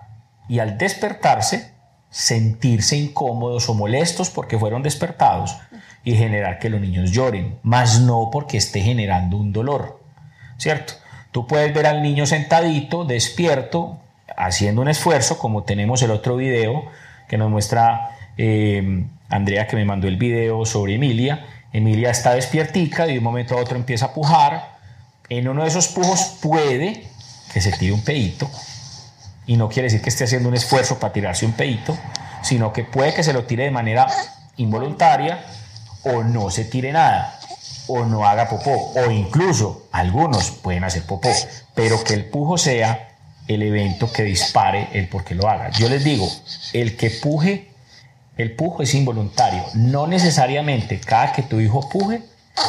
y 0.48 0.60
al 0.60 0.78
despertarse, 0.78 1.74
sentirse 2.10 2.96
incómodos 2.96 3.70
o 3.70 3.74
molestos 3.74 4.30
porque 4.30 4.58
fueron 4.58 4.84
despertados 4.84 5.58
y 6.04 6.16
generar 6.16 6.60
que 6.60 6.70
los 6.70 6.80
niños 6.80 7.12
lloren, 7.12 7.60
más 7.64 8.02
no 8.02 8.30
porque 8.32 8.58
esté 8.58 8.82
generando 8.82 9.38
un 9.38 9.52
dolor, 9.52 10.02
¿cierto? 10.58 10.94
Tú 11.32 11.48
puedes 11.48 11.74
ver 11.74 11.86
al 11.86 12.02
niño 12.02 12.26
sentadito, 12.26 13.04
despierto, 13.04 14.00
haciendo 14.38 14.82
un 14.82 14.88
esfuerzo, 14.88 15.38
como 15.38 15.64
tenemos 15.64 16.02
el 16.02 16.12
otro 16.12 16.38
video, 16.38 16.86
que 17.28 17.38
nos 17.38 17.50
muestra 17.52 18.12
eh, 18.38 19.06
Andrea 19.30 19.68
que 19.68 19.76
me 19.76 19.86
mandó 19.86 20.08
el 20.08 20.18
video 20.18 20.66
sobre 20.66 20.96
Emilia. 20.96 21.46
Emilia 21.74 22.12
está 22.12 22.34
despiertica, 22.34 23.06
de 23.06 23.18
un 23.18 23.24
momento 23.24 23.58
a 23.58 23.62
otro 23.62 23.78
empieza 23.78 24.08
a 24.08 24.14
pujar. 24.14 24.78
En 25.30 25.48
uno 25.48 25.64
de 25.64 25.68
esos 25.68 25.90
pujos 25.90 26.38
puede 26.42 27.04
que 27.54 27.62
se 27.62 27.72
tire 27.74 27.92
un 27.92 28.04
pedito, 28.04 28.50
y 29.48 29.56
no 29.56 29.70
quiere 29.70 29.88
decir 29.88 30.02
que 30.02 30.10
esté 30.10 30.26
haciendo 30.26 30.50
un 30.50 30.56
esfuerzo 30.56 31.00
para 31.00 31.14
tirarse 31.14 31.46
un 31.46 31.54
pedito, 31.54 31.98
sino 32.44 32.72
que 32.74 32.84
puede 32.84 33.14
que 33.14 33.24
se 33.24 33.34
lo 33.34 33.46
tire 33.46 33.64
de 33.64 33.72
manera 33.72 34.08
involuntaria 34.58 35.44
o 36.04 36.24
no 36.24 36.52
se 36.52 36.66
tire 36.66 36.92
nada, 36.92 37.40
o 37.88 38.06
no 38.06 38.28
haga 38.28 38.50
popó, 38.50 38.94
o 38.96 39.10
incluso 39.10 39.88
algunos 39.92 40.52
pueden 40.52 40.84
hacer 40.84 41.04
popó, 41.04 41.32
pero 41.74 42.04
que 42.04 42.14
el 42.14 42.26
pujo 42.26 42.58
sea 42.58 43.08
el 43.48 43.64
evento 43.64 44.12
que 44.12 44.24
dispare 44.24 44.90
el 44.94 45.08
por 45.08 45.24
qué 45.24 45.34
lo 45.34 45.50
haga. 45.50 45.70
Yo 45.72 45.88
les 45.90 46.04
digo, 46.04 46.30
el 46.74 46.98
que 46.98 47.10
puje, 47.10 47.72
el 48.38 48.56
pujo 48.56 48.84
es 48.84 48.94
involuntario. 48.94 49.64
No 49.74 50.06
necesariamente 50.06 51.00
cada 51.00 51.32
que 51.32 51.44
tu 51.44 51.60
hijo 51.60 51.88
puje 51.90 52.22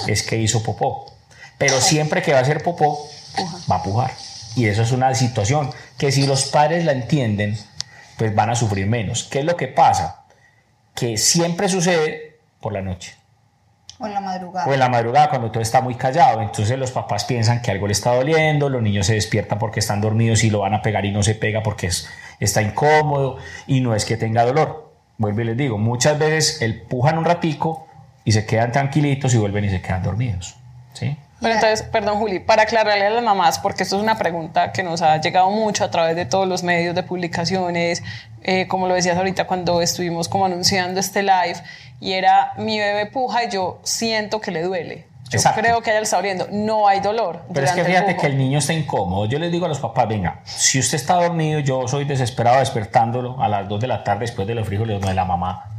es 0.07 0.23
que 0.23 0.38
hizo 0.38 0.62
popó. 0.62 1.12
Pero 1.59 1.81
siempre 1.81 2.23
que 2.23 2.33
va 2.33 2.38
a 2.38 2.43
hacer 2.43 2.62
popó, 2.62 3.09
va 3.71 3.77
a 3.77 3.83
pujar. 3.83 4.12
Y 4.57 4.67
eso 4.67 4.83
es 4.83 4.93
una 4.93 5.15
situación 5.15 5.71
que 5.99 6.13
si 6.13 6.27
los 6.27 6.47
padres 6.47 6.85
la 6.85 6.93
entienden, 6.93 7.57
pues 8.17 8.35
van 8.35 8.51
a 8.51 8.55
sufrir 8.55 8.87
menos. 8.87 9.25
¿Qué 9.25 9.41
es 9.41 9.45
lo 9.45 9.57
que 9.57 9.69
pasa? 9.69 10.25
Que 10.95 11.17
siempre 11.17 11.69
sucede 11.69 12.41
por 12.61 12.73
la 12.73 12.83
noche. 12.83 13.15
O 14.01 14.07
en 14.07 14.15
la 14.15 14.21
madrugada. 14.21 14.67
O 14.67 14.73
en 14.73 14.81
la 14.81 14.89
madrugada 14.89 15.29
cuando 15.29 15.51
todo 15.51 15.63
está 15.63 15.81
muy 15.81 15.95
callado. 15.95 16.41
Entonces 16.41 16.79
los 16.79 16.91
papás 16.91 17.25
piensan 17.25 17.63
que 17.63 17.71
algo 17.71 17.87
le 17.87 17.93
está 17.93 18.15
doliendo, 18.15 18.69
los 18.69 18.83
niños 18.83 19.07
se 19.07 19.15
despiertan 19.15 19.59
porque 19.59 19.81
están 19.81 20.01
dormidos 20.01 20.45
y 20.45 20.51
lo 20.51 20.61
van 20.61 20.75
a 20.75 20.83
pegar 20.83 21.05
y 21.05 21.13
no 21.13 21.23
se 21.23 21.35
pega 21.35 21.63
porque 21.63 21.89
es, 21.89 22.09
está 22.41 22.63
incómodo 22.63 23.39
y 23.67 23.81
no 23.81 23.95
es 23.95 24.05
que 24.05 24.17
tenga 24.17 24.45
dolor. 24.45 24.93
Vuelvo 25.17 25.41
y 25.41 25.45
les 25.45 25.57
digo, 25.57 25.79
muchas 25.79 26.19
veces 26.19 26.63
el 26.63 26.81
pujan 26.83 27.19
un 27.19 27.25
ratico 27.25 27.89
y 28.25 28.33
se 28.33 28.47
quedan 28.47 28.71
tranquilitos 28.71 29.35
y 29.35 29.39
vuelven 29.39 29.65
y 29.65 29.71
se 29.71 29.81
quedan 29.81 30.03
dormidos. 30.03 30.58
Pero 31.40 31.55
entonces, 31.55 31.83
perdón 31.83 32.18
Juli, 32.18 32.40
para 32.40 32.62
aclararle 32.62 33.07
a 33.07 33.11
las 33.11 33.22
mamás, 33.22 33.59
porque 33.61 33.85
esto 33.85 33.96
es 33.96 34.03
una 34.03 34.18
pregunta 34.18 34.72
que 34.72 34.83
nos 34.83 35.03
ha 35.03 35.20
llegado 35.20 35.51
mucho 35.51 35.85
a 35.85 35.90
través 35.90 36.16
de 36.16 36.24
todos 36.24 36.48
los 36.48 36.64
medios 36.64 36.94
de 36.94 37.05
publicaciones, 37.05 38.03
eh, 38.42 38.66
como 38.66 38.88
lo 38.88 38.94
decías 38.94 39.16
ahorita 39.16 39.46
cuando 39.46 39.81
estuvimos 39.81 40.29
como 40.29 40.46
anunciando 40.46 40.98
este 40.98 41.22
live, 41.22 41.57
y 42.01 42.12
era 42.12 42.53
mi 42.57 42.79
bebé 42.79 43.07
puja 43.07 43.44
y 43.44 43.51
yo 43.51 43.81
siento 43.85 44.40
que 44.40 44.51
le 44.51 44.62
duele. 44.62 45.07
Yo 45.31 45.38
creo 45.55 45.83
que 45.83 45.90
ella 45.90 46.01
le 46.01 46.05
está 46.05 46.16
doliendo. 46.16 46.46
No 46.51 46.88
hay 46.88 47.01
dolor. 47.01 47.42
Pero 47.53 47.66
es 47.66 47.72
que 47.72 47.85
fíjate 47.85 48.16
que 48.16 48.27
el 48.27 48.38
niño 48.38 48.61
está 48.61 48.72
incómodo. 48.72 49.27
Yo 49.27 49.38
les 49.38 49.53
digo 49.53 49.66
a 49.66 49.68
los 49.68 49.79
papás, 49.79 50.09
venga, 50.09 50.41
si 50.45 50.78
usted 50.78 50.97
está 50.97 51.16
dormido, 51.16 51.61
yo 51.61 51.86
soy 51.86 52.07
desesperado 52.07 52.61
despertándolo 52.61 53.41
a 53.41 53.47
las 53.47 53.68
2 53.68 53.78
de 53.78 53.86
la 53.89 54.03
tarde 54.05 54.20
después 54.20 54.49
de 54.49 54.55
los 54.55 54.66
frijoles 54.66 55.03
de 55.03 55.14
la 55.14 55.26
mamá 55.26 55.78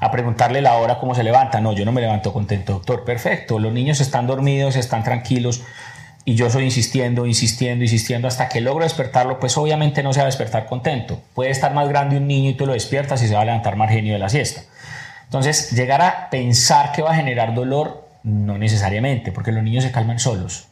A 0.00 0.10
preguntarle 0.10 0.62
la 0.62 0.74
hora 0.74 0.98
cómo 0.98 1.14
se 1.14 1.22
levanta. 1.22 1.60
No, 1.60 1.72
yo 1.72 1.84
no 1.84 1.92
me 1.92 2.00
levanto 2.00 2.32
contento, 2.32 2.74
doctor. 2.74 3.04
Perfecto, 3.04 3.58
los 3.58 3.72
niños 3.72 4.00
están 4.00 4.26
dormidos, 4.26 4.76
están 4.76 5.04
tranquilos 5.04 5.62
y 6.24 6.34
yo 6.34 6.48
soy 6.48 6.64
insistiendo, 6.64 7.26
insistiendo, 7.26 7.84
insistiendo 7.84 8.26
hasta 8.26 8.48
que 8.48 8.62
logro 8.62 8.84
despertarlo, 8.84 9.38
pues 9.38 9.58
obviamente 9.58 10.02
no 10.02 10.14
se 10.14 10.20
va 10.20 10.24
a 10.24 10.26
despertar 10.26 10.66
contento. 10.66 11.20
Puede 11.34 11.50
estar 11.50 11.74
más 11.74 11.88
grande 11.88 12.16
un 12.16 12.26
niño 12.26 12.50
y 12.50 12.54
tú 12.54 12.64
lo 12.64 12.72
despiertas 12.72 13.22
y 13.22 13.28
se 13.28 13.34
va 13.34 13.42
a 13.42 13.44
levantar 13.44 13.76
más 13.76 13.90
genio 13.90 14.14
de 14.14 14.18
la 14.18 14.30
siesta. 14.30 14.62
Entonces, 15.24 15.72
llegar 15.72 16.00
a 16.00 16.30
pensar 16.30 16.92
que 16.92 17.02
va 17.02 17.10
a 17.10 17.16
generar 17.16 17.54
dolor, 17.54 18.08
no 18.22 18.56
necesariamente, 18.56 19.32
porque 19.32 19.52
los 19.52 19.62
niños 19.62 19.84
se 19.84 19.90
calman 19.90 20.18
solos. 20.18 20.68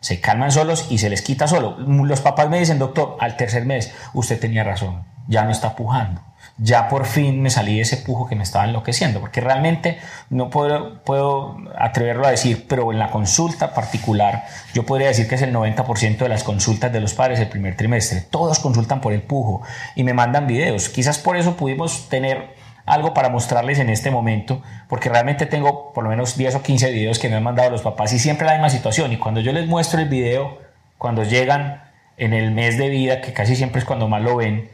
Se 0.00 0.20
calman 0.20 0.52
solos 0.52 0.86
y 0.90 0.98
se 0.98 1.08
les 1.08 1.22
quita 1.22 1.46
solo. 1.46 1.78
Los 1.78 2.20
papás 2.20 2.50
me 2.50 2.58
dicen, 2.58 2.78
doctor, 2.78 3.16
al 3.20 3.36
tercer 3.36 3.64
mes, 3.64 3.92
usted 4.12 4.38
tenía 4.38 4.64
razón, 4.64 5.04
ya 5.28 5.44
no 5.44 5.50
está 5.50 5.76
pujando 5.76 6.20
ya 6.62 6.88
por 6.88 7.06
fin 7.06 7.40
me 7.40 7.48
salí 7.48 7.76
de 7.76 7.82
ese 7.82 7.96
pujo 7.96 8.28
que 8.28 8.36
me 8.36 8.42
estaba 8.42 8.66
enloqueciendo, 8.66 9.20
porque 9.20 9.40
realmente 9.40 9.98
no 10.28 10.50
puedo, 10.50 11.02
puedo 11.04 11.56
atreverlo 11.78 12.26
a 12.26 12.30
decir, 12.30 12.66
pero 12.68 12.92
en 12.92 12.98
la 12.98 13.10
consulta 13.10 13.72
particular, 13.72 14.44
yo 14.74 14.84
podría 14.84 15.08
decir 15.08 15.26
que 15.26 15.36
es 15.36 15.42
el 15.42 15.54
90% 15.54 16.18
de 16.18 16.28
las 16.28 16.44
consultas 16.44 16.92
de 16.92 17.00
los 17.00 17.14
padres 17.14 17.40
el 17.40 17.48
primer 17.48 17.76
trimestre. 17.76 18.20
Todos 18.20 18.58
consultan 18.58 19.00
por 19.00 19.14
el 19.14 19.22
pujo 19.22 19.62
y 19.96 20.04
me 20.04 20.12
mandan 20.12 20.46
videos. 20.46 20.90
Quizás 20.90 21.18
por 21.18 21.38
eso 21.38 21.56
pudimos 21.56 22.10
tener 22.10 22.54
algo 22.84 23.14
para 23.14 23.30
mostrarles 23.30 23.78
en 23.78 23.88
este 23.88 24.10
momento, 24.10 24.62
porque 24.88 25.08
realmente 25.08 25.46
tengo 25.46 25.94
por 25.94 26.04
lo 26.04 26.10
menos 26.10 26.36
10 26.36 26.56
o 26.56 26.62
15 26.62 26.90
videos 26.90 27.18
que 27.18 27.30
me 27.30 27.36
han 27.36 27.42
mandado 27.42 27.70
los 27.70 27.82
papás 27.82 28.12
y 28.12 28.18
siempre 28.18 28.46
la 28.46 28.52
misma 28.52 28.68
situación. 28.68 29.12
Y 29.12 29.16
cuando 29.16 29.40
yo 29.40 29.52
les 29.52 29.66
muestro 29.66 30.00
el 30.00 30.08
video, 30.08 30.58
cuando 30.98 31.24
llegan 31.24 31.84
en 32.18 32.34
el 32.34 32.50
mes 32.50 32.76
de 32.76 32.90
vida, 32.90 33.22
que 33.22 33.32
casi 33.32 33.56
siempre 33.56 33.78
es 33.78 33.86
cuando 33.86 34.08
más 34.08 34.20
lo 34.20 34.36
ven, 34.36 34.68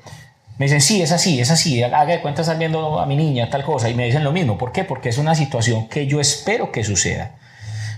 me 0.58 0.66
dicen, 0.66 0.80
sí, 0.80 1.02
es 1.02 1.12
así, 1.12 1.38
es 1.40 1.50
así, 1.50 1.82
haga 1.82 2.06
de 2.06 2.20
cuenta 2.22 2.40
estás 2.40 2.58
viendo 2.58 2.98
a 2.98 3.06
mi 3.06 3.14
niña, 3.14 3.50
tal 3.50 3.62
cosa, 3.62 3.90
y 3.90 3.94
me 3.94 4.06
dicen 4.06 4.24
lo 4.24 4.32
mismo. 4.32 4.56
¿Por 4.56 4.72
qué? 4.72 4.84
Porque 4.84 5.10
es 5.10 5.18
una 5.18 5.34
situación 5.34 5.88
que 5.88 6.06
yo 6.06 6.18
espero 6.18 6.72
que 6.72 6.82
suceda. 6.82 7.32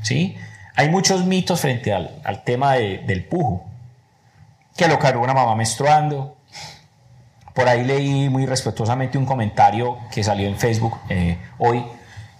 ¿sí? 0.02 0.36
Hay 0.74 0.88
muchos 0.88 1.24
mitos 1.24 1.60
frente 1.60 1.92
al, 1.92 2.20
al 2.24 2.42
tema 2.42 2.74
del 2.74 3.24
pujo, 3.24 3.64
que 4.76 4.88
lo 4.88 4.98
cargó 4.98 5.22
una 5.22 5.34
mamá 5.34 5.54
menstruando. 5.54 6.36
Por 7.54 7.68
ahí 7.68 7.84
leí 7.84 8.28
muy 8.28 8.46
respetuosamente 8.46 9.18
un 9.18 9.26
comentario 9.26 9.98
que 10.12 10.22
salió 10.24 10.48
en 10.48 10.56
Facebook 10.56 10.96
eh, 11.08 11.36
hoy, 11.58 11.84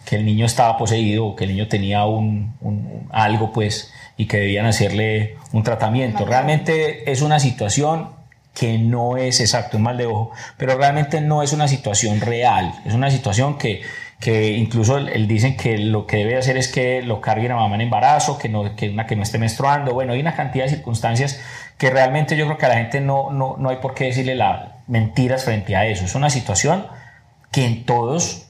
que 0.04 0.16
el 0.16 0.24
niño 0.24 0.46
estaba 0.46 0.76
poseído, 0.78 1.36
que 1.36 1.44
el 1.44 1.50
niño 1.50 1.68
tenía 1.68 2.06
un, 2.06 2.54
un, 2.60 3.08
algo, 3.12 3.52
pues, 3.52 3.92
y 4.16 4.26
que 4.26 4.38
debían 4.38 4.66
hacerle 4.66 5.36
un 5.52 5.62
tratamiento. 5.62 6.24
Realmente 6.24 7.10
es 7.10 7.22
una 7.22 7.38
situación 7.40 8.17
que 8.58 8.78
no 8.78 9.16
es 9.16 9.40
exacto, 9.40 9.76
un 9.76 9.84
mal 9.84 9.96
de 9.96 10.06
ojo, 10.06 10.32
pero 10.56 10.76
realmente 10.76 11.20
no 11.20 11.42
es 11.42 11.52
una 11.52 11.68
situación 11.68 12.20
real, 12.20 12.74
es 12.84 12.94
una 12.94 13.10
situación 13.10 13.56
que, 13.56 13.82
que 14.18 14.52
incluso 14.52 14.98
él, 14.98 15.28
dicen 15.28 15.56
que 15.56 15.78
lo 15.78 16.06
que 16.06 16.18
debe 16.18 16.36
hacer 16.36 16.56
es 16.56 16.66
que 16.66 17.02
lo 17.02 17.20
carguen 17.20 17.52
a 17.52 17.56
mamá 17.56 17.76
en 17.76 17.82
embarazo, 17.82 18.36
que, 18.36 18.48
no, 18.48 18.74
que, 18.74 18.88
una, 18.90 19.06
que 19.06 19.14
no 19.14 19.22
esté 19.22 19.38
menstruando, 19.38 19.94
bueno, 19.94 20.12
hay 20.12 20.20
una 20.20 20.34
cantidad 20.34 20.64
de 20.64 20.70
circunstancias 20.70 21.40
que 21.76 21.90
realmente 21.90 22.36
yo 22.36 22.46
creo 22.46 22.58
que 22.58 22.66
a 22.66 22.70
la 22.70 22.76
gente 22.76 23.00
no, 23.00 23.30
no, 23.30 23.56
no 23.58 23.68
hay 23.68 23.76
por 23.76 23.94
qué 23.94 24.06
decirle 24.06 24.34
la, 24.34 24.78
mentiras 24.88 25.44
frente 25.44 25.76
a 25.76 25.86
eso, 25.86 26.04
es 26.04 26.16
una 26.16 26.30
situación 26.30 26.86
que 27.52 27.64
en 27.64 27.84
todos 27.84 28.48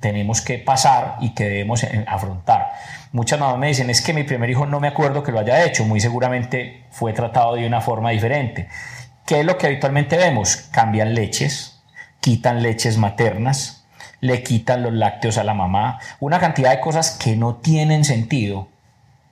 tenemos 0.00 0.40
que 0.40 0.58
pasar 0.58 1.16
y 1.20 1.34
que 1.34 1.44
debemos 1.44 1.84
eh, 1.84 2.04
afrontar. 2.08 2.72
Muchas 3.12 3.38
mamás 3.38 3.58
me 3.58 3.68
dicen, 3.68 3.90
es 3.90 4.02
que 4.02 4.12
mi 4.12 4.24
primer 4.24 4.50
hijo 4.50 4.66
no 4.66 4.80
me 4.80 4.88
acuerdo 4.88 5.22
que 5.22 5.32
lo 5.32 5.38
haya 5.38 5.64
hecho, 5.64 5.84
muy 5.84 6.00
seguramente 6.00 6.84
fue 6.90 7.12
tratado 7.12 7.54
de 7.54 7.66
una 7.66 7.80
forma 7.80 8.10
diferente. 8.10 8.68
¿Qué 9.26 9.40
es 9.40 9.44
lo 9.44 9.58
que 9.58 9.66
habitualmente 9.66 10.16
vemos? 10.16 10.54
Cambian 10.70 11.12
leches, 11.12 11.80
quitan 12.20 12.62
leches 12.62 12.96
maternas, 12.96 13.84
le 14.20 14.44
quitan 14.44 14.84
los 14.84 14.92
lácteos 14.92 15.36
a 15.36 15.42
la 15.42 15.52
mamá, 15.52 15.98
una 16.20 16.38
cantidad 16.38 16.70
de 16.70 16.78
cosas 16.78 17.10
que 17.10 17.34
no 17.34 17.56
tienen 17.56 18.04
sentido 18.04 18.68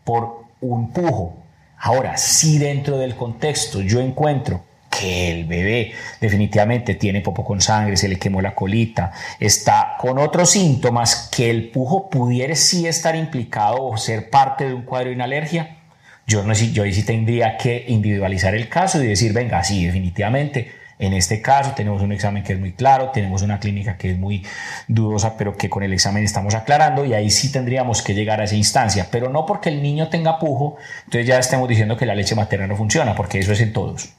por 0.03 0.47
un 0.61 0.91
pujo. 0.91 1.37
Ahora, 1.79 2.17
si 2.17 2.59
dentro 2.59 2.99
del 2.99 3.15
contexto 3.15 3.83
yo 3.83 4.01
encuentro 4.01 4.65
que 4.91 5.31
el 5.31 5.45
bebé 5.45 5.93
definitivamente 6.21 6.97
tiene 6.97 7.21
popo 7.21 7.45
con 7.45 7.61
sangre, 7.61 7.97
se 7.97 8.09
le 8.09 8.19
quemó 8.19 8.43
la 8.43 8.57
colita, 8.57 9.13
está 9.39 9.95
con 10.01 10.19
otros 10.19 10.51
síntomas 10.51 11.29
que 11.31 11.51
el 11.51 11.71
pujo 11.71 12.11
pudiera 12.11 12.57
sí 12.57 12.89
estar 12.89 13.15
implicado 13.15 13.85
o 13.85 13.97
ser 13.97 14.29
parte 14.29 14.67
de 14.67 14.75
un 14.75 14.83
cuadro 14.83 15.11
de 15.11 15.15
una 15.15 15.25
alergia, 15.25 15.84
yo, 16.27 16.43
no, 16.43 16.55
yo 16.55 16.85
sí 16.85 17.03
tendría 17.05 17.57
que 17.57 17.85
individualizar 17.89 18.55
el 18.55 18.69
caso 18.69 19.03
y 19.03 19.07
decir, 19.07 19.33
venga, 19.33 19.63
sí, 19.65 19.85
definitivamente, 19.87 20.73
en 20.99 21.13
este 21.13 21.43
caso 21.43 21.73
tenemos 21.73 22.03
un 22.03 22.13
examen 22.13 22.43
que 22.43 22.53
es 22.53 22.61
muy 22.61 22.73
claro, 22.73 23.11
tenemos 23.11 23.43
una 23.43 23.59
clínica 23.59 23.97
que 23.97 24.13
es 24.13 24.19
muy 24.19 24.45
dudosa, 24.87 25.37
pero 25.37 25.57
que 25.57 25.69
con 25.69 25.83
el 25.83 25.93
examen 25.93 26.25
estamos 26.25 26.55
aclarando 26.55 27.05
y 27.05 27.15
ahí 27.15 27.31
sí 27.31 27.51
tendríamos 27.51 28.03
que 28.03 28.15
llegar 28.15 28.41
a 28.41 28.45
esa 28.45 28.55
instancia, 28.55 29.09
pero 29.11 29.29
no 29.29 29.45
porque 29.45 29.71
el 29.71 29.83
niño 29.83 30.09
tenga 30.09 30.39
pujo, 30.39 30.77
entonces 31.05 31.27
ya 31.27 31.39
estemos 31.39 31.69
diciendo 31.69 31.97
que 31.97 32.07
la 32.07 32.15
leche 32.15 32.35
materna 32.35 32.67
no 32.67 32.77
funciona, 32.77 33.15
porque 33.15 33.39
eso 33.41 33.53
es 33.53 33.61
en 33.61 33.73
todos. 33.73 34.11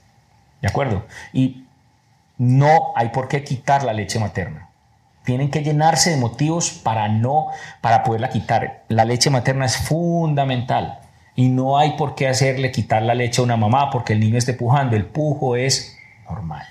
¿De 0.62 0.68
acuerdo? 0.68 1.06
Y 1.32 1.66
no 2.38 2.94
hay 2.96 3.10
por 3.10 3.28
qué 3.28 3.44
quitar 3.44 3.84
la 3.84 3.94
leche 3.94 4.20
materna. 4.20 4.70
Tienen 5.24 5.50
que 5.50 5.64
llenarse 5.64 6.12
de 6.12 6.18
motivos 6.18 6.72
para 6.72 7.08
no, 7.08 7.48
para 7.82 8.04
poderla 8.04 8.30
quitar. 8.30 8.84
La 8.90 9.06
leche 9.06 9.30
materna 9.30 9.66
es 9.66 9.78
fundamental. 9.78 11.00
Y 11.36 11.50
no 11.50 11.78
hay 11.78 11.92
por 11.98 12.16
qué 12.16 12.28
hacerle 12.28 12.72
quitar 12.72 13.04
la 13.04 13.14
leche 13.14 13.42
a 13.42 13.44
una 13.44 13.58
mamá 13.58 13.90
porque 13.90 14.14
el 14.14 14.20
niño 14.20 14.38
esté 14.38 14.54
pujando. 14.54 14.96
El 14.96 15.06
pujo 15.06 15.56
es 15.56 15.98
normal. 16.30 16.66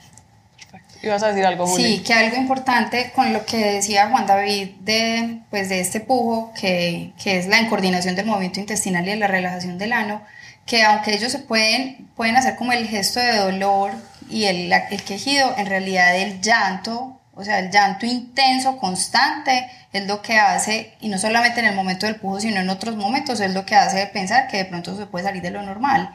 ¿Ibas 1.03 1.23
a 1.23 1.29
decir 1.29 1.45
algo, 1.45 1.67
Sí, 1.67 2.03
que 2.05 2.15
algo 2.15 2.37
importante 2.37 3.13
con 3.15 3.35
lo 3.35 3.45
que 3.45 3.59
decía 3.59 4.09
Juan 4.09 4.27
David 4.27 4.71
de, 4.81 5.41
pues 5.51 5.69
de 5.69 5.81
este 5.81 6.01
pujo, 6.01 6.53
que, 6.59 7.13
que 7.23 7.39
es 7.39 7.47
la 7.47 7.61
incoordinación 7.61 8.17
del 8.17 8.25
movimiento 8.25 8.61
intestinal 8.61 9.07
y 9.07 9.11
de 9.11 9.17
la 9.17 9.27
relajación 9.27 9.77
del 9.77 9.93
ano, 9.93 10.23
que 10.65 10.83
aunque 10.83 11.15
ellos 11.15 11.31
se 11.31 11.41
pueden, 11.41 12.09
pueden 12.17 12.37
hacer 12.37 12.57
como 12.57 12.73
el 12.73 12.87
gesto 12.89 13.21
de 13.21 13.37
dolor 13.37 13.91
y 14.31 14.45
el, 14.45 14.73
el 14.73 15.03
quejido, 15.03 15.55
en 15.59 15.67
realidad 15.67 16.17
el 16.17 16.41
llanto 16.41 17.21
o 17.37 17.45
sea, 17.45 17.59
el 17.59 17.71
llanto 17.71 18.07
intenso, 18.07 18.77
constante, 18.79 19.71
es 19.93 20.07
lo 20.07 20.23
que 20.23 20.39
hace, 20.39 20.95
y 21.01 21.09
no 21.09 21.19
solamente 21.19 21.61
en 21.61 21.67
el 21.67 21.75
momento 21.75 22.07
del 22.07 22.17
pujo, 22.17 22.41
sino 22.41 22.61
en 22.61 22.71
otros 22.71 22.97
momentos, 22.97 23.41
es 23.41 23.53
lo 23.53 23.65
que 23.65 23.77
hace 23.77 24.07
pensar 24.07 24.49
que 24.49 24.59
de 24.59 24.65
pronto 24.65 24.97
se 24.97 25.07
puede 25.07 25.25
salir 25.25 25.43
de 25.43 25.51
lo 25.51 25.63
normal. 25.63 26.15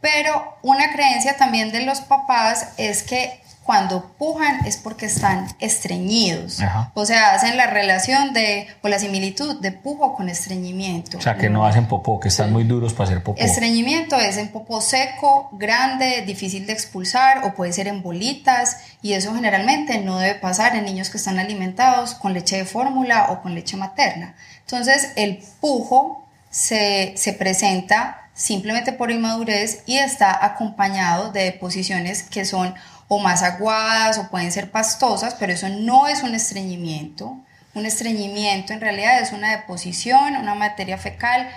Pero 0.00 0.58
una 0.62 0.92
creencia 0.92 1.36
también 1.36 1.72
de 1.72 1.82
los 1.82 2.00
papás 2.00 2.68
es 2.78 3.02
que 3.02 3.39
cuando 3.64 4.14
pujan 4.18 4.66
es 4.66 4.76
porque 4.76 5.06
están 5.06 5.46
estreñidos. 5.60 6.60
O 6.94 7.06
sea, 7.06 7.34
hacen 7.34 7.56
la 7.56 7.66
relación 7.66 8.32
de, 8.32 8.66
o 8.82 8.88
la 8.88 8.98
similitud 8.98 9.60
de 9.60 9.70
pujo 9.70 10.14
con 10.16 10.28
estreñimiento. 10.28 11.18
O 11.18 11.20
sea, 11.20 11.36
que 11.36 11.50
no 11.50 11.66
hacen 11.66 11.86
popó, 11.86 12.18
que 12.18 12.28
están 12.28 12.52
muy 12.52 12.64
duros 12.64 12.94
para 12.94 13.10
hacer 13.10 13.22
popó. 13.22 13.40
Estreñimiento 13.40 14.16
es 14.16 14.38
en 14.38 14.48
popó 14.48 14.80
seco, 14.80 15.50
grande, 15.52 16.22
difícil 16.26 16.66
de 16.66 16.72
expulsar 16.72 17.44
o 17.44 17.54
puede 17.54 17.72
ser 17.72 17.86
en 17.86 18.02
bolitas 18.02 18.78
y 19.02 19.12
eso 19.12 19.34
generalmente 19.34 19.98
no 19.98 20.18
debe 20.18 20.36
pasar 20.36 20.74
en 20.74 20.84
niños 20.84 21.10
que 21.10 21.18
están 21.18 21.38
alimentados 21.38 22.14
con 22.14 22.32
leche 22.32 22.56
de 22.56 22.64
fórmula 22.64 23.26
o 23.30 23.42
con 23.42 23.54
leche 23.54 23.76
materna. 23.76 24.34
Entonces, 24.62 25.12
el 25.16 25.42
pujo 25.60 26.26
se, 26.50 27.12
se 27.16 27.34
presenta 27.34 28.30
simplemente 28.34 28.92
por 28.92 29.10
inmadurez 29.10 29.82
y 29.86 29.98
está 29.98 30.44
acompañado 30.44 31.30
de 31.30 31.44
deposiciones 31.44 32.22
que 32.22 32.44
son 32.44 32.74
o 33.12 33.18
más 33.18 33.42
aguadas 33.42 34.18
o 34.18 34.30
pueden 34.30 34.52
ser 34.52 34.70
pastosas, 34.70 35.34
pero 35.34 35.52
eso 35.52 35.68
no 35.68 36.06
es 36.06 36.22
un 36.22 36.32
estreñimiento. 36.32 37.36
Un 37.74 37.84
estreñimiento 37.84 38.72
en 38.72 38.80
realidad 38.80 39.20
es 39.20 39.32
una 39.32 39.50
deposición, 39.50 40.36
una 40.36 40.54
materia 40.54 40.96
fecal 40.96 41.48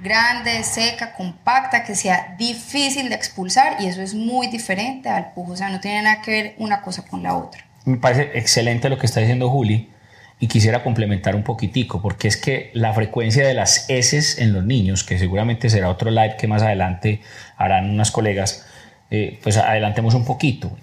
grande, 0.00 0.62
seca, 0.64 1.14
compacta, 1.14 1.82
que 1.82 1.94
sea 1.94 2.34
difícil 2.38 3.08
de 3.08 3.14
expulsar 3.14 3.78
y 3.80 3.86
eso 3.86 4.02
es 4.02 4.14
muy 4.14 4.48
diferente 4.48 5.08
al 5.08 5.32
pujo, 5.32 5.52
o 5.52 5.56
sea, 5.56 5.70
no 5.70 5.80
tiene 5.80 6.02
nada 6.02 6.20
que 6.20 6.30
ver 6.30 6.54
una 6.58 6.82
cosa 6.82 7.02
con 7.06 7.22
la 7.22 7.34
otra. 7.34 7.64
Me 7.86 7.96
parece 7.96 8.38
excelente 8.38 8.90
lo 8.90 8.98
que 8.98 9.06
está 9.06 9.20
diciendo 9.20 9.48
Juli 9.48 9.90
y 10.38 10.46
quisiera 10.46 10.84
complementar 10.84 11.34
un 11.34 11.42
poquitico, 11.42 12.02
porque 12.02 12.28
es 12.28 12.36
que 12.36 12.70
la 12.74 12.92
frecuencia 12.92 13.46
de 13.46 13.54
las 13.54 13.88
heces 13.88 14.38
en 14.38 14.52
los 14.52 14.62
niños, 14.62 15.04
que 15.04 15.18
seguramente 15.18 15.70
será 15.70 15.88
otro 15.88 16.10
live 16.10 16.36
que 16.36 16.46
más 16.46 16.62
adelante 16.62 17.22
harán 17.56 17.88
unas 17.88 18.10
colegas, 18.10 18.66
eh, 19.10 19.40
pues 19.42 19.56
adelantemos 19.56 20.12
un 20.12 20.26
poquito 20.26 20.76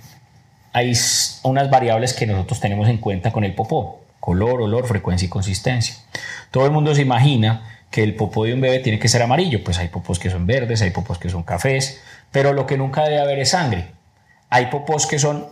hay 0.76 0.91
unas 1.43 1.69
variables 1.69 2.11
que 2.11 2.28
nosotros 2.28 2.59
tenemos 2.59 2.89
en 2.89 2.97
cuenta 2.97 3.32
con 3.32 3.45
el 3.45 3.55
popó, 3.55 4.01
color, 4.19 4.61
olor, 4.61 4.86
frecuencia 4.86 5.26
y 5.26 5.30
consistencia. 5.30 5.95
Todo 6.51 6.65
el 6.65 6.71
mundo 6.73 6.93
se 6.93 7.01
imagina 7.01 7.80
que 7.89 8.03
el 8.03 8.13
popó 8.13 8.43
de 8.43 8.53
un 8.53 8.59
bebé 8.59 8.80
tiene 8.80 8.99
que 8.99 9.07
ser 9.07 9.21
amarillo, 9.21 9.63
pues 9.63 9.78
hay 9.78 9.88
popós 9.88 10.19
que 10.19 10.30
son 10.30 10.45
verdes, 10.45 10.82
hay 10.82 10.89
popós 10.89 11.17
que 11.17 11.30
son 11.30 11.43
cafés, 11.43 12.01
pero 12.30 12.51
lo 12.51 12.65
que 12.65 12.78
nunca 12.78 13.05
debe 13.05 13.21
haber 13.21 13.39
es 13.39 13.51
sangre. 13.51 13.88
Hay 14.49 14.65
popós 14.65 15.07
que 15.07 15.17
son 15.17 15.45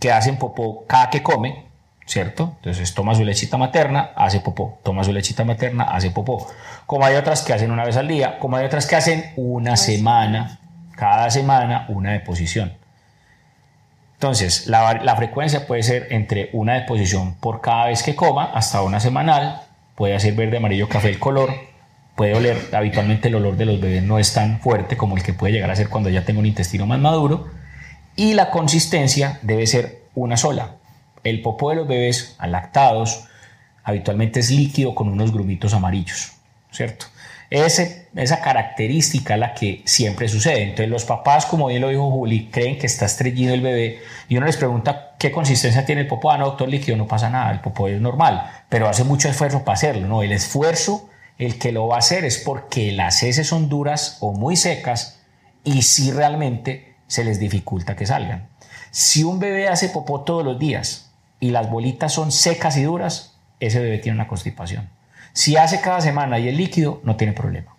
que 0.00 0.10
hacen 0.10 0.36
popó 0.36 0.84
cada 0.88 1.08
que 1.08 1.22
come, 1.22 1.66
¿cierto? 2.06 2.54
Entonces 2.56 2.92
toma 2.92 3.14
su 3.14 3.22
lechita 3.22 3.56
materna, 3.56 4.10
hace 4.16 4.40
popó, 4.40 4.80
toma 4.82 5.04
su 5.04 5.12
lechita 5.12 5.44
materna, 5.44 5.84
hace 5.84 6.10
popó. 6.10 6.48
Como 6.86 7.06
hay 7.06 7.14
otras 7.14 7.42
que 7.42 7.52
hacen 7.52 7.70
una 7.70 7.84
vez 7.84 7.96
al 7.96 8.08
día, 8.08 8.40
como 8.40 8.56
hay 8.56 8.66
otras 8.66 8.84
que 8.88 8.96
hacen 8.96 9.32
una 9.36 9.76
semana, 9.76 10.58
cada 10.96 11.30
semana 11.30 11.86
una 11.88 12.10
deposición. 12.10 12.84
Entonces, 14.16 14.66
la, 14.66 15.14
frecuencia 15.16 15.66
puede 15.66 15.82
ser 15.82 16.08
entre 16.10 16.48
una 16.54 16.74
deposición 16.74 17.34
por 17.34 17.60
cada 17.60 17.86
vez 17.86 18.02
que 18.02 18.16
coma 18.16 18.50
hasta 18.54 18.80
una 18.80 18.98
semanal, 18.98 19.60
puede 19.94 20.18
ser 20.20 20.34
verde, 20.34 20.56
amarillo, 20.56 20.88
café 20.88 21.10
el 21.10 21.18
color, 21.18 21.52
puede 22.14 22.34
oler, 22.34 22.56
habitualmente 22.72 23.28
el 23.28 23.34
olor 23.34 23.58
de 23.58 23.66
los 23.66 23.78
bebés 23.78 24.02
no 24.02 24.18
es 24.18 24.32
tan 24.32 24.58
fuerte 24.60 24.96
como 24.96 25.18
el 25.18 25.22
que 25.22 25.34
puede 25.34 25.52
llegar 25.52 25.70
a 25.70 25.76
ser 25.76 25.90
cuando 25.90 26.08
ya 26.08 26.24
tengo 26.24 26.40
un 26.40 26.46
intestino 26.46 26.86
más 26.86 26.98
maduro, 26.98 27.48
y 28.16 28.32
la 28.32 28.50
consistencia 28.50 29.38
debe 29.42 29.66
ser 29.66 30.04
una 30.14 30.38
sola. 30.38 30.76
El 31.22 31.42
popó 31.42 31.68
de 31.68 31.76
los 31.76 31.86
bebés 31.86 32.36
alactados 32.38 33.24
habitualmente 33.84 34.40
es 34.40 34.50
líquido 34.50 34.94
con 34.94 35.08
unos 35.08 35.30
grumitos 35.30 35.74
amarillos, 35.74 36.32
¿cierto? 36.70 37.06
Ese, 37.50 38.08
esa 38.16 38.40
característica 38.40 39.36
la 39.36 39.54
que 39.54 39.82
siempre 39.84 40.28
sucede. 40.28 40.62
Entonces 40.62 40.88
los 40.88 41.04
papás, 41.04 41.46
como 41.46 41.68
bien 41.68 41.82
lo 41.82 41.88
dijo 41.88 42.10
Juli, 42.10 42.48
creen 42.50 42.78
que 42.78 42.86
está 42.86 43.06
estreñido 43.06 43.54
el 43.54 43.60
bebé 43.60 44.00
y 44.28 44.36
uno 44.36 44.46
les 44.46 44.56
pregunta 44.56 45.14
qué 45.18 45.30
consistencia 45.30 45.84
tiene 45.84 46.02
el 46.02 46.08
popó. 46.08 46.30
Ah, 46.30 46.38
no, 46.38 46.46
doctor 46.46 46.68
líquido, 46.68 46.96
no 46.96 47.06
pasa 47.06 47.30
nada, 47.30 47.52
el 47.52 47.60
popó 47.60 47.88
es 47.88 48.00
normal, 48.00 48.50
pero 48.68 48.88
hace 48.88 49.04
mucho 49.04 49.28
esfuerzo 49.28 49.60
para 49.64 49.74
hacerlo. 49.74 50.08
No, 50.08 50.22
el 50.22 50.32
esfuerzo, 50.32 51.08
el 51.38 51.58
que 51.58 51.72
lo 51.72 51.86
va 51.86 51.96
a 51.96 51.98
hacer 52.00 52.24
es 52.24 52.38
porque 52.38 52.92
las 52.92 53.22
heces 53.22 53.46
son 53.46 53.68
duras 53.68 54.18
o 54.20 54.32
muy 54.32 54.56
secas 54.56 55.20
y 55.62 55.82
si 55.82 56.10
realmente 56.10 56.96
se 57.06 57.24
les 57.24 57.38
dificulta 57.38 57.94
que 57.94 58.06
salgan. 58.06 58.48
Si 58.90 59.22
un 59.22 59.38
bebé 59.38 59.68
hace 59.68 59.88
popó 59.88 60.22
todos 60.22 60.44
los 60.44 60.58
días 60.58 61.10
y 61.38 61.50
las 61.50 61.70
bolitas 61.70 62.12
son 62.12 62.32
secas 62.32 62.76
y 62.76 62.82
duras, 62.82 63.36
ese 63.60 63.78
bebé 63.78 63.98
tiene 63.98 64.16
una 64.16 64.28
constipación. 64.28 64.88
Si 65.36 65.54
hace 65.54 65.82
cada 65.82 66.00
semana 66.00 66.38
y 66.38 66.48
el 66.48 66.56
líquido, 66.56 67.02
no 67.04 67.14
tiene 67.14 67.34
problema. 67.34 67.76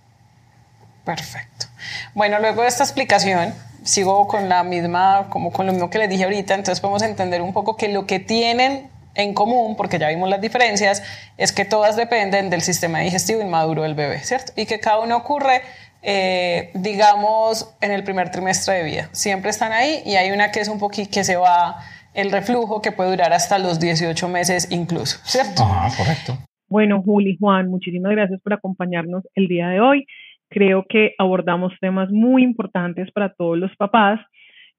Perfecto. 1.04 1.66
Bueno, 2.14 2.38
luego 2.38 2.62
de 2.62 2.68
esta 2.68 2.84
explicación, 2.84 3.52
sigo 3.84 4.28
con 4.28 4.48
la 4.48 4.64
misma, 4.64 5.26
como 5.32 5.52
con 5.52 5.66
lo 5.66 5.72
mismo 5.72 5.90
que 5.90 5.98
les 5.98 6.08
dije 6.08 6.26
ahorita, 6.26 6.54
entonces 6.54 6.80
podemos 6.80 7.02
entender 7.02 7.42
un 7.42 7.54
poco 7.54 7.76
que 7.76 7.88
lo 7.88 8.06
que 8.06 8.20
tienen 8.20 8.92
en 9.16 9.34
común, 9.34 9.76
porque 9.76 9.98
ya 9.98 10.08
vimos 10.10 10.30
las 10.30 10.40
diferencias, 10.40 11.02
es 11.38 11.52
que 11.52 11.66
todas 11.66 11.96
dependen 11.96 12.52
del 12.52 12.62
sistema 12.62 13.00
digestivo 13.00 13.42
inmaduro 13.42 13.82
del 13.82 13.96
bebé, 13.96 14.20
¿cierto? 14.20 14.54
Y 14.56 14.68
que 14.68 14.80
cada 14.80 15.00
uno 15.00 15.18
ocurre, 15.18 15.64
eh, 16.04 16.70
digamos, 16.76 17.72
en 17.82 17.90
el 17.90 18.04
primer 18.04 18.30
trimestre 18.30 18.76
de 18.76 18.84
vida. 18.84 19.10
Siempre 19.14 19.50
están 19.50 19.72
ahí 19.72 20.04
y 20.06 20.16
hay 20.16 20.30
una 20.30 20.52
que 20.52 20.60
es 20.60 20.68
un 20.68 20.78
poquito 20.78 21.10
que 21.10 21.24
se 21.24 21.38
va 21.38 21.84
el 22.14 22.32
reflujo 22.32 22.84
que 22.84 22.92
puede 22.92 23.10
durar 23.10 23.34
hasta 23.34 23.58
los 23.58 23.80
18 23.80 24.28
meses 24.28 24.68
incluso, 24.70 25.18
¿cierto? 25.26 25.64
Ajá, 25.64 25.98
correcto. 25.98 26.38
Bueno, 26.70 27.02
Juli, 27.02 27.38
Juan, 27.40 27.70
muchísimas 27.70 28.12
gracias 28.12 28.42
por 28.42 28.54
acompañarnos 28.54 29.24
el 29.36 29.48
día 29.48 29.70
de 29.70 29.80
hoy. 29.80 30.06
Creo 30.50 30.86
que 30.88 31.14
abordamos 31.18 31.74
temas 31.80 32.10
muy 32.12 32.44
importantes 32.44 33.12
para 33.12 33.30
todos 33.34 33.58
los 33.58 33.76
papás. 33.78 34.20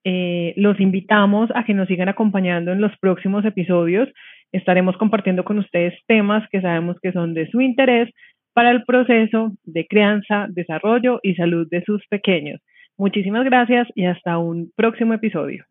Eh, 0.04 0.52
los 0.56 0.78
invitamos 0.80 1.50
a 1.54 1.64
que 1.64 1.74
nos 1.74 1.88
sigan 1.88 2.08
acompañando 2.08 2.72
en 2.72 2.80
los 2.80 2.92
próximos 2.98 3.44
episodios. 3.44 4.08
Estaremos 4.52 4.96
compartiendo 4.96 5.44
con 5.44 5.58
ustedes 5.58 5.94
temas 6.06 6.48
que 6.50 6.60
sabemos 6.60 6.96
que 7.02 7.12
son 7.12 7.34
de 7.34 7.48
su 7.50 7.60
interés 7.60 8.10
para 8.52 8.70
el 8.70 8.84
proceso 8.84 9.52
de 9.64 9.86
crianza, 9.86 10.46
desarrollo 10.50 11.20
y 11.22 11.34
salud 11.34 11.68
de 11.70 11.82
sus 11.84 12.06
pequeños. 12.08 12.60
Muchísimas 12.96 13.44
gracias 13.44 13.88
y 13.94 14.04
hasta 14.04 14.38
un 14.38 14.72
próximo 14.76 15.14
episodio. 15.14 15.64